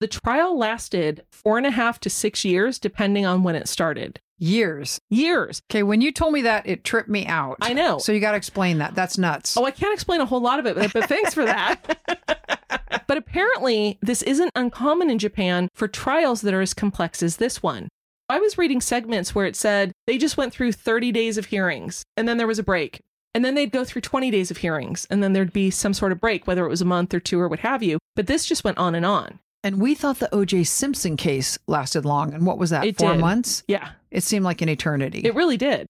The 0.00 0.06
trial 0.06 0.56
lasted 0.56 1.24
four 1.30 1.58
and 1.58 1.66
a 1.66 1.72
half 1.72 1.98
to 2.00 2.10
six 2.10 2.44
years, 2.44 2.78
depending 2.78 3.26
on 3.26 3.42
when 3.42 3.56
it 3.56 3.68
started. 3.68 4.20
Years. 4.38 5.00
Years. 5.10 5.60
Okay, 5.70 5.82
when 5.82 6.00
you 6.00 6.12
told 6.12 6.32
me 6.32 6.42
that, 6.42 6.66
it 6.66 6.84
tripped 6.84 7.08
me 7.08 7.26
out. 7.26 7.56
I 7.60 7.72
know. 7.72 7.98
So 7.98 8.12
you 8.12 8.20
got 8.20 8.32
to 8.32 8.36
explain 8.36 8.78
that. 8.78 8.94
That's 8.94 9.18
nuts. 9.18 9.56
Oh, 9.56 9.64
I 9.64 9.72
can't 9.72 9.92
explain 9.92 10.20
a 10.20 10.26
whole 10.26 10.40
lot 10.40 10.58
of 10.58 10.66
it, 10.66 10.76
but, 10.76 10.92
but 10.92 11.08
thanks 11.08 11.34
for 11.34 11.44
that. 11.44 11.98
but 13.06 13.16
apparently, 13.16 13.98
this 14.00 14.22
isn't 14.22 14.52
uncommon 14.54 15.10
in 15.10 15.18
Japan 15.18 15.68
for 15.74 15.88
trials 15.88 16.42
that 16.42 16.54
are 16.54 16.60
as 16.60 16.74
complex 16.74 17.22
as 17.22 17.38
this 17.38 17.62
one. 17.62 17.88
I 18.30 18.38
was 18.38 18.58
reading 18.58 18.80
segments 18.80 19.34
where 19.34 19.46
it 19.46 19.56
said 19.56 19.92
they 20.06 20.18
just 20.18 20.36
went 20.36 20.52
through 20.52 20.72
30 20.72 21.12
days 21.12 21.38
of 21.38 21.46
hearings 21.46 22.04
and 22.16 22.28
then 22.28 22.36
there 22.36 22.46
was 22.46 22.58
a 22.58 22.64
break. 22.64 23.00
And 23.34 23.44
then 23.44 23.54
they'd 23.54 23.72
go 23.72 23.84
through 23.84 24.02
20 24.02 24.30
days 24.30 24.50
of 24.50 24.58
hearings 24.58 25.06
and 25.10 25.22
then 25.22 25.32
there'd 25.32 25.52
be 25.52 25.70
some 25.70 25.94
sort 25.94 26.12
of 26.12 26.20
break, 26.20 26.46
whether 26.46 26.64
it 26.64 26.68
was 26.68 26.82
a 26.82 26.86
month 26.86 27.14
or 27.14 27.20
two 27.20 27.40
or 27.40 27.48
what 27.48 27.60
have 27.60 27.82
you. 27.82 27.98
But 28.16 28.26
this 28.26 28.44
just 28.44 28.64
went 28.64 28.78
on 28.78 28.94
and 28.94 29.06
on. 29.06 29.38
And 29.64 29.80
we 29.80 29.94
thought 29.94 30.18
the 30.20 30.28
OJ 30.32 30.66
Simpson 30.66 31.16
case 31.16 31.58
lasted 31.66 32.04
long. 32.04 32.32
And 32.32 32.46
what 32.46 32.58
was 32.58 32.70
that? 32.70 32.84
It 32.86 32.98
four 32.98 33.12
did. 33.12 33.20
months? 33.20 33.64
Yeah, 33.66 33.90
It 34.10 34.22
seemed 34.22 34.44
like 34.44 34.62
an 34.62 34.68
eternity. 34.68 35.20
it 35.24 35.34
really 35.34 35.56
did. 35.56 35.86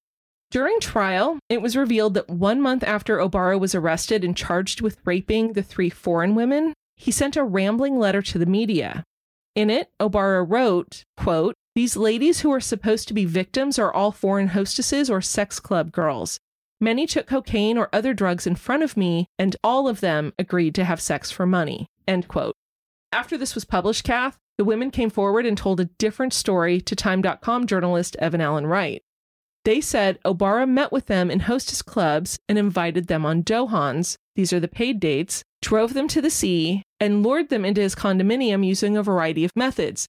During 0.50 0.80
trial, 0.80 1.38
it 1.50 1.60
was 1.60 1.76
revealed 1.76 2.14
that 2.14 2.30
one 2.30 2.62
month 2.62 2.82
after 2.82 3.18
Obara 3.18 3.60
was 3.60 3.74
arrested 3.74 4.24
and 4.24 4.34
charged 4.34 4.80
with 4.80 4.96
raping 5.04 5.52
the 5.52 5.62
three 5.62 5.90
foreign 5.90 6.34
women, 6.34 6.72
he 6.96 7.10
sent 7.10 7.36
a 7.36 7.44
rambling 7.44 7.98
letter 7.98 8.22
to 8.22 8.38
the 8.38 8.46
media. 8.46 9.04
In 9.54 9.68
it, 9.68 9.88
Obara 10.00 10.44
wrote, 10.48 11.02
quote, 11.18 11.54
These 11.74 11.96
ladies 11.98 12.40
who 12.40 12.50
are 12.50 12.60
supposed 12.60 13.08
to 13.08 13.14
be 13.14 13.26
victims 13.26 13.78
are 13.78 13.92
all 13.92 14.10
foreign 14.10 14.48
hostesses 14.48 15.10
or 15.10 15.20
sex 15.20 15.60
club 15.60 15.92
girls. 15.92 16.38
Many 16.80 17.06
took 17.06 17.26
cocaine 17.26 17.76
or 17.76 17.90
other 17.92 18.14
drugs 18.14 18.46
in 18.46 18.56
front 18.56 18.82
of 18.82 18.96
me, 18.96 19.26
and 19.38 19.54
all 19.62 19.86
of 19.86 20.00
them 20.00 20.32
agreed 20.38 20.74
to 20.76 20.84
have 20.84 21.00
sex 21.00 21.30
for 21.30 21.44
money. 21.44 21.86
End 22.06 22.26
quote. 22.28 22.54
After 23.12 23.38
this 23.38 23.54
was 23.54 23.64
published, 23.64 24.04
Kath, 24.04 24.38
the 24.59 24.64
women 24.64 24.90
came 24.90 25.11
forward 25.11 25.46
and 25.46 25.56
told 25.56 25.80
a 25.80 25.86
different 25.86 26.32
story 26.34 26.80
to 26.80 26.96
Time.com 26.96 27.66
journalist 27.66 28.16
Evan 28.18 28.40
Allen 28.40 28.66
Wright. 28.66 29.02
They 29.64 29.80
said 29.80 30.18
Obara 30.24 30.68
met 30.68 30.92
with 30.92 31.06
them 31.06 31.30
in 31.30 31.40
hostess 31.40 31.82
clubs 31.82 32.38
and 32.48 32.59
invited 32.59 33.06
them 33.06 33.26
on 33.26 33.42
dohans, 33.42 34.16
these 34.38 34.52
are 34.52 34.61
the 34.61 34.68
paid 34.68 35.00
dates, 35.00 35.42
drove 35.62 35.94
them 35.94 36.06
to 36.09 36.22
the 36.22 36.30
sea, 36.30 36.84
and 37.00 37.24
lured 37.24 37.48
them 37.48 37.64
into 37.64 37.80
his 37.80 37.96
condominium 37.96 38.64
using 38.64 38.96
a 38.96 39.02
variety 39.02 39.44
of 39.44 39.50
methods. 39.56 40.06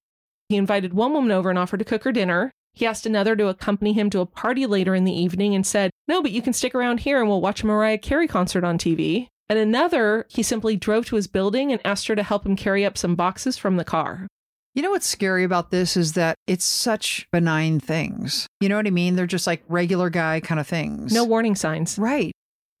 He 0.48 0.56
invited 0.56 0.94
one 0.94 1.12
woman 1.12 1.32
over 1.32 1.50
and 1.50 1.58
offered 1.58 1.78
to 1.78 1.84
cook 1.84 2.04
her 2.04 2.12
dinner. 2.12 2.52
He 2.72 2.86
asked 2.86 3.06
another 3.06 3.34
to 3.34 3.48
accompany 3.48 3.92
him 3.92 4.08
to 4.10 4.20
a 4.20 4.26
party 4.26 4.66
later 4.66 4.94
in 4.94 5.02
the 5.04 5.12
evening 5.12 5.56
and 5.56 5.66
said, 5.66 5.90
No, 6.06 6.22
but 6.22 6.30
you 6.30 6.42
can 6.42 6.52
stick 6.52 6.76
around 6.76 7.00
here 7.00 7.18
and 7.18 7.28
we'll 7.28 7.40
watch 7.40 7.64
a 7.64 7.66
Mariah 7.66 7.98
Carey 7.98 8.28
concert 8.28 8.62
on 8.62 8.78
TV. 8.78 9.26
And 9.50 9.58
another, 9.58 10.26
he 10.28 10.44
simply 10.44 10.76
drove 10.76 11.06
to 11.06 11.16
his 11.16 11.26
building 11.26 11.72
and 11.72 11.80
asked 11.84 12.06
her 12.06 12.14
to 12.14 12.22
help 12.22 12.46
him 12.46 12.54
carry 12.54 12.84
up 12.84 12.96
some 12.96 13.16
boxes 13.16 13.58
from 13.58 13.76
the 13.76 13.84
car. 13.84 14.28
You 14.74 14.82
know 14.82 14.92
what's 14.92 15.08
scary 15.08 15.42
about 15.42 15.72
this 15.72 15.96
is 15.96 16.12
that 16.12 16.36
it's 16.46 16.64
such 16.64 17.26
benign 17.32 17.80
things. 17.80 18.46
You 18.60 18.68
know 18.68 18.76
what 18.76 18.86
I 18.86 18.90
mean? 18.90 19.16
They're 19.16 19.26
just 19.26 19.48
like 19.48 19.64
regular 19.68 20.08
guy 20.08 20.38
kind 20.38 20.60
of 20.60 20.68
things. 20.68 21.12
No 21.12 21.24
warning 21.24 21.56
signs. 21.56 21.98
Right. 21.98 22.30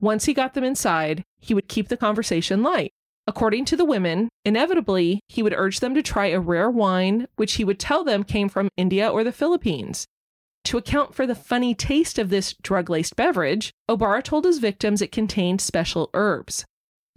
Once 0.00 0.26
he 0.26 0.32
got 0.32 0.54
them 0.54 0.62
inside, 0.62 1.24
he 1.40 1.54
would 1.54 1.66
keep 1.66 1.88
the 1.88 1.96
conversation 1.96 2.62
light. 2.62 2.92
According 3.26 3.64
to 3.66 3.76
the 3.76 3.84
women, 3.84 4.28
inevitably, 4.44 5.18
he 5.28 5.42
would 5.42 5.54
urge 5.54 5.80
them 5.80 5.94
to 5.96 6.02
try 6.02 6.28
a 6.28 6.38
rare 6.38 6.70
wine, 6.70 7.26
which 7.34 7.54
he 7.54 7.64
would 7.64 7.80
tell 7.80 8.04
them 8.04 8.22
came 8.22 8.48
from 8.48 8.68
India 8.76 9.08
or 9.08 9.24
the 9.24 9.32
Philippines. 9.32 10.06
To 10.64 10.78
account 10.78 11.14
for 11.14 11.26
the 11.26 11.34
funny 11.34 11.74
taste 11.74 12.18
of 12.18 12.30
this 12.30 12.54
drug 12.62 12.90
laced 12.90 13.16
beverage, 13.16 13.72
Obara 13.88 14.22
told 14.22 14.44
his 14.44 14.58
victims 14.58 15.02
it 15.02 15.12
contained 15.12 15.60
special 15.60 16.10
herbs. 16.14 16.64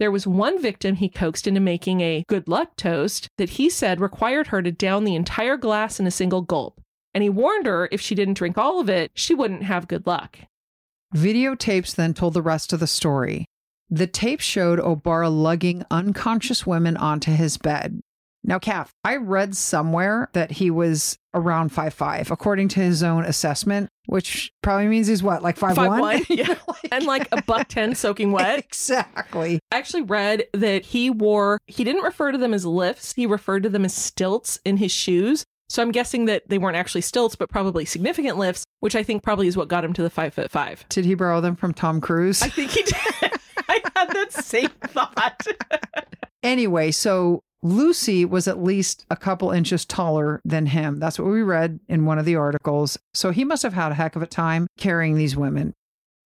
There 0.00 0.10
was 0.10 0.26
one 0.26 0.60
victim 0.60 0.96
he 0.96 1.08
coaxed 1.08 1.46
into 1.46 1.60
making 1.60 2.00
a 2.00 2.24
good 2.28 2.48
luck 2.48 2.76
toast 2.76 3.28
that 3.38 3.50
he 3.50 3.70
said 3.70 4.00
required 4.00 4.48
her 4.48 4.60
to 4.60 4.72
down 4.72 5.04
the 5.04 5.14
entire 5.14 5.56
glass 5.56 6.00
in 6.00 6.06
a 6.06 6.10
single 6.10 6.42
gulp. 6.42 6.80
And 7.14 7.22
he 7.22 7.30
warned 7.30 7.66
her 7.66 7.88
if 7.92 8.00
she 8.00 8.16
didn't 8.16 8.34
drink 8.34 8.58
all 8.58 8.80
of 8.80 8.88
it, 8.88 9.12
she 9.14 9.34
wouldn't 9.34 9.62
have 9.62 9.86
good 9.86 10.06
luck. 10.06 10.38
Videotapes 11.14 11.94
then 11.94 12.12
told 12.12 12.34
the 12.34 12.42
rest 12.42 12.72
of 12.72 12.80
the 12.80 12.88
story. 12.88 13.46
The 13.88 14.08
tape 14.08 14.40
showed 14.40 14.80
Obara 14.80 15.30
lugging 15.30 15.84
unconscious 15.90 16.66
women 16.66 16.96
onto 16.96 17.30
his 17.30 17.56
bed. 17.56 18.00
Now, 18.46 18.58
Kath, 18.58 18.92
I 19.02 19.16
read 19.16 19.56
somewhere 19.56 20.28
that 20.34 20.52
he 20.52 20.70
was 20.70 21.18
around 21.32 21.70
five 21.70 21.94
five, 21.94 22.30
according 22.30 22.68
to 22.68 22.80
his 22.80 23.02
own 23.02 23.24
assessment, 23.24 23.88
which 24.06 24.52
probably 24.62 24.86
means 24.86 25.06
he's 25.06 25.22
what, 25.22 25.42
like 25.42 25.56
five, 25.56 25.74
Five 25.74 25.88
one? 25.88 26.00
one, 26.00 26.22
yeah. 26.28 26.54
and 26.92 27.06
like 27.06 27.26
a 27.32 27.42
buck 27.42 27.68
10 27.68 27.94
soaking 27.94 28.32
wet. 28.32 28.58
exactly. 28.58 29.58
I 29.72 29.78
actually 29.78 30.02
read 30.02 30.44
that 30.52 30.84
he 30.84 31.08
wore, 31.08 31.58
he 31.66 31.84
didn't 31.84 32.02
refer 32.02 32.32
to 32.32 32.38
them 32.38 32.52
as 32.52 32.66
lifts, 32.66 33.14
he 33.14 33.24
referred 33.26 33.62
to 33.62 33.70
them 33.70 33.84
as 33.84 33.94
stilts 33.94 34.60
in 34.64 34.76
his 34.76 34.92
shoes. 34.92 35.44
So 35.70 35.82
I'm 35.82 35.90
guessing 35.92 36.26
that 36.26 36.46
they 36.48 36.58
weren't 36.58 36.76
actually 36.76 37.00
stilts, 37.00 37.36
but 37.36 37.48
probably 37.48 37.86
significant 37.86 38.36
lifts, 38.36 38.64
which 38.80 38.94
I 38.94 39.02
think 39.02 39.22
probably 39.22 39.48
is 39.48 39.56
what 39.56 39.68
got 39.68 39.84
him 39.84 39.94
to 39.94 40.02
the 40.02 40.10
five 40.10 40.34
foot 40.34 40.50
five. 40.50 40.84
Did 40.90 41.06
he 41.06 41.14
borrow 41.14 41.40
them 41.40 41.56
from 41.56 41.72
Tom 41.72 42.02
Cruise? 42.02 42.42
I 42.42 42.48
think 42.50 42.70
he 42.72 42.82
did. 42.82 42.94
I 43.68 43.80
had 43.96 44.10
that 44.10 44.32
same 44.32 44.68
thought. 44.68 45.46
Anyway, 46.42 46.90
so 46.90 47.42
Lucie 47.64 48.26
was 48.26 48.46
at 48.46 48.62
least 48.62 49.06
a 49.10 49.16
couple 49.16 49.50
inches 49.50 49.86
taller 49.86 50.40
than 50.44 50.66
him. 50.66 51.00
That's 51.00 51.18
what 51.18 51.28
we 51.28 51.42
read 51.42 51.80
in 51.88 52.04
one 52.04 52.18
of 52.18 52.26
the 52.26 52.36
articles. 52.36 52.98
So 53.14 53.30
he 53.30 53.42
must 53.42 53.62
have 53.62 53.72
had 53.72 53.90
a 53.90 53.94
heck 53.94 54.14
of 54.14 54.22
a 54.22 54.26
time 54.26 54.68
carrying 54.76 55.16
these 55.16 55.34
women. 55.34 55.72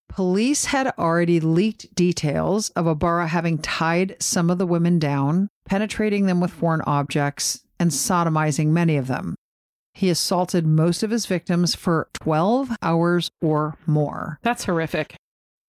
Police 0.08 0.66
had 0.66 0.92
already 0.98 1.38
leaked 1.38 1.94
details 1.94 2.70
of 2.70 2.86
Obara 2.86 3.28
having 3.28 3.58
tied 3.58 4.16
some 4.18 4.50
of 4.50 4.58
the 4.58 4.66
women 4.66 4.98
down, 4.98 5.48
penetrating 5.64 6.26
them 6.26 6.40
with 6.40 6.50
foreign 6.50 6.80
objects, 6.82 7.60
and 7.78 7.92
sodomizing 7.92 8.68
many 8.68 8.96
of 8.96 9.06
them. 9.06 9.36
He 9.94 10.10
assaulted 10.10 10.66
most 10.66 11.02
of 11.02 11.10
his 11.10 11.26
victims 11.26 11.74
for 11.74 12.08
12 12.14 12.76
hours 12.82 13.30
or 13.40 13.76
more. 13.86 14.40
That's 14.42 14.64
horrific. 14.64 15.14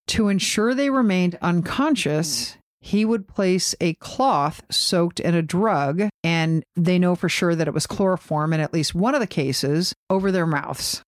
To 0.07 0.29
ensure 0.29 0.73
they 0.73 0.89
remained 0.89 1.37
unconscious, 1.41 2.57
he 2.81 3.03
would 3.05 3.27
place 3.27 3.75
a 3.81 3.93
cloth 3.95 4.61
soaked 4.71 5.19
in 5.19 5.35
a 5.35 5.41
drug, 5.41 6.09
and 6.23 6.63
they 6.75 6.97
know 6.97 7.15
for 7.15 7.29
sure 7.29 7.55
that 7.55 7.67
it 7.67 7.73
was 7.73 7.87
chloroform 7.87 8.53
in 8.53 8.59
at 8.59 8.73
least 8.73 8.95
one 8.95 9.13
of 9.13 9.21
the 9.21 9.27
cases, 9.27 9.93
over 10.09 10.31
their 10.31 10.47
mouths. 10.47 11.01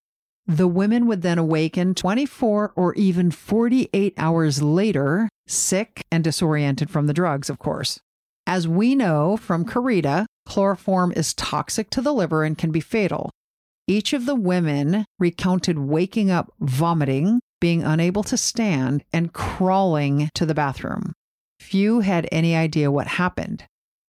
The 0.46 0.68
women 0.68 1.08
would 1.08 1.22
then 1.22 1.38
awaken 1.38 1.96
24 1.96 2.74
or 2.76 2.94
even 2.96 3.32
48 3.32 4.14
hours 4.18 4.62
later, 4.62 5.30
sick 5.48 6.02
and 6.12 6.24
disoriented 6.24 6.90
from 6.90 7.08
the 7.08 7.14
drugs, 7.14 7.50
of 7.50 7.60
course. 7.60 8.00
As 8.46 8.68
we 8.68 8.96
know 8.96 9.38
from 9.38 9.66
Karita, 9.66 10.26
chloroform 10.46 11.14
is 11.16 11.34
toxic 11.34 11.90
to 11.92 12.02
the 12.02 12.14
liver 12.14 12.44
and 12.44 12.58
can 12.58 12.72
be 12.72 12.82
fatal. 12.82 13.30
Each 13.88 14.14
of 14.14 14.26
the 14.26 14.36
women 14.36 15.06
recounted 15.20 15.78
waking 15.78 16.32
up 16.32 16.52
vomiting, 16.60 17.40
being 17.60 17.84
unable 17.84 18.24
to 18.24 18.36
stand, 18.36 19.04
and 19.14 19.34
crawling 19.34 20.30
to 20.36 20.46
the 20.46 20.56
bathroom. 20.56 21.14
Few 21.72 22.02
had 22.02 22.28
any 22.34 22.54
idea 22.54 22.92
what 22.92 23.08
happened. 23.08 23.64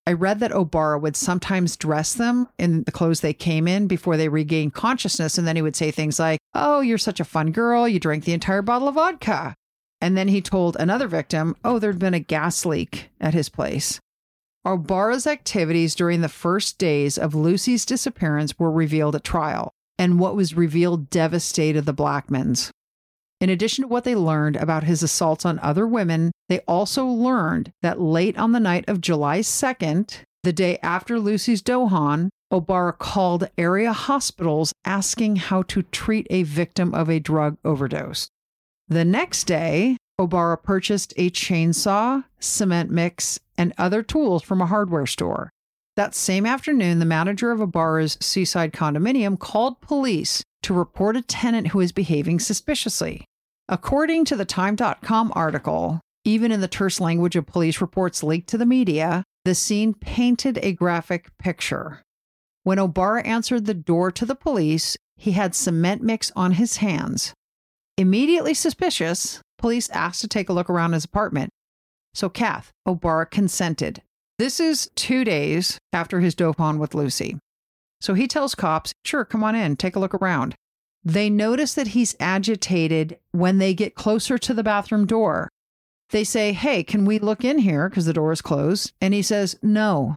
I 0.04 0.14
read 0.14 0.40
that 0.40 0.50
Obara 0.50 1.00
would 1.00 1.14
sometimes 1.14 1.76
dress 1.76 2.12
them 2.12 2.48
in 2.58 2.82
the 2.82 2.90
clothes 2.90 3.20
they 3.20 3.32
came 3.32 3.68
in 3.68 3.86
before 3.86 4.16
they 4.16 4.28
regained 4.28 4.74
consciousness. 4.74 5.38
And 5.38 5.46
then 5.46 5.54
he 5.54 5.62
would 5.62 5.76
say 5.76 5.92
things 5.92 6.18
like, 6.18 6.40
Oh, 6.54 6.80
you're 6.80 6.98
such 6.98 7.20
a 7.20 7.24
fun 7.24 7.52
girl. 7.52 7.86
You 7.86 8.00
drank 8.00 8.24
the 8.24 8.32
entire 8.32 8.62
bottle 8.62 8.88
of 8.88 8.96
vodka. 8.96 9.54
And 10.00 10.16
then 10.16 10.26
he 10.26 10.40
told 10.40 10.76
another 10.80 11.06
victim, 11.06 11.54
Oh, 11.64 11.78
there'd 11.78 12.00
been 12.00 12.14
a 12.14 12.18
gas 12.18 12.66
leak 12.66 13.10
at 13.20 13.32
his 13.32 13.48
place. 13.48 14.00
Obara's 14.66 15.28
activities 15.28 15.94
during 15.94 16.20
the 16.20 16.28
first 16.28 16.78
days 16.78 17.16
of 17.16 17.32
Lucie's 17.32 17.86
disappearance 17.86 18.58
were 18.58 18.72
revealed 18.72 19.14
at 19.14 19.22
trial, 19.22 19.70
and 20.00 20.18
what 20.18 20.34
was 20.34 20.56
revealed 20.56 21.10
devastated 21.10 21.86
the 21.86 21.94
Blackmans. 21.94 22.72
In 23.42 23.50
addition 23.50 23.82
to 23.82 23.88
what 23.88 24.04
they 24.04 24.14
learned 24.14 24.54
about 24.54 24.84
his 24.84 25.02
assaults 25.02 25.44
on 25.44 25.58
other 25.58 25.84
women, 25.84 26.30
they 26.48 26.60
also 26.60 27.04
learned 27.04 27.72
that 27.82 28.00
late 28.00 28.38
on 28.38 28.52
the 28.52 28.60
night 28.60 28.84
of 28.86 29.00
July 29.00 29.40
2nd, 29.40 30.20
the 30.44 30.52
day 30.52 30.78
after 30.80 31.18
Lucie's 31.18 31.60
Dohan, 31.60 32.28
Obara 32.52 32.96
called 32.96 33.48
area 33.58 33.92
hospitals 33.92 34.72
asking 34.84 35.36
how 35.36 35.62
to 35.62 35.82
treat 35.82 36.28
a 36.30 36.44
victim 36.44 36.94
of 36.94 37.10
a 37.10 37.18
drug 37.18 37.56
overdose. 37.64 38.28
The 38.86 39.04
next 39.04 39.48
day, 39.48 39.96
Obara 40.20 40.62
purchased 40.62 41.12
a 41.16 41.28
chainsaw, 41.28 42.22
cement 42.38 42.92
mix, 42.92 43.40
and 43.58 43.74
other 43.76 44.04
tools 44.04 44.44
from 44.44 44.60
a 44.60 44.66
hardware 44.66 45.06
store. 45.06 45.50
That 45.96 46.14
same 46.14 46.46
afternoon, 46.46 47.00
the 47.00 47.04
manager 47.04 47.50
of 47.50 47.58
Obara's 47.58 48.16
seaside 48.20 48.72
condominium 48.72 49.36
called 49.36 49.80
police 49.80 50.44
to 50.62 50.72
report 50.72 51.16
a 51.16 51.22
tenant 51.22 51.68
who 51.68 51.78
was 51.78 51.90
behaving 51.90 52.38
suspiciously. 52.38 53.26
According 53.68 54.24
to 54.26 54.36
the 54.36 54.44
Time.com 54.44 55.32
article, 55.34 56.00
even 56.24 56.52
in 56.52 56.60
the 56.60 56.68
terse 56.68 57.00
language 57.00 57.36
of 57.36 57.46
police 57.46 57.80
reports 57.80 58.22
leaked 58.22 58.48
to 58.50 58.58
the 58.58 58.66
media, 58.66 59.24
the 59.44 59.54
scene 59.54 59.94
painted 59.94 60.58
a 60.62 60.72
graphic 60.72 61.30
picture. 61.38 62.02
When 62.64 62.78
Obara 62.78 63.26
answered 63.26 63.66
the 63.66 63.74
door 63.74 64.12
to 64.12 64.24
the 64.24 64.34
police, 64.34 64.96
he 65.16 65.32
had 65.32 65.54
cement 65.54 66.02
mix 66.02 66.30
on 66.36 66.52
his 66.52 66.76
hands. 66.76 67.34
Immediately 67.98 68.54
suspicious, 68.54 69.40
police 69.58 69.90
asked 69.90 70.20
to 70.22 70.28
take 70.28 70.48
a 70.48 70.52
look 70.52 70.70
around 70.70 70.92
his 70.92 71.04
apartment. 71.04 71.50
So, 72.14 72.28
Kath, 72.28 72.70
Obara 72.86 73.30
consented. 73.30 74.02
This 74.38 74.60
is 74.60 74.90
two 74.96 75.24
days 75.24 75.78
after 75.92 76.20
his 76.20 76.34
dohan 76.34 76.78
with 76.78 76.94
Lucie. 76.94 77.38
So 78.00 78.14
he 78.14 78.26
tells 78.26 78.56
cops, 78.56 78.92
sure, 79.04 79.24
come 79.24 79.44
on 79.44 79.54
in, 79.54 79.76
take 79.76 79.94
a 79.94 80.00
look 80.00 80.14
around. 80.14 80.56
They 81.04 81.28
notice 81.30 81.74
that 81.74 81.88
he's 81.88 82.16
agitated 82.20 83.18
when 83.32 83.58
they 83.58 83.74
get 83.74 83.94
closer 83.94 84.38
to 84.38 84.54
the 84.54 84.62
bathroom 84.62 85.06
door. 85.06 85.48
They 86.10 86.24
say, 86.24 86.52
Hey, 86.52 86.84
can 86.84 87.04
we 87.04 87.18
look 87.18 87.44
in 87.44 87.58
here? 87.58 87.88
Because 87.88 88.06
the 88.06 88.12
door 88.12 88.32
is 88.32 88.42
closed. 88.42 88.92
And 89.00 89.12
he 89.14 89.22
says, 89.22 89.56
No. 89.62 90.14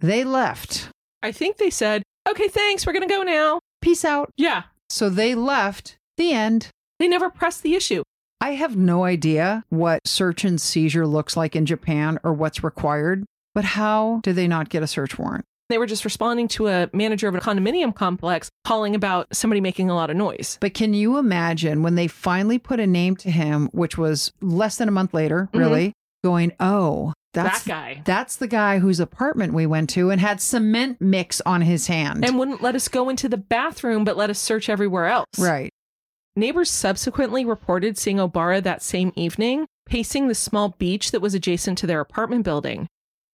They 0.00 0.24
left. 0.24 0.88
I 1.22 1.32
think 1.32 1.58
they 1.58 1.68
said, 1.70 2.02
okay, 2.28 2.48
thanks, 2.48 2.86
we're 2.86 2.94
going 2.94 3.06
to 3.06 3.14
go 3.14 3.22
now. 3.22 3.60
Peace 3.82 4.04
out. 4.04 4.30
Yeah, 4.38 4.62
So 4.88 5.10
they 5.10 5.34
left. 5.34 5.96
The 6.16 6.32
end. 6.32 6.68
they 6.98 7.06
never 7.08 7.28
pressed 7.30 7.62
the 7.62 7.74
issue. 7.74 8.02
I 8.40 8.52
have 8.52 8.76
no 8.76 9.04
idea 9.04 9.64
what 9.68 10.00
search 10.06 10.44
and 10.44 10.58
seizure 10.58 11.06
looks 11.06 11.36
like 11.36 11.54
in 11.54 11.66
Japan 11.66 12.18
or 12.22 12.32
what's 12.32 12.64
required, 12.64 13.26
but 13.54 13.64
how 13.64 14.20
did 14.22 14.36
they 14.36 14.48
not 14.48 14.70
get 14.70 14.82
a 14.82 14.86
search 14.86 15.18
warrant? 15.18 15.44
They 15.70 15.78
were 15.78 15.86
just 15.86 16.04
responding 16.04 16.48
to 16.48 16.66
a 16.66 16.90
manager 16.92 17.28
of 17.28 17.34
a 17.36 17.40
condominium 17.40 17.94
complex 17.94 18.50
calling 18.64 18.94
about 18.94 19.34
somebody 19.34 19.60
making 19.60 19.88
a 19.88 19.94
lot 19.94 20.10
of 20.10 20.16
noise. 20.16 20.58
But 20.60 20.74
can 20.74 20.94
you 20.94 21.16
imagine 21.16 21.82
when 21.82 21.94
they 21.94 22.08
finally 22.08 22.58
put 22.58 22.80
a 22.80 22.86
name 22.86 23.16
to 23.16 23.30
him, 23.30 23.68
which 23.72 23.96
was 23.96 24.32
less 24.40 24.76
than 24.76 24.88
a 24.88 24.92
month 24.92 25.14
later, 25.14 25.48
mm-hmm. 25.52 25.58
really, 25.58 25.92
going, 26.24 26.52
oh, 26.58 27.12
that's 27.32 27.62
that 27.62 27.70
guy. 27.70 28.02
That's 28.04 28.36
the 28.36 28.48
guy 28.48 28.80
whose 28.80 28.98
apartment 28.98 29.54
we 29.54 29.64
went 29.64 29.90
to 29.90 30.10
and 30.10 30.20
had 30.20 30.40
cement 30.40 31.00
mix 31.00 31.40
on 31.46 31.62
his 31.62 31.86
hand. 31.86 32.24
And 32.24 32.38
wouldn't 32.38 32.62
let 32.62 32.74
us 32.74 32.88
go 32.88 33.08
into 33.08 33.28
the 33.28 33.36
bathroom, 33.36 34.04
but 34.04 34.16
let 34.16 34.30
us 34.30 34.38
search 34.38 34.68
everywhere 34.68 35.06
else. 35.06 35.26
right. 35.38 35.70
Neighbors 36.36 36.70
subsequently 36.70 37.44
reported 37.44 37.98
seeing 37.98 38.16
Obara 38.16 38.62
that 38.62 38.82
same 38.82 39.12
evening 39.16 39.66
pacing 39.86 40.28
the 40.28 40.34
small 40.34 40.70
beach 40.78 41.10
that 41.10 41.20
was 41.20 41.34
adjacent 41.34 41.76
to 41.78 41.86
their 41.86 42.00
apartment 42.00 42.44
building. 42.44 42.86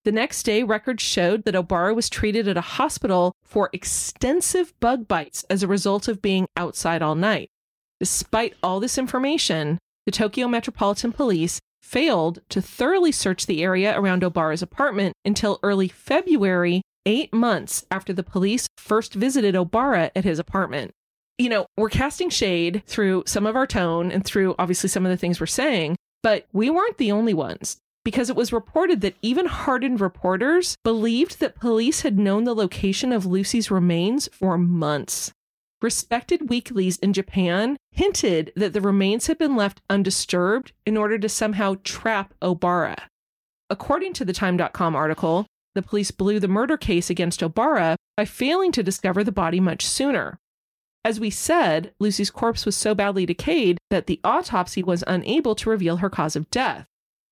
The 0.06 0.12
next 0.12 0.44
day, 0.44 0.62
records 0.62 1.02
showed 1.02 1.42
that 1.42 1.56
Obara 1.56 1.92
was 1.92 2.08
treated 2.08 2.46
at 2.46 2.56
a 2.56 2.60
hospital 2.60 3.32
for 3.42 3.70
extensive 3.72 4.72
bug 4.78 5.08
bites 5.08 5.44
as 5.50 5.64
a 5.64 5.66
result 5.66 6.06
of 6.06 6.22
being 6.22 6.46
outside 6.56 7.02
all 7.02 7.16
night. 7.16 7.48
Despite 7.98 8.54
all 8.62 8.78
this 8.78 8.98
information, 8.98 9.78
the 10.04 10.12
Tokyo 10.12 10.46
Metropolitan 10.46 11.10
Police 11.10 11.58
failed 11.82 12.38
to 12.50 12.62
thoroughly 12.62 13.10
search 13.10 13.46
the 13.46 13.64
area 13.64 13.98
around 13.98 14.22
Obara's 14.22 14.62
apartment 14.62 15.12
until 15.24 15.58
early 15.64 15.88
February, 15.88 16.82
eight 17.04 17.34
months 17.34 17.84
after 17.90 18.12
the 18.12 18.22
police 18.22 18.68
first 18.78 19.12
visited 19.12 19.56
Obara 19.56 20.12
at 20.14 20.22
his 20.22 20.38
apartment. 20.38 20.92
You 21.36 21.48
know, 21.48 21.66
we're 21.76 21.88
casting 21.88 22.30
shade 22.30 22.84
through 22.86 23.24
some 23.26 23.44
of 23.44 23.56
our 23.56 23.66
tone 23.66 24.12
and 24.12 24.24
through 24.24 24.54
obviously 24.56 24.88
some 24.88 25.04
of 25.04 25.10
the 25.10 25.16
things 25.16 25.40
we're 25.40 25.46
saying, 25.46 25.96
but 26.22 26.46
we 26.52 26.70
weren't 26.70 26.98
the 26.98 27.10
only 27.10 27.34
ones. 27.34 27.78
Because 28.06 28.30
it 28.30 28.36
was 28.36 28.52
reported 28.52 29.00
that 29.00 29.16
even 29.20 29.46
hardened 29.46 30.00
reporters 30.00 30.76
believed 30.84 31.40
that 31.40 31.56
police 31.56 32.02
had 32.02 32.20
known 32.20 32.44
the 32.44 32.54
location 32.54 33.10
of 33.10 33.26
Lucie's 33.26 33.68
remains 33.68 34.28
for 34.32 34.56
months. 34.56 35.32
Respected 35.82 36.48
weeklies 36.48 36.98
in 36.98 37.12
Japan 37.12 37.76
hinted 37.90 38.52
that 38.54 38.74
the 38.74 38.80
remains 38.80 39.26
had 39.26 39.38
been 39.38 39.56
left 39.56 39.82
undisturbed 39.90 40.70
in 40.86 40.96
order 40.96 41.18
to 41.18 41.28
somehow 41.28 41.74
trap 41.82 42.32
Obara. 42.40 42.96
According 43.70 44.12
to 44.12 44.24
the 44.24 44.32
Time.com 44.32 44.94
article, 44.94 45.46
the 45.74 45.82
police 45.82 46.12
blew 46.12 46.38
the 46.38 46.46
murder 46.46 46.76
case 46.76 47.10
against 47.10 47.40
Obara 47.40 47.96
by 48.16 48.24
failing 48.24 48.70
to 48.70 48.84
discover 48.84 49.24
the 49.24 49.32
body 49.32 49.58
much 49.58 49.84
sooner. 49.84 50.38
As 51.04 51.18
we 51.18 51.30
said, 51.30 51.92
Lucie's 51.98 52.30
corpse 52.30 52.64
was 52.64 52.76
so 52.76 52.94
badly 52.94 53.26
decayed 53.26 53.78
that 53.90 54.06
the 54.06 54.20
autopsy 54.22 54.84
was 54.84 55.02
unable 55.08 55.56
to 55.56 55.70
reveal 55.70 55.96
her 55.96 56.08
cause 56.08 56.36
of 56.36 56.48
death. 56.50 56.86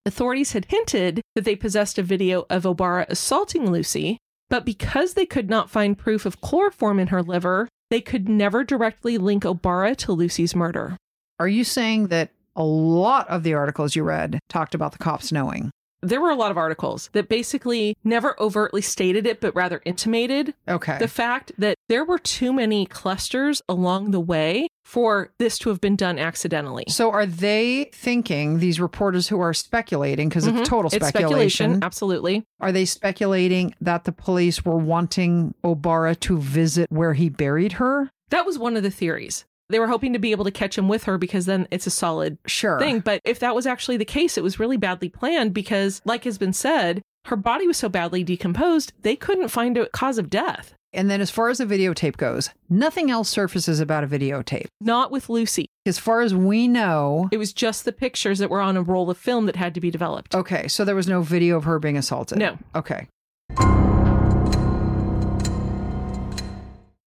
Authorities 0.07 0.52
had 0.52 0.66
hinted 0.66 1.22
that 1.34 1.44
they 1.44 1.57
possessed 1.57 1.98
a 1.98 2.02
video 2.02 2.44
of 2.50 2.64
Obara 2.64 3.07
assaulting 3.09 3.70
Lucie, 3.70 4.18
but 4.50 4.66
because 4.66 5.14
they 5.14 5.24
could 5.24 5.48
not 5.48 5.70
find 5.70 5.96
proof 5.96 6.26
of 6.26 6.42
chloroform 6.42 6.98
in 7.00 7.09
her 7.09 7.22
liver, 7.22 7.68
they 7.90 8.02
could 8.02 8.28
never 8.28 8.64
directly 8.64 9.16
link 9.16 9.44
Obara 9.44 9.96
to 9.96 10.12
Lucie's 10.12 10.55
murder. 10.55 10.98
Are 11.40 11.48
you 11.48 11.64
saying 11.64 12.09
that 12.09 12.30
a 12.55 12.62
lot 12.62 13.28
of 13.28 13.44
the 13.44 13.55
articles 13.55 13.96
you 13.96 14.05
read 14.05 14.38
talked 14.50 14.74
about 14.74 14.92
the 14.92 14.98
cops 14.98 15.32
knowing? 15.32 15.70
There 16.05 16.20
were 16.20 16.30
a 16.30 16.36
lot 16.36 16.50
of 16.50 16.57
articles 16.59 17.09
that 17.12 17.28
basically 17.28 17.96
never 18.05 18.36
overtly 18.40 18.80
stated 18.82 19.26
it, 19.26 19.40
but 19.40 19.55
rather 19.55 19.80
intimated 19.84 20.55
Okay. 20.68 20.98
the 20.98 21.09
fact 21.09 21.52
that 21.59 21.76
there 21.88 22.05
were 22.05 22.18
too 22.18 22.52
many 22.52 22.86
clusters 22.86 23.62
along 23.68 24.11
the 24.11 24.20
way 24.20 24.68
for 24.84 25.30
this 25.38 25.59
to 25.59 25.70
have 25.70 25.80
been 25.80 25.96
done 25.96 26.18
accidentally. 26.18 26.84
so 26.88 27.11
are 27.11 27.24
they 27.26 27.90
thinking, 27.94 28.59
these 28.59 28.78
reporters 28.78 29.28
who 29.28 29.40
are 29.40 29.55
speculating, 29.55 30.28
because 30.28 30.46
Mhm. 30.46 30.59
it's 30.61 30.68
total 30.68 30.90
It's 30.92 30.96
speculation, 31.09 31.50
speculation, 31.70 31.82
absolutely. 31.84 32.44
are 32.61 32.70
they 32.70 32.84
speculating 32.84 33.74
that 33.80 34.05
the 34.05 34.12
police 34.12 34.64
were 34.64 34.76
wanting 34.76 35.55
Obara 35.64 36.18
to 36.20 36.38
visit 36.38 36.86
where 36.90 37.14
he 37.14 37.28
buried 37.30 37.72
her? 37.72 38.11
That 38.30 38.44
was 38.44 38.59
one 38.59 38.76
of 38.76 38.82
the 38.82 38.90
theories. 38.90 39.44
They 39.70 39.78
were 39.78 39.88
hoping 39.88 40.12
to 40.12 40.18
be 40.18 40.30
able 40.32 40.44
to 40.44 40.50
catch 40.50 40.76
him 40.76 40.88
with 40.88 41.04
her 41.04 41.16
because 41.18 41.46
then 41.46 41.66
it's 41.70 41.86
a 41.86 41.90
solid 41.90 42.38
Sure. 42.46 42.78
thing. 42.78 43.00
But 43.00 43.20
if 43.24 43.38
that 43.40 43.54
was 43.54 43.66
actually 43.66 43.96
the 43.96 44.04
case, 44.04 44.36
it 44.36 44.44
was 44.44 44.58
really 44.60 44.76
badly 44.76 45.08
planned 45.08 45.54
because, 45.54 46.02
like 46.04 46.24
has 46.24 46.36
been 46.38 46.52
said, 46.52 47.00
her 47.26 47.36
body 47.36 47.66
was 47.66 47.78
so 47.78 47.88
badly 47.88 48.22
decomposed, 48.22 48.92
they 49.00 49.16
couldn't 49.16 49.48
find 49.48 49.78
a 49.78 49.88
cause 49.88 50.18
of 50.18 50.28
death. 50.28 50.74
And 50.92 51.10
then 51.10 51.20
as 51.20 51.30
far 51.30 51.48
as 51.48 51.58
the 51.58 51.64
videotape 51.64 52.16
goes, 52.18 52.50
nothing 52.68 53.10
else 53.10 53.28
surfaces 53.28 53.80
about 53.80 54.04
a 54.04 54.06
videotape. 54.06 54.66
Not 54.80 55.10
with 55.10 55.28
Lucie. 55.28 55.66
As 55.86 55.98
far 55.98 56.20
as 56.20 56.34
we 56.34 56.68
know, 56.68 57.28
It 57.32 57.38
was 57.38 57.52
just 57.52 57.84
the 57.84 57.92
pictures 57.92 58.38
that 58.38 58.48
were 58.50 58.60
on 58.60 58.76
a 58.76 58.82
roll 58.82 59.10
of 59.10 59.18
film 59.18 59.46
that 59.46 59.56
had 59.56 59.74
to 59.74 59.80
be 59.80 59.90
developed. 59.90 60.34
okay, 60.34 60.68
so 60.68 60.84
there 60.84 60.94
was 60.94 61.08
no 61.08 61.22
video 61.22 61.56
of 61.56 61.64
her 61.64 61.78
being 61.80 61.96
assaulted. 61.96 62.38
No. 62.38 62.58
Okay. 62.76 63.08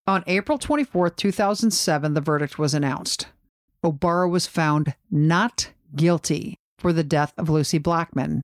On 0.08 0.24
April 0.26 0.58
24th, 0.58 1.16
2007, 1.16 2.14
the 2.14 2.22
verdict 2.22 2.58
was 2.58 2.72
announced. 2.72 3.26
Obara 3.84 4.28
was 4.28 4.46
found 4.46 4.94
not 5.10 5.72
guilty 5.94 6.56
for 6.78 6.94
the 6.94 7.04
death 7.04 7.34
of 7.36 7.50
Lucie 7.50 7.76
Blackman. 7.76 8.40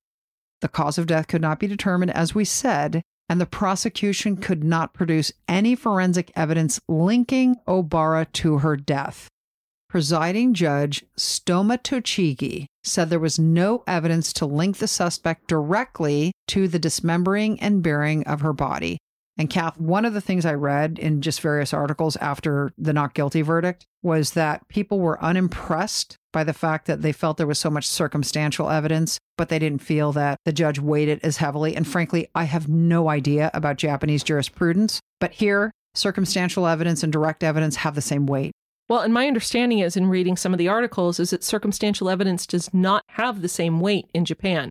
The 0.61 0.69
cause 0.69 0.99
of 0.99 1.07
death 1.07 1.27
could 1.27 1.41
not 1.41 1.59
be 1.59 1.67
determined, 1.67 2.11
as 2.11 2.35
we 2.35 2.45
said, 2.45 3.01
and 3.31 3.41
the 3.41 3.47
prosecution 3.47 4.37
could 4.37 4.63
not 4.63 4.93
produce 4.93 5.33
any 5.49 5.75
forensic 5.75 6.31
evidence 6.37 6.79
linking 6.87 7.57
Obara 7.67 8.31
to 8.33 8.59
her 8.59 8.77
death. 8.77 9.31
Presiding 9.89 10.53
Judge 10.53 11.03
Tsutomu 11.17 11.83
Tochigi 11.83 12.67
said 12.83 13.09
there 13.09 13.19
was 13.19 13.39
no 13.39 13.83
evidence 13.87 14.35
to 14.35 14.45
link 14.45 14.77
the 14.77 14.87
suspect 14.87 15.49
directly 15.49 16.31
to 16.49 16.69
the 16.69 16.79
dismembering 16.79 17.59
and 17.59 17.83
burying 17.83 18.23
of 18.27 18.43
her 18.43 18.53
body. 18.53 18.99
And 19.37 19.51
Kath, 19.51 19.79
one 19.81 20.05
of 20.05 20.15
the 20.15 20.21
things 20.21 20.47
I 20.47 20.55
read 20.55 20.99
in 20.99 21.21
just 21.21 21.41
various 21.41 21.75
articles 21.75 22.17
after 22.17 22.73
the 22.79 22.93
not 22.93 23.15
guilty 23.15 23.43
verdict 23.43 23.85
was 24.03 24.33
that 24.33 24.69
people 24.69 25.01
were 25.01 25.23
unimpressed 25.23 26.17
by 26.33 26.45
the 26.45 26.53
fact 26.53 26.87
that 26.87 27.03
they 27.03 27.13
felt 27.13 27.37
there 27.37 27.47
was 27.47 27.59
so 27.59 27.71
much 27.71 27.87
circumstantial 27.87 28.71
evidence, 28.71 29.19
but 29.37 29.49
they 29.49 29.59
didn't 29.59 29.83
feel 29.83 30.13
that 30.13 30.39
the 30.45 30.53
judge 30.53 30.79
weighed 30.79 31.09
it 31.09 31.21
as 31.25 31.39
heavily. 31.39 31.75
And 31.75 31.87
frankly, 31.87 32.29
I 32.35 32.45
have 32.45 32.69
no 32.69 33.09
idea 33.09 33.51
about 33.55 33.77
Japanese 33.77 34.23
jurisprudence, 34.23 35.01
but 35.19 35.33
here, 35.33 35.73
circumstantial 35.95 36.67
evidence 36.67 37.03
and 37.03 37.13
direct 37.13 37.43
evidence 37.43 37.77
have 37.77 37.95
the 37.97 38.01
same 38.01 38.27
weight. 38.27 38.53
Well, 38.89 39.01
and 39.01 39.15
my 39.15 39.27
understanding 39.27 39.79
is 39.79 39.97
in 39.97 40.09
reading 40.09 40.37
some 40.37 40.53
of 40.53 40.59
the 40.59 40.69
articles 40.69 41.19
is 41.19 41.31
that 41.31 41.43
circumstantial 41.43 42.11
evidence 42.11 42.47
does 42.47 42.73
not 42.75 43.03
have 43.11 43.43
the 43.43 43.49
same 43.49 43.81
weight 43.81 44.07
in 44.13 44.25
Japan. 44.25 44.69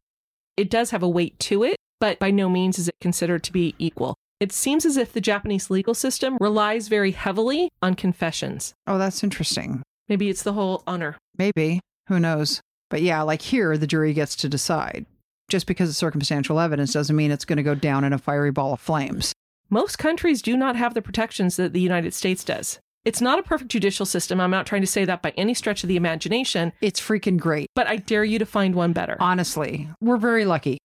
It 0.56 0.70
does 0.70 0.92
have 0.92 1.02
a 1.02 1.10
weight 1.10 1.40
to 1.40 1.64
it, 1.64 1.78
but 2.00 2.20
by 2.20 2.30
no 2.30 2.48
means 2.48 2.78
is 2.78 2.88
it 2.88 2.96
considered 3.02 3.44
to 3.46 3.52
be 3.52 3.74
equal. 3.80 4.16
It 4.40 4.52
seems 4.52 4.86
as 4.86 4.98
if 4.98 5.14
the 5.14 5.22
Japanese 5.22 5.70
legal 5.70 5.94
system 5.94 6.38
relies 6.40 6.88
very 6.88 7.12
heavily 7.12 7.70
on 7.82 7.94
confessions. 7.96 8.74
Oh, 8.88 8.98
that's 8.98 9.24
interesting. 9.24 9.84
Maybe 10.10 10.30
it's 10.30 10.44
the 10.44 10.54
whole 10.54 10.84
honor. 10.86 11.18
Maybe. 11.38 11.80
Who 12.08 12.20
knows? 12.20 12.60
But 12.90 13.02
yeah, 13.02 13.22
like 13.22 13.42
here, 13.42 13.78
the 13.78 13.88
jury 13.88 14.14
gets 14.14 14.36
to 14.38 14.50
decide. 14.50 15.06
Just 15.50 15.66
because 15.66 15.90
it's 15.90 15.98
circumstantial 15.98 16.60
evidence 16.60 16.94
doesn't 16.94 17.16
mean 17.16 17.32
it's 17.32 17.46
going 17.46 17.58
to 17.58 17.64
go 17.64 17.76
down 17.76 18.04
in 18.04 18.12
a 18.14 18.18
fiery 18.18 18.52
ball 18.52 18.74
of 18.74 18.80
flames. 18.82 19.34
Most 19.70 19.98
countries 19.98 20.42
do 20.42 20.58
not 20.58 20.76
have 20.76 20.94
the 20.94 21.02
protections 21.02 21.56
that 21.56 21.74
the 21.74 21.80
United 21.82 22.14
States 22.14 22.44
does. 22.44 22.80
It's 23.06 23.22
not 23.22 23.40
a 23.40 23.44
perfect 23.44 23.72
judicial 23.72 24.06
system. 24.06 24.40
I'm 24.40 24.52
not 24.52 24.66
trying 24.66 24.82
to 24.82 24.88
say 24.88 25.04
that 25.06 25.22
by 25.22 25.32
any 25.36 25.54
stretch 25.54 25.84
of 25.84 25.90
the 25.90 25.96
imagination, 25.98 26.72
It's 26.82 27.02
freaking 27.02 27.38
great. 27.38 27.68
but 27.76 27.88
I 27.88 27.98
dare 27.98 28.24
you 28.24 28.40
to 28.40 28.46
find 28.46 28.76
one 28.76 28.94
better. 28.94 29.18
Honestly, 29.20 29.90
we're 30.02 30.18
very 30.18 30.46
lucky. 30.46 30.78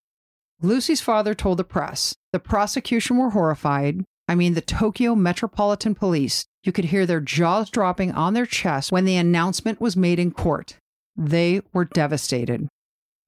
Lucie's 0.61 1.01
father 1.01 1.34
told 1.34 1.59
the 1.59 1.64
press 1.64 2.14
the 2.33 2.39
prosecution 2.39 3.16
were 3.16 3.31
horrified. 3.31 4.05
I 4.29 4.35
mean, 4.35 4.55
the 4.55 4.61
Tokyo 4.61 5.14
Metropolitan 5.14 5.95
Police, 5.95 6.45
you 6.62 6.72
could 6.72 6.87
hear 6.87 7.07
their 7.07 7.20
jaws 7.20 7.70
dropping 7.70 8.12
on 8.12 8.35
their 8.35 8.47
chests 8.47 8.93
when 8.93 9.07
the 9.07 9.16
announcement 9.16 9.81
was 9.81 9.97
made 9.97 10.18
in 10.18 10.33
court. 10.33 10.76
They 11.16 11.62
were 11.72 11.87
devastated. 11.87 12.68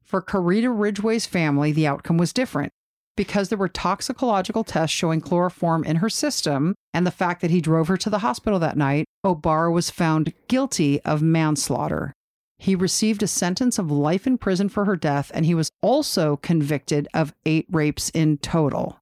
For 0.02 0.20
Karita 0.20 0.68
Ridgway's 0.68 1.26
family, 1.26 1.72
the 1.72 1.86
outcome 1.86 2.18
was 2.18 2.32
different. 2.32 2.72
Because 3.16 3.48
there 3.48 3.58
were 3.58 3.68
toxicological 3.68 4.64
tests 4.64 4.96
showing 4.96 5.20
chloroform 5.20 5.84
in 5.84 5.96
her 5.96 6.08
system 6.08 6.74
and 6.92 7.06
the 7.06 7.10
fact 7.10 7.40
that 7.40 7.50
he 7.50 7.60
drove 7.60 7.88
her 7.88 7.96
to 7.96 8.10
the 8.10 8.20
hospital 8.20 8.58
that 8.58 8.76
night, 8.76 9.06
Obara 9.24 9.72
was 9.72 9.90
found 9.90 10.32
guilty 10.48 11.00
of 11.02 11.22
manslaughter. 11.22 12.12
He 12.60 12.74
received 12.74 13.22
a 13.22 13.26
sentence 13.26 13.78
of 13.78 13.90
life 13.90 14.26
in 14.26 14.36
prison 14.36 14.68
for 14.68 14.84
her 14.84 14.94
death, 14.94 15.30
and 15.32 15.46
he 15.46 15.54
was 15.54 15.70
also 15.80 16.36
convicted 16.36 17.08
of 17.14 17.32
eight 17.46 17.66
rapes 17.70 18.10
in 18.10 18.36
total. 18.36 18.98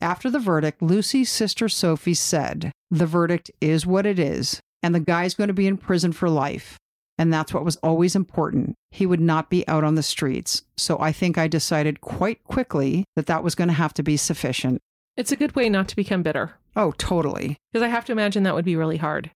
After 0.00 0.28
the 0.28 0.40
verdict, 0.40 0.82
Lucie's 0.82 1.30
sister 1.30 1.68
Sophie 1.68 2.14
said, 2.14 2.72
The 2.90 3.06
verdict 3.06 3.52
is 3.60 3.86
what 3.86 4.04
it 4.04 4.18
is, 4.18 4.60
and 4.82 4.94
the 4.94 5.00
guy's 5.00 5.34
going 5.34 5.46
to 5.46 5.54
be 5.54 5.68
in 5.68 5.76
prison 5.76 6.10
for 6.12 6.28
life. 6.28 6.76
And 7.16 7.32
that's 7.32 7.54
what 7.54 7.64
was 7.64 7.76
always 7.76 8.16
important. 8.16 8.74
He 8.90 9.06
would 9.06 9.20
not 9.20 9.48
be 9.48 9.66
out 9.68 9.84
on 9.84 9.94
the 9.94 10.02
streets. 10.02 10.62
So 10.76 10.98
I 10.98 11.12
think 11.12 11.38
I 11.38 11.46
decided 11.46 12.00
quite 12.00 12.42
quickly 12.44 13.04
that 13.14 13.26
that 13.26 13.44
was 13.44 13.54
going 13.54 13.68
to 13.68 13.74
have 13.74 13.94
to 13.94 14.02
be 14.02 14.16
sufficient. 14.16 14.80
It's 15.16 15.32
a 15.32 15.36
good 15.36 15.54
way 15.54 15.68
not 15.68 15.86
to 15.88 15.96
become 15.96 16.22
bitter, 16.24 16.54
Oh, 16.76 16.92
totally. 16.98 17.56
because 17.72 17.84
I 17.84 17.88
have 17.88 18.04
to 18.06 18.12
imagine 18.12 18.42
that 18.44 18.54
would 18.54 18.64
be 18.64 18.76
really 18.76 18.98
hard. 18.98 19.30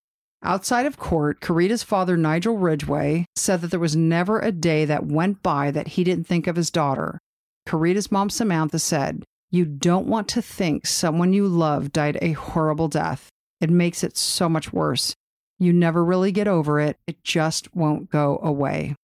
Outside 0.44 0.86
of 0.86 0.98
court, 0.98 1.40
Karita's 1.40 1.84
father, 1.84 2.16
Nigel 2.16 2.56
Ridgway, 2.56 3.26
said 3.36 3.60
that 3.60 3.70
there 3.70 3.78
was 3.78 3.94
never 3.94 4.40
a 4.40 4.50
day 4.50 4.84
that 4.84 5.06
went 5.06 5.40
by 5.42 5.70
that 5.70 5.88
he 5.88 6.02
didn't 6.02 6.26
think 6.26 6.48
of 6.48 6.56
his 6.56 6.70
daughter. 6.70 7.18
Karita's 7.66 8.10
mom, 8.10 8.28
Samantha, 8.28 8.80
said, 8.80 9.22
You 9.52 9.64
don't 9.64 10.08
want 10.08 10.26
to 10.28 10.42
think 10.42 10.84
someone 10.84 11.32
you 11.32 11.46
love 11.46 11.92
died 11.92 12.18
a 12.20 12.32
horrible 12.32 12.88
death. 12.88 13.28
It 13.60 13.70
makes 13.70 14.02
it 14.02 14.16
so 14.16 14.48
much 14.48 14.72
worse. 14.72 15.14
You 15.60 15.72
never 15.72 16.04
really 16.04 16.32
get 16.32 16.48
over 16.48 16.80
it, 16.80 16.98
it 17.06 17.22
just 17.22 17.74
won't 17.76 18.10
go 18.10 18.40
away. 18.42 18.96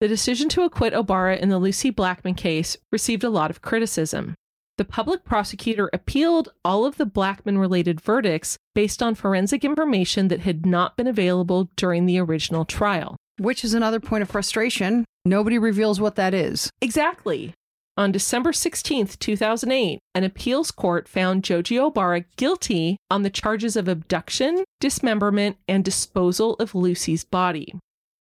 The 0.00 0.08
decision 0.08 0.48
to 0.50 0.62
acquit 0.62 0.94
Obara 0.94 1.38
in 1.38 1.50
the 1.50 1.58
Lucie 1.58 1.90
Blackman 1.90 2.34
case 2.34 2.78
received 2.90 3.24
a 3.24 3.30
lot 3.30 3.50
of 3.50 3.60
criticism. 3.60 4.34
The 4.78 4.84
public 4.84 5.24
prosecutor 5.24 5.90
appealed 5.92 6.48
all 6.64 6.86
of 6.86 6.96
the 6.96 7.06
Blackman 7.06 7.58
related 7.58 8.00
verdicts 8.00 8.56
based 8.74 9.02
on 9.02 9.14
forensic 9.14 9.64
information 9.64 10.28
that 10.28 10.40
had 10.40 10.64
not 10.64 10.96
been 10.96 11.06
available 11.06 11.70
during 11.76 12.06
the 12.06 12.18
original 12.18 12.64
trial. 12.64 13.16
Which 13.38 13.64
is 13.64 13.74
another 13.74 14.00
point 14.00 14.22
of 14.22 14.30
frustration. 14.30 15.04
Nobody 15.24 15.58
reveals 15.58 16.00
what 16.00 16.16
that 16.16 16.32
is. 16.32 16.70
Exactly. 16.80 17.54
On 17.98 18.10
December 18.10 18.52
16th, 18.52 19.18
2008, 19.18 19.98
an 20.14 20.24
appeals 20.24 20.70
court 20.70 21.06
found 21.06 21.44
Joji 21.44 21.76
Obara 21.76 22.24
guilty 22.36 22.96
on 23.10 23.22
the 23.22 23.30
charges 23.30 23.76
of 23.76 23.86
abduction, 23.86 24.64
dismemberment, 24.80 25.58
and 25.68 25.84
disposal 25.84 26.54
of 26.54 26.74
Lucie's 26.74 27.24
body. 27.24 27.74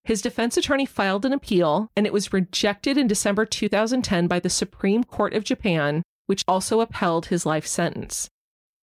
His 0.04 0.22
defense 0.22 0.58
attorney 0.58 0.86
filed 0.86 1.26
an 1.26 1.32
appeal, 1.32 1.88
and 1.95 2.06
it 2.06 2.12
was 2.12 2.34
rejected 2.34 2.97
in 2.97 3.08
December 3.08 3.45
2010 3.45 4.28
by 4.28 4.39
the 4.39 4.49
Supreme 4.49 5.06
Court 5.06 5.34
of 5.34 5.45
Japan, 5.45 6.04
which 6.26 6.43
also 6.47 6.82
upheld 6.82 7.28
his 7.28 7.45
life 7.45 7.67
sentence. 7.67 8.30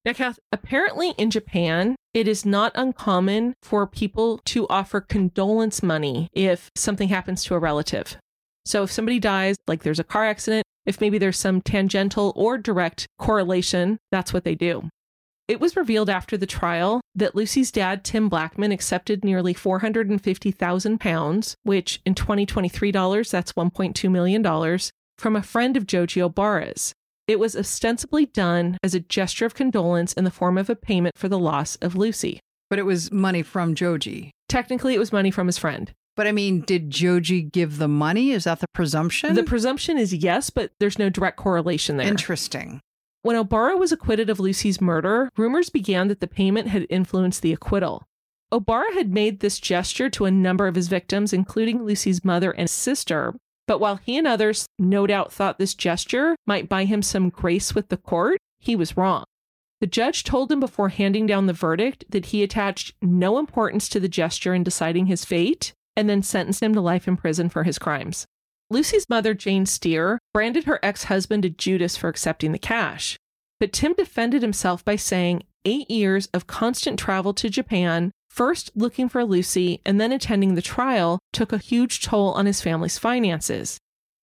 Now, 0.04 0.12
Kath, 0.12 0.38
apparently 0.52 1.10
in 1.18 1.30
Japan, 1.30 1.96
it 2.14 2.26
is 2.26 2.46
not 2.46 2.72
uncommon 2.74 3.54
for 3.62 3.86
people 3.86 4.38
to 4.46 4.66
offer 4.68 5.00
condolence 5.00 5.82
money 5.82 6.28
if 6.32 6.70
something 6.74 7.08
happens 7.08 7.44
to 7.44 7.54
a 7.54 7.58
relative. 7.58 8.16
So 8.64 8.82
if 8.84 8.92
somebody 8.92 9.18
dies, 9.18 9.56
like 9.66 9.82
there's 9.82 9.98
a 9.98 10.04
car 10.04 10.24
accident, 10.24 10.64
if 10.86 11.00
maybe 11.00 11.18
there's 11.18 11.38
some 11.38 11.60
tangential 11.60 12.32
or 12.36 12.58
direct 12.58 13.06
correlation, 13.18 13.98
that's 14.10 14.32
what 14.32 14.44
they 14.44 14.54
do. 14.54 14.88
It 15.48 15.60
was 15.60 15.76
revealed 15.76 16.10
after 16.10 16.36
the 16.36 16.46
trial 16.46 17.00
that 17.14 17.34
Lucie's 17.34 17.72
dad, 17.72 18.04
Tim 18.04 18.28
Blackman, 18.28 18.72
accepted 18.72 19.24
nearly 19.24 19.54
450,000 19.54 20.98
pounds, 21.00 21.54
which 21.62 22.00
in 22.04 22.14
2023 22.14 22.92
dollars, 22.92 23.30
that's 23.30 23.54
$1.2 23.54 24.10
million, 24.10 24.78
from 25.16 25.36
a 25.36 25.42
friend 25.42 25.76
of 25.76 25.86
Joji 25.86 26.20
Obara's. 26.20 26.92
It 27.28 27.38
was 27.38 27.54
ostensibly 27.54 28.24
done 28.24 28.78
as 28.82 28.94
a 28.94 29.00
gesture 29.00 29.44
of 29.44 29.54
condolence 29.54 30.14
in 30.14 30.24
the 30.24 30.30
form 30.30 30.56
of 30.56 30.70
a 30.70 30.74
payment 30.74 31.18
for 31.18 31.28
the 31.28 31.38
loss 31.38 31.76
of 31.76 31.94
Lucie. 31.94 32.40
But 32.70 32.78
it 32.78 32.86
was 32.86 33.12
money 33.12 33.42
from 33.42 33.74
Joji. 33.74 34.30
Technically, 34.48 34.94
it 34.94 34.98
was 34.98 35.12
money 35.12 35.30
from 35.30 35.46
his 35.46 35.58
friend. 35.58 35.92
But 36.16 36.26
I 36.26 36.32
mean, 36.32 36.62
did 36.62 36.90
Joji 36.90 37.42
give 37.42 37.76
the 37.76 37.86
money? 37.86 38.30
Is 38.30 38.44
that 38.44 38.60
the 38.60 38.66
presumption? 38.72 39.34
The 39.34 39.42
presumption 39.42 39.98
is 39.98 40.14
yes, 40.14 40.48
but 40.48 40.72
there's 40.80 40.98
no 40.98 41.10
direct 41.10 41.36
correlation 41.36 41.98
there. 41.98 42.08
Interesting. 42.08 42.80
When 43.22 43.36
Obara 43.36 43.78
was 43.78 43.92
acquitted 43.92 44.30
of 44.30 44.40
Lucie's 44.40 44.80
murder, 44.80 45.28
rumors 45.36 45.68
began 45.68 46.08
that 46.08 46.20
the 46.20 46.26
payment 46.26 46.68
had 46.68 46.86
influenced 46.88 47.42
the 47.42 47.52
acquittal. 47.52 48.04
Obara 48.50 48.94
had 48.94 49.12
made 49.12 49.40
this 49.40 49.60
gesture 49.60 50.08
to 50.08 50.24
a 50.24 50.30
number 50.30 50.66
of 50.66 50.76
his 50.76 50.88
victims, 50.88 51.34
including 51.34 51.82
Lucie's 51.82 52.24
mother 52.24 52.52
and 52.52 52.70
sister, 52.70 53.34
but 53.68 53.78
while 53.78 53.96
he 53.96 54.16
and 54.16 54.26
others 54.26 54.66
no 54.78 55.06
doubt 55.06 55.32
thought 55.32 55.58
this 55.58 55.74
gesture 55.74 56.34
might 56.46 56.68
buy 56.68 56.86
him 56.86 57.02
some 57.02 57.28
grace 57.28 57.74
with 57.74 57.90
the 57.90 57.98
court, 57.98 58.40
he 58.58 58.74
was 58.74 58.96
wrong. 58.96 59.24
The 59.80 59.86
judge 59.86 60.24
told 60.24 60.50
him 60.50 60.58
before 60.58 60.88
handing 60.88 61.26
down 61.26 61.46
the 61.46 61.52
verdict 61.52 62.04
that 62.08 62.26
he 62.26 62.42
attached 62.42 62.94
no 63.00 63.38
importance 63.38 63.88
to 63.90 64.00
the 64.00 64.08
gesture 64.08 64.54
in 64.54 64.64
deciding 64.64 65.06
his 65.06 65.24
fate 65.24 65.72
and 65.94 66.08
then 66.08 66.22
sentenced 66.22 66.62
him 66.62 66.74
to 66.74 66.80
life 66.80 67.06
in 67.06 67.16
prison 67.16 67.48
for 67.48 67.62
his 67.62 67.78
crimes. 67.78 68.24
Lucie's 68.70 69.08
mother, 69.08 69.34
Jane 69.34 69.66
Steer, 69.66 70.18
branded 70.32 70.64
her 70.64 70.80
ex 70.82 71.04
husband 71.04 71.44
a 71.44 71.50
Judas 71.50 71.96
for 71.96 72.08
accepting 72.08 72.52
the 72.52 72.58
cash. 72.58 73.16
But 73.60 73.72
Tim 73.72 73.92
defended 73.92 74.42
himself 74.42 74.84
by 74.84 74.96
saying 74.96 75.42
eight 75.64 75.90
years 75.90 76.28
of 76.32 76.46
constant 76.46 76.98
travel 76.98 77.34
to 77.34 77.50
Japan, 77.50 78.12
first 78.30 78.70
looking 78.74 79.08
for 79.08 79.24
Lucy 79.24 79.80
and 79.84 80.00
then 80.00 80.12
attending 80.12 80.54
the 80.54 80.62
trial, 80.62 81.17
took 81.32 81.52
a 81.52 81.58
huge 81.58 82.00
toll 82.02 82.32
on 82.32 82.46
his 82.46 82.60
family's 82.60 82.98
finances. 82.98 83.78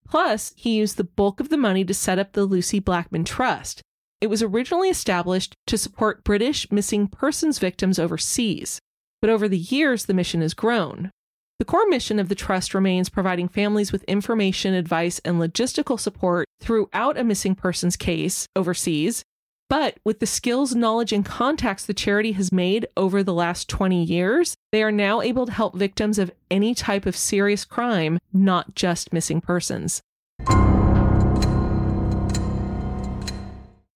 Plus, 0.08 0.54
he 0.56 0.76
used 0.76 0.98
the 0.98 1.04
bulk 1.04 1.40
of 1.40 1.50
the 1.50 1.58
money 1.58 1.84
to 1.84 1.94
set 1.94 2.20
up 2.20 2.34
the 2.34 2.46
Lucie 2.46 2.80
Blackman 2.80 3.26
Trust. 3.26 3.82
It 4.22 4.28
was 4.28 4.42
originally 4.42 4.90
established 4.90 5.56
to 5.68 5.78
support 5.78 6.24
British 6.24 6.72
missing 6.72 7.08
persons 7.08 7.60
victims 7.60 8.00
overseas, 8.00 8.80
but 9.22 9.30
over 9.30 9.48
the 9.48 9.58
years 9.58 10.06
the 10.06 10.14
mission 10.14 10.42
has 10.42 10.54
grown. 10.54 11.12
The 11.60 11.66
core 11.66 11.88
mission 11.88 12.20
of 12.20 12.28
the 12.28 12.36
Trust 12.36 12.74
remains 12.74 13.10
providing 13.10 13.48
families 13.48 13.92
with 13.92 14.04
information, 14.04 14.74
advice, 14.74 15.20
and 15.24 15.40
logistical 15.40 16.00
support 16.00 16.48
throughout 16.60 17.18
a 17.18 17.24
missing 17.24 17.56
persons 17.56 17.96
case 17.96 18.46
overseas. 18.56 19.24
But 19.70 19.98
with 20.04 20.20
the 20.20 20.28
skills, 20.28 20.76
knowledge, 20.76 21.12
and 21.12 21.26
contacts 21.26 21.86
the 21.86 21.94
charity 21.94 22.34
has 22.34 22.52
made 22.52 22.88
over 22.96 23.24
the 23.24 23.34
last 23.34 23.68
20 23.68 24.04
years, 24.04 24.56
they 24.72 24.84
are 24.84 24.92
now 24.92 25.22
able 25.22 25.48
to 25.48 25.52
help 25.52 25.76
victims 25.76 26.20
of 26.20 26.32
any 26.52 26.76
type 26.76 27.06
of 27.06 27.16
serious 27.16 27.66
crime, 27.66 28.20
not 28.32 28.76
just 28.76 29.12
missing 29.12 29.42
persons. 29.42 30.04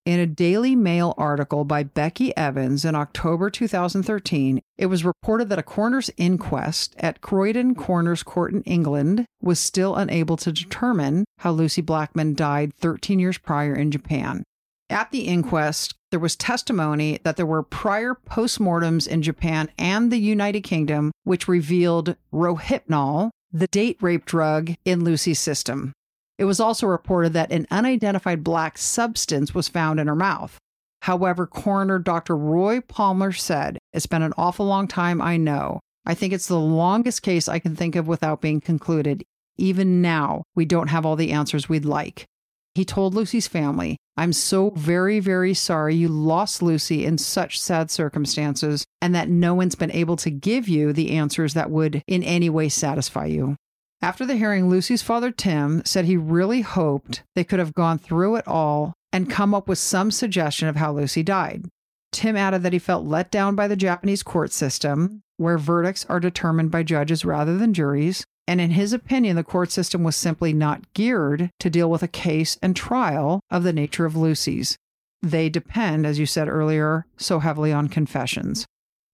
In 0.05 0.19
a 0.19 0.25
Daily 0.25 0.75
Mail 0.75 1.13
article 1.19 1.65
by 1.65 1.83
Becky 1.83 2.35
Evans 2.35 2.83
in 2.83 2.95
October 2.95 3.51
2013, 3.51 4.59
it 4.75 4.87
was 4.87 5.05
reported 5.05 5.49
that 5.49 5.59
a 5.59 5.63
coroner's 5.63 6.09
inquest 6.17 6.95
at 6.97 7.21
Croydon 7.21 7.75
Coroner's 7.75 8.23
Court 8.23 8.51
in 8.51 8.63
England 8.63 9.25
was 9.39 9.59
still 9.59 9.95
unable 9.95 10.35
to 10.37 10.51
determine 10.51 11.25
how 11.37 11.51
Lucie 11.51 11.83
Blackman 11.83 12.33
died 12.33 12.73
13 12.73 13.19
years 13.19 13.37
prior 13.37 13.75
in 13.75 13.91
Japan. 13.91 14.43
At 14.89 15.11
the 15.11 15.27
inquest, 15.27 15.93
there 16.09 16.19
was 16.19 16.35
testimony 16.35 17.19
that 17.23 17.37
there 17.37 17.45
were 17.45 17.61
prior 17.61 18.15
postmortems 18.15 19.07
in 19.07 19.21
Japan 19.21 19.69
and 19.77 20.11
the 20.11 20.17
United 20.17 20.61
Kingdom 20.61 21.11
which 21.23 21.47
revealed 21.47 22.15
Rohypnol, 22.33 23.29
the 23.51 23.67
date 23.67 23.97
rape 24.01 24.25
drug 24.25 24.73
in 24.85 25.03
Lucie's 25.03 25.39
system. 25.39 25.93
It 26.39 26.45
was 26.45 26.59
also 26.59 26.87
reported 26.87 27.33
that 27.33 27.51
an 27.51 27.67
unidentified 27.69 28.43
black 28.43 28.77
substance 28.77 29.53
was 29.53 29.67
found 29.67 29.99
in 29.99 30.07
her 30.07 30.15
mouth. 30.15 30.57
However, 31.03 31.45
coroner 31.45 31.99
Dr. 31.99 32.35
Roy 32.35 32.81
Palmer 32.81 33.31
said, 33.31 33.77
It's 33.93 34.07
been 34.07 34.23
an 34.23 34.33
awful 34.37 34.65
long 34.65 34.87
time, 34.87 35.21
I 35.21 35.37
know. 35.37 35.79
I 36.05 36.15
think 36.15 36.33
it's 36.33 36.47
the 36.47 36.59
longest 36.59 37.21
case 37.21 37.47
I 37.47 37.59
can 37.59 37.75
think 37.75 37.95
of 37.95 38.07
without 38.07 38.41
being 38.41 38.61
concluded. 38.61 39.23
Even 39.57 40.01
now, 40.01 40.43
we 40.55 40.65
don't 40.65 40.87
have 40.87 41.05
all 41.05 41.15
the 41.15 41.31
answers 41.31 41.69
we'd 41.69 41.85
like. 41.85 42.25
He 42.73 42.85
told 42.85 43.13
Lucie's 43.13 43.47
family, 43.47 43.97
I'm 44.19 44.33
so 44.33 44.71
very, 44.71 45.21
very 45.21 45.53
sorry 45.53 45.95
you 45.95 46.09
lost 46.09 46.61
Lucie 46.61 47.05
in 47.05 47.17
such 47.17 47.57
sad 47.57 47.89
circumstances 47.89 48.85
and 49.01 49.15
that 49.15 49.29
no 49.29 49.53
one's 49.53 49.75
been 49.75 49.93
able 49.93 50.17
to 50.17 50.29
give 50.29 50.67
you 50.67 50.91
the 50.91 51.11
answers 51.11 51.53
that 51.53 51.71
would 51.71 52.03
in 52.05 52.21
any 52.23 52.49
way 52.49 52.67
satisfy 52.67 53.27
you. 53.27 53.55
After 54.01 54.25
the 54.25 54.35
hearing, 54.35 54.67
Lucie's 54.67 55.01
father, 55.01 55.31
Tim, 55.31 55.81
said 55.85 56.03
he 56.03 56.17
really 56.17 56.59
hoped 56.59 57.23
they 57.33 57.45
could 57.45 57.59
have 57.59 57.73
gone 57.73 57.97
through 57.97 58.35
it 58.35 58.45
all 58.45 58.93
and 59.13 59.29
come 59.29 59.55
up 59.55 59.69
with 59.69 59.77
some 59.79 60.11
suggestion 60.11 60.67
of 60.67 60.75
how 60.75 60.91
Lucie 60.91 61.23
died. 61.23 61.69
Tim 62.11 62.35
added 62.35 62.61
that 62.63 62.73
he 62.73 62.79
felt 62.79 63.05
let 63.05 63.31
down 63.31 63.55
by 63.55 63.69
the 63.69 63.77
Japanese 63.77 64.21
court 64.21 64.51
system, 64.51 65.21
where 65.37 65.57
verdicts 65.57 66.05
are 66.09 66.19
determined 66.19 66.71
by 66.71 66.83
judges 66.83 67.23
rather 67.23 67.57
than 67.57 67.73
juries, 67.73 68.25
and 68.49 68.59
in 68.59 68.71
his 68.71 68.93
opinion, 68.93 69.35
the 69.35 69.43
court 69.43 69.71
system 69.71 70.03
was 70.03 70.15
simply 70.15 70.53
not 70.53 70.91
geared 70.95 71.51
to 71.59 71.69
deal 71.69 71.87
with 71.87 72.01
a 72.01 72.07
case 72.07 72.57
and 72.63 72.75
trial 72.75 73.41
of 73.51 73.61
the 73.61 73.71
nature 73.71 74.07
of 74.07 74.15
Lucie's. 74.15 74.75
They 75.21 75.49
depend, 75.49 76.07
as 76.07 76.17
you 76.17 76.25
said 76.25 76.47
earlier, 76.47 77.05
so 77.15 77.37
heavily 77.37 77.71
on 77.71 77.89
confessions. 77.89 78.65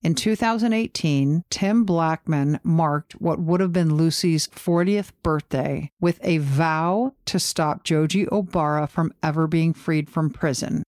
In 0.02 0.16
2018, 0.16 1.44
Tim 1.50 1.84
Blackman 1.84 2.62
marked 2.64 3.20
what 3.20 3.40
would 3.40 3.60
have 3.60 3.74
been 3.74 3.96
Lucie's 3.96 4.48
40th 4.48 5.12
birthday 5.22 5.90
with 6.00 6.18
a 6.24 6.38
vow 6.38 7.12
to 7.26 7.38
stop 7.38 7.84
Joji 7.84 8.28
Obara 8.28 8.88
from 8.88 9.14
ever 9.22 9.48
being 9.48 9.74
freed 9.74 10.10
from 10.10 10.30
prison. 10.30 10.82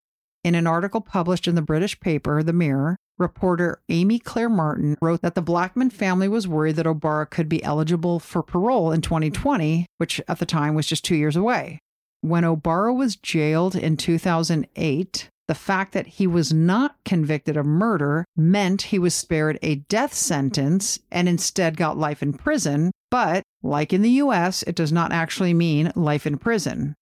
In 0.45 0.55
an 0.55 0.67
article 0.67 1.01
published 1.01 1.49
in 1.49 1.55
the 1.55 1.61
British 1.61 1.99
paper, 1.99 2.41
The 2.41 2.53
Mirror, 2.53 2.95
reporter 3.17 3.81
Amy 3.89 4.19
Claire 4.19 4.49
Martin 4.49 4.97
wrote 5.01 5.21
that 5.21 5.35
the 5.35 5.41
Blackman 5.41 5.89
family 5.89 6.27
was 6.27 6.47
worried 6.47 6.75
that 6.75 6.85
Obara 6.85 7.29
could 7.29 7.49
be 7.49 7.63
eligible 7.63 8.19
for 8.19 8.43
parole 8.43 8.91
in 8.91 9.01
2020, 9.01 9.85
which 9.97 10.21
at 10.27 10.39
the 10.39 10.45
time 10.45 10.75
was 10.75 10.87
just 10.87 11.03
two 11.03 11.15
years 11.15 11.35
away. 11.35 11.79
When 12.21 12.43
Obara 12.43 12.95
was 12.95 13.15
jailed 13.15 13.75
in 13.75 13.97
2008, 13.97 15.29
the 15.47 15.55
fact 15.55 15.93
that 15.93 16.07
he 16.07 16.27
was 16.27 16.51
not 16.51 16.95
convicted 17.05 17.55
of 17.55 17.65
murder 17.65 18.25
meant 18.35 18.83
he 18.83 18.99
was 18.99 19.13
spared 19.13 19.57
a 19.61 19.75
death 19.75 20.13
sentence 20.13 20.99
and 21.09 21.29
instead 21.29 21.77
got 21.77 21.97
life 21.97 22.21
in 22.21 22.33
prison. 22.33 22.91
But, 23.09 23.43
like 23.63 23.93
in 23.93 24.01
the 24.01 24.09
US, 24.21 24.63
it 24.63 24.75
does 24.75 24.91
not 24.91 25.13
actually 25.13 25.53
mean 25.53 25.93
life 25.95 26.27
in 26.27 26.37
prison. 26.37 26.95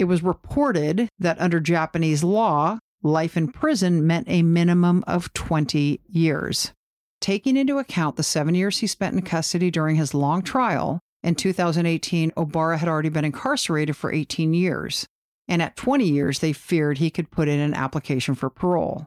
It 0.00 0.04
was 0.06 0.22
reported 0.22 1.08
that 1.20 1.40
under 1.40 1.60
Japanese 1.60 2.24
law, 2.24 2.78
life 3.02 3.36
in 3.36 3.48
prison 3.48 4.06
meant 4.06 4.28
a 4.28 4.42
minimum 4.42 5.04
of 5.06 5.32
20 5.32 6.00
years. 6.06 6.72
Taking 7.20 7.56
into 7.56 7.78
account 7.78 8.16
the 8.16 8.22
seven 8.22 8.54
years 8.54 8.78
he 8.78 8.86
spent 8.86 9.14
in 9.14 9.22
custody 9.22 9.70
during 9.70 9.96
his 9.96 10.14
long 10.14 10.42
trial, 10.42 11.00
in 11.22 11.36
2018, 11.36 12.32
Obara 12.32 12.78
had 12.78 12.88
already 12.88 13.08
been 13.08 13.24
incarcerated 13.24 13.96
for 13.96 14.12
18 14.12 14.54
years 14.54 15.06
and 15.48 15.60
at 15.60 15.76
20 15.76 16.08
years, 16.08 16.38
they 16.38 16.52
feared 16.52 16.98
he 16.98 17.10
could 17.10 17.30
put 17.30 17.48
in 17.48 17.60
an 17.60 17.74
application 17.74 18.34
for 18.34 18.48
parole. 18.48 19.06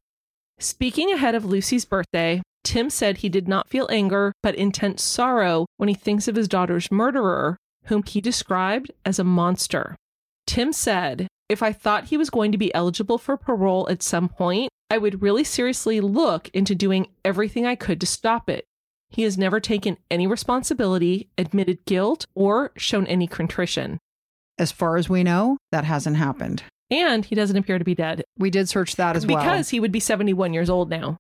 Speaking 0.60 1.12
ahead 1.12 1.36
of 1.36 1.46
Lucie's 1.46 1.86
birthday, 1.86 2.42
Tim 2.64 2.90
said 2.90 3.18
he 3.18 3.30
did 3.30 3.48
not 3.48 3.70
feel 3.70 3.88
anger, 3.92 4.32
but 4.42 4.56
intense 4.56 5.04
sorrow 5.04 5.66
when 5.78 5.90
he 5.90 5.96
thinks 5.96 6.28
of 6.28 6.36
his 6.36 6.48
daughter's 6.48 6.92
murderer, 6.92 7.58
whom 7.86 8.04
he 8.04 8.22
described 8.22 8.92
as 9.04 9.20
a 9.20 9.24
monster. 9.24 9.96
Tim 10.48 10.74
said, 10.74 11.28
If 11.48 11.62
I 11.62 11.72
thought 11.72 12.06
he 12.06 12.18
was 12.18 12.30
going 12.30 12.52
to 12.52 12.58
be 12.58 12.74
eligible 12.74 13.18
for 13.18 13.38
parole 13.38 13.88
at 13.90 14.02
some 14.02 14.30
point, 14.30 14.70
I 14.90 14.98
would 14.98 15.22
really 15.22 15.44
seriously 15.44 16.02
look 16.02 16.50
into 16.54 16.74
doing 16.74 17.08
everything 17.24 17.66
I 17.66 17.76
could 17.76 18.00
to 18.02 18.08
stop 18.08 18.50
it. 18.50 18.66
He 19.10 19.24
has 19.24 19.38
never 19.38 19.60
taken 19.60 19.98
any 20.10 20.28
responsibility, 20.28 21.30
admitted 21.38 21.86
guilt, 21.86 22.26
or 22.34 22.72
shown 22.76 23.06
any 23.08 23.28
contrition. 23.28 24.00
As 24.58 24.72
far 24.72 24.98
as 24.98 25.10
we 25.10 25.24
know, 25.24 25.58
that 25.72 25.86
hasn't 25.86 26.18
happened. 26.18 26.64
And 26.90 27.26
he 27.26 27.36
doesn't 27.36 27.58
appear 27.58 27.78
to 27.78 27.86
be 27.86 27.96
dead. 27.96 28.24
We 28.38 28.50
did 28.50 28.70
search 28.70 28.96
that 28.96 29.16
as 29.16 29.26
because 29.26 29.36
well. 29.36 29.44
Because 29.44 29.70
he 29.70 29.80
would 29.80 29.92
be 29.92 30.00
71 30.00 30.54
years 30.54 30.70
old 30.70 30.90
now. 30.90 31.18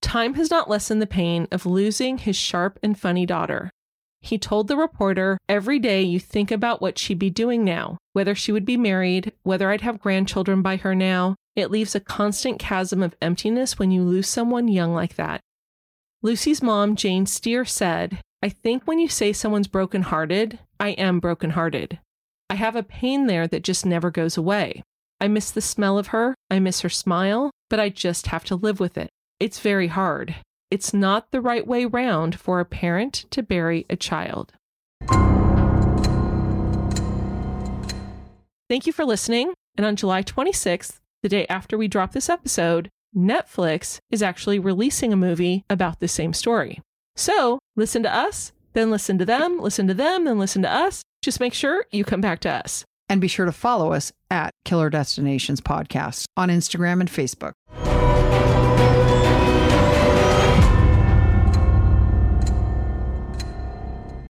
Time 0.00 0.34
has 0.34 0.50
not 0.50 0.68
lessened 0.68 1.00
the 1.00 1.06
pain 1.06 1.46
of 1.52 1.66
losing 1.66 2.18
his 2.18 2.36
sharp 2.36 2.78
and 2.82 2.98
funny 2.98 3.26
daughter. 3.26 3.70
He 4.22 4.38
told 4.38 4.68
the 4.68 4.76
reporter, 4.76 5.36
Every 5.48 5.78
day 5.78 6.02
you 6.02 6.20
think 6.20 6.50
about 6.50 6.80
what 6.80 6.98
she'd 6.98 7.18
be 7.18 7.28
doing 7.28 7.64
now, 7.64 7.98
whether 8.12 8.34
she 8.34 8.52
would 8.52 8.64
be 8.64 8.76
married, 8.76 9.32
whether 9.42 9.70
I'd 9.70 9.80
have 9.80 10.00
grandchildren 10.00 10.62
by 10.62 10.76
her 10.76 10.94
now. 10.94 11.34
It 11.56 11.70
leaves 11.70 11.94
a 11.94 12.00
constant 12.00 12.58
chasm 12.58 13.02
of 13.02 13.16
emptiness 13.20 13.78
when 13.78 13.90
you 13.90 14.02
lose 14.02 14.28
someone 14.28 14.68
young 14.68 14.94
like 14.94 15.16
that. 15.16 15.40
Lucie's 16.22 16.62
mom, 16.62 16.94
Jane 16.94 17.26
Steer, 17.26 17.64
said, 17.64 18.20
I 18.42 18.48
think 18.48 18.84
when 18.84 19.00
you 19.00 19.08
say 19.08 19.32
someone's 19.32 19.68
brokenhearted, 19.68 20.60
I 20.78 20.90
am 20.90 21.20
brokenhearted. 21.20 21.98
I 22.48 22.54
have 22.54 22.76
a 22.76 22.82
pain 22.82 23.26
there 23.26 23.48
that 23.48 23.64
just 23.64 23.84
never 23.84 24.10
goes 24.10 24.36
away. 24.36 24.82
I 25.20 25.28
miss 25.28 25.50
the 25.50 25.60
smell 25.60 25.98
of 25.98 26.08
her, 26.08 26.34
I 26.48 26.60
miss 26.60 26.80
her 26.80 26.88
smile, 26.88 27.50
but 27.68 27.80
I 27.80 27.88
just 27.88 28.28
have 28.28 28.44
to 28.44 28.56
live 28.56 28.78
with 28.78 28.96
it. 28.96 29.10
It's 29.40 29.58
very 29.58 29.88
hard. 29.88 30.36
It's 30.72 30.94
not 30.94 31.32
the 31.32 31.42
right 31.42 31.66
way 31.66 31.84
round 31.84 32.40
for 32.40 32.58
a 32.58 32.64
parent 32.64 33.26
to 33.30 33.42
bury 33.42 33.84
a 33.90 33.94
child. 33.94 34.54
Thank 38.70 38.86
you 38.86 38.92
for 38.94 39.04
listening. 39.04 39.52
And 39.76 39.84
on 39.84 39.96
July 39.96 40.22
26th, 40.22 40.98
the 41.22 41.28
day 41.28 41.46
after 41.50 41.76
we 41.76 41.88
drop 41.88 42.12
this 42.12 42.30
episode, 42.30 42.88
Netflix 43.14 43.98
is 44.10 44.22
actually 44.22 44.58
releasing 44.58 45.12
a 45.12 45.16
movie 45.16 45.66
about 45.68 46.00
the 46.00 46.08
same 46.08 46.32
story. 46.32 46.80
So 47.16 47.58
listen 47.76 48.02
to 48.04 48.14
us, 48.14 48.52
then 48.72 48.90
listen 48.90 49.18
to 49.18 49.26
them, 49.26 49.60
listen 49.60 49.86
to 49.88 49.94
them, 49.94 50.24
then 50.24 50.38
listen 50.38 50.62
to 50.62 50.72
us. 50.72 51.02
Just 51.20 51.38
make 51.38 51.52
sure 51.52 51.84
you 51.90 52.02
come 52.02 52.22
back 52.22 52.40
to 52.40 52.50
us. 52.50 52.82
And 53.10 53.20
be 53.20 53.28
sure 53.28 53.44
to 53.44 53.52
follow 53.52 53.92
us 53.92 54.10
at 54.30 54.52
Killer 54.64 54.88
Destinations 54.88 55.60
Podcast 55.60 56.24
on 56.34 56.48
Instagram 56.48 57.00
and 57.00 57.10
Facebook. 57.10 57.52